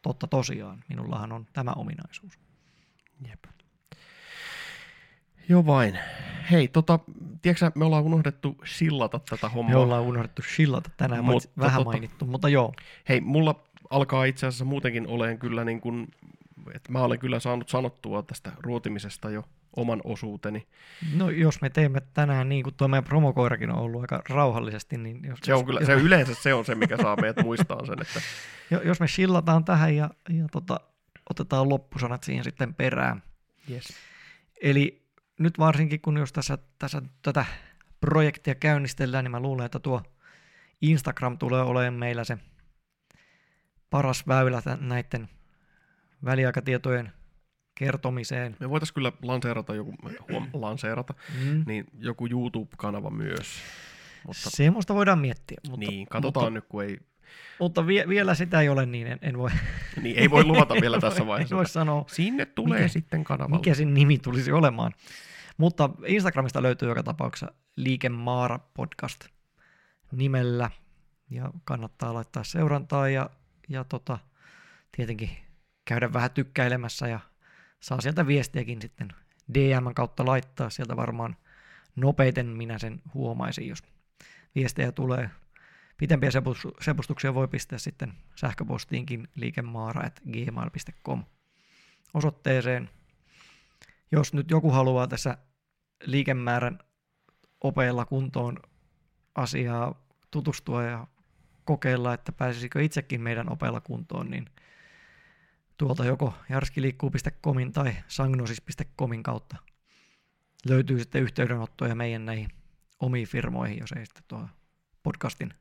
[0.02, 2.38] totta tosiaan, minullahan on tämä ominaisuus.
[3.28, 3.44] Jep.
[5.48, 5.98] Joo vain.
[6.50, 6.98] Hei, tota,
[7.42, 9.74] tiedätkö me ollaan unohdettu sillata tätä hommaa.
[9.74, 12.72] Me ollaan unohdettu shillata tänään, Mutta mutta vähän tota- mainittu, mutta joo.
[13.08, 16.08] Hei, mulla alkaa itse asiassa muutenkin olen kyllä niin kuin,
[16.74, 19.44] että mä olen kyllä saanut sanottua tästä ruotimisesta jo
[19.76, 20.66] oman osuuteni.
[21.16, 25.20] No jos me teemme tänään niin kuin tuo meidän promokoirakin on ollut aika rauhallisesti, niin
[25.24, 28.00] jos, Se on kyllä, jos, se yleensä se on se, mikä saa meidät muistaa sen,
[28.02, 28.20] että
[28.70, 30.80] jo- jos me shillataan tähän ja, ja tota,
[31.30, 33.22] otetaan loppusanat siihen sitten perään.
[33.70, 33.84] yes.
[34.62, 35.03] Eli
[35.38, 37.44] nyt varsinkin, kun jos tässä, tässä tätä
[38.00, 40.02] projektia käynnistellään, niin mä luulen, että tuo
[40.82, 42.38] Instagram tulee olemaan meillä se
[43.90, 45.28] paras väylä näiden
[46.24, 47.12] väliaikatietojen
[47.74, 48.56] kertomiseen.
[48.60, 49.94] me voitaisiin kyllä lanseerata joku,
[50.30, 51.64] huom, lanseerata, Mm.
[51.66, 53.46] niin joku YouTube-kanava myös.
[54.26, 56.98] Mutta Semmoista voidaan miettiä, mutta, niin, katsotaan mutta, nyt, kun ei,
[57.58, 59.50] mutta vie, vielä sitä ei ole, niin en, en voi,
[60.02, 61.56] niin ei voi luvata vielä tässä vaiheessa.
[61.56, 63.56] voi sanoa, Sinne tulee Mikä- sitten kanavalle.
[63.56, 64.92] mikä sen nimi tulisi olemaan.
[65.56, 69.24] Mutta Instagramista löytyy joka tapauksessa Liikemaara podcast
[70.12, 70.70] nimellä.
[71.30, 73.30] Ja kannattaa laittaa seurantaa ja,
[73.68, 74.18] ja tota,
[74.96, 75.30] tietenkin
[75.84, 77.20] käydä vähän tykkäilemässä ja
[77.80, 79.08] saa sieltä viestiäkin sitten
[79.54, 80.70] DM kautta laittaa.
[80.70, 81.36] Sieltä varmaan
[81.96, 83.82] nopeiten minä sen huomaisin, jos
[84.54, 85.30] viestejä tulee.
[85.96, 91.24] Pitempiä sepus- sepustuksia voi pistää sitten sähköpostiinkin liikemaara.gmail.com
[92.14, 92.90] osoitteeseen.
[94.12, 95.38] Jos nyt joku haluaa tässä
[96.04, 96.78] liikemäärän
[97.60, 98.56] opeilla kuntoon
[99.34, 101.06] asiaa tutustua ja
[101.64, 104.46] kokeilla, että pääsisikö itsekin meidän opeilla kuntoon, niin
[105.76, 109.56] tuolta joko jarskiliikkuu.comin tai sangnosis.comin kautta
[110.68, 112.48] löytyy sitten yhteydenottoja meidän näihin
[113.00, 114.48] omiin firmoihin, jos ei sitten tuo
[115.02, 115.54] podcastin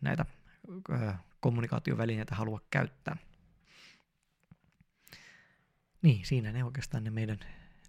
[0.00, 0.26] näitä
[0.90, 3.16] ö, kommunikaatiovälineitä halua käyttää.
[6.02, 7.38] Niin, siinä ne oikeastaan ne meidän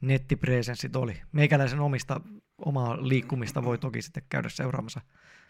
[0.01, 1.21] nettipresenssit oli.
[1.31, 2.21] Meikäläisen omista,
[2.57, 5.01] omaa liikkumista voi toki sitten käydä seuraamassa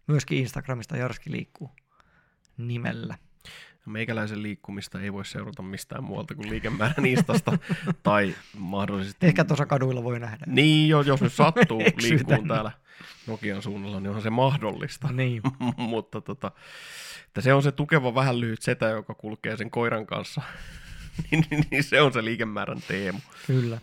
[0.07, 1.72] myöskin Instagramista Jarski liikkuu
[2.57, 3.18] nimellä.
[3.89, 7.57] Meikäläisen liikkumista ei voi seurata mistään muualta kuin liikemäärän Instasta
[8.03, 9.27] tai mahdollisesti...
[9.27, 10.45] Ehkä tuossa kaduilla voi nähdä.
[10.47, 12.71] Niin, jo, jos nyt sattuu liikkuun täällä
[13.27, 15.11] Nokian suunnalla, niin onhan se mahdollista.
[15.11, 15.41] Niin,
[15.77, 16.51] Mutta tota,
[17.27, 20.41] että se on se tukeva vähän lyhyt setä, joka kulkee sen koiran kanssa.
[21.31, 23.19] niin, niin, niin se on se liikemäärän teemu.
[23.47, 23.81] kyllä.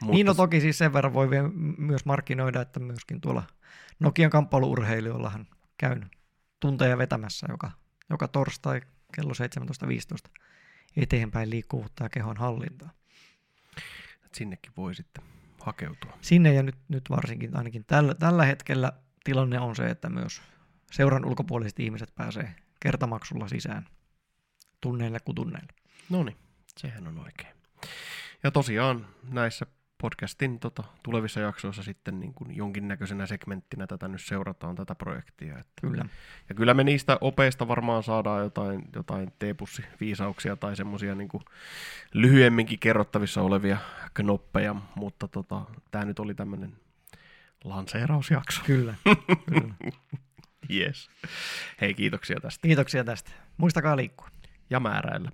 [0.00, 1.48] Mutta Niin no toki siis sen verran voi vielä
[1.78, 3.42] myös markkinoida, että myöskin tuolla
[3.98, 5.46] Nokian kamppailuurheilijoillahan
[5.78, 6.10] käyn
[6.60, 7.70] tunteja vetämässä joka,
[8.10, 8.80] joka torstai
[9.14, 9.32] kello
[10.28, 10.42] 17.15
[10.96, 12.90] eteenpäin liikkuvuutta ja kehon hallintaa.
[14.32, 15.24] sinnekin voi sitten
[15.60, 16.18] hakeutua.
[16.20, 18.92] Sinne ja nyt, nyt varsinkin ainakin tällä, tällä hetkellä
[19.24, 20.42] tilanne on se, että myös
[20.90, 23.86] seuran ulkopuoliset ihmiset pääsee kertamaksulla sisään
[24.80, 25.72] tunneille kuin tunneille.
[26.10, 26.36] No niin,
[26.76, 27.56] sehän on oikein.
[28.42, 29.66] Ja tosiaan näissä
[29.98, 35.58] podcastin tota, tulevissa jaksoissa sitten niin kuin jonkinnäköisenä segmenttinä tätä nyt seurataan tätä projektia.
[35.58, 36.04] Että, Kyllä.
[36.48, 41.28] ja kyllä me niistä opeista varmaan saadaan jotain, jotain teepussi-viisauksia tai semmoisia niin
[42.14, 43.78] lyhyemminkin kerrottavissa olevia
[44.14, 46.72] knoppeja, mutta tota, tämä nyt oli tämmöinen
[47.64, 48.62] lanseerausjakso.
[48.64, 48.94] Kyllä.
[49.48, 49.74] Kyllä.
[50.70, 51.10] Yes.
[51.80, 52.62] Hei, kiitoksia tästä.
[52.62, 53.30] Kiitoksia tästä.
[53.56, 54.28] Muistakaa liikkua.
[54.70, 55.30] Ja määräillä.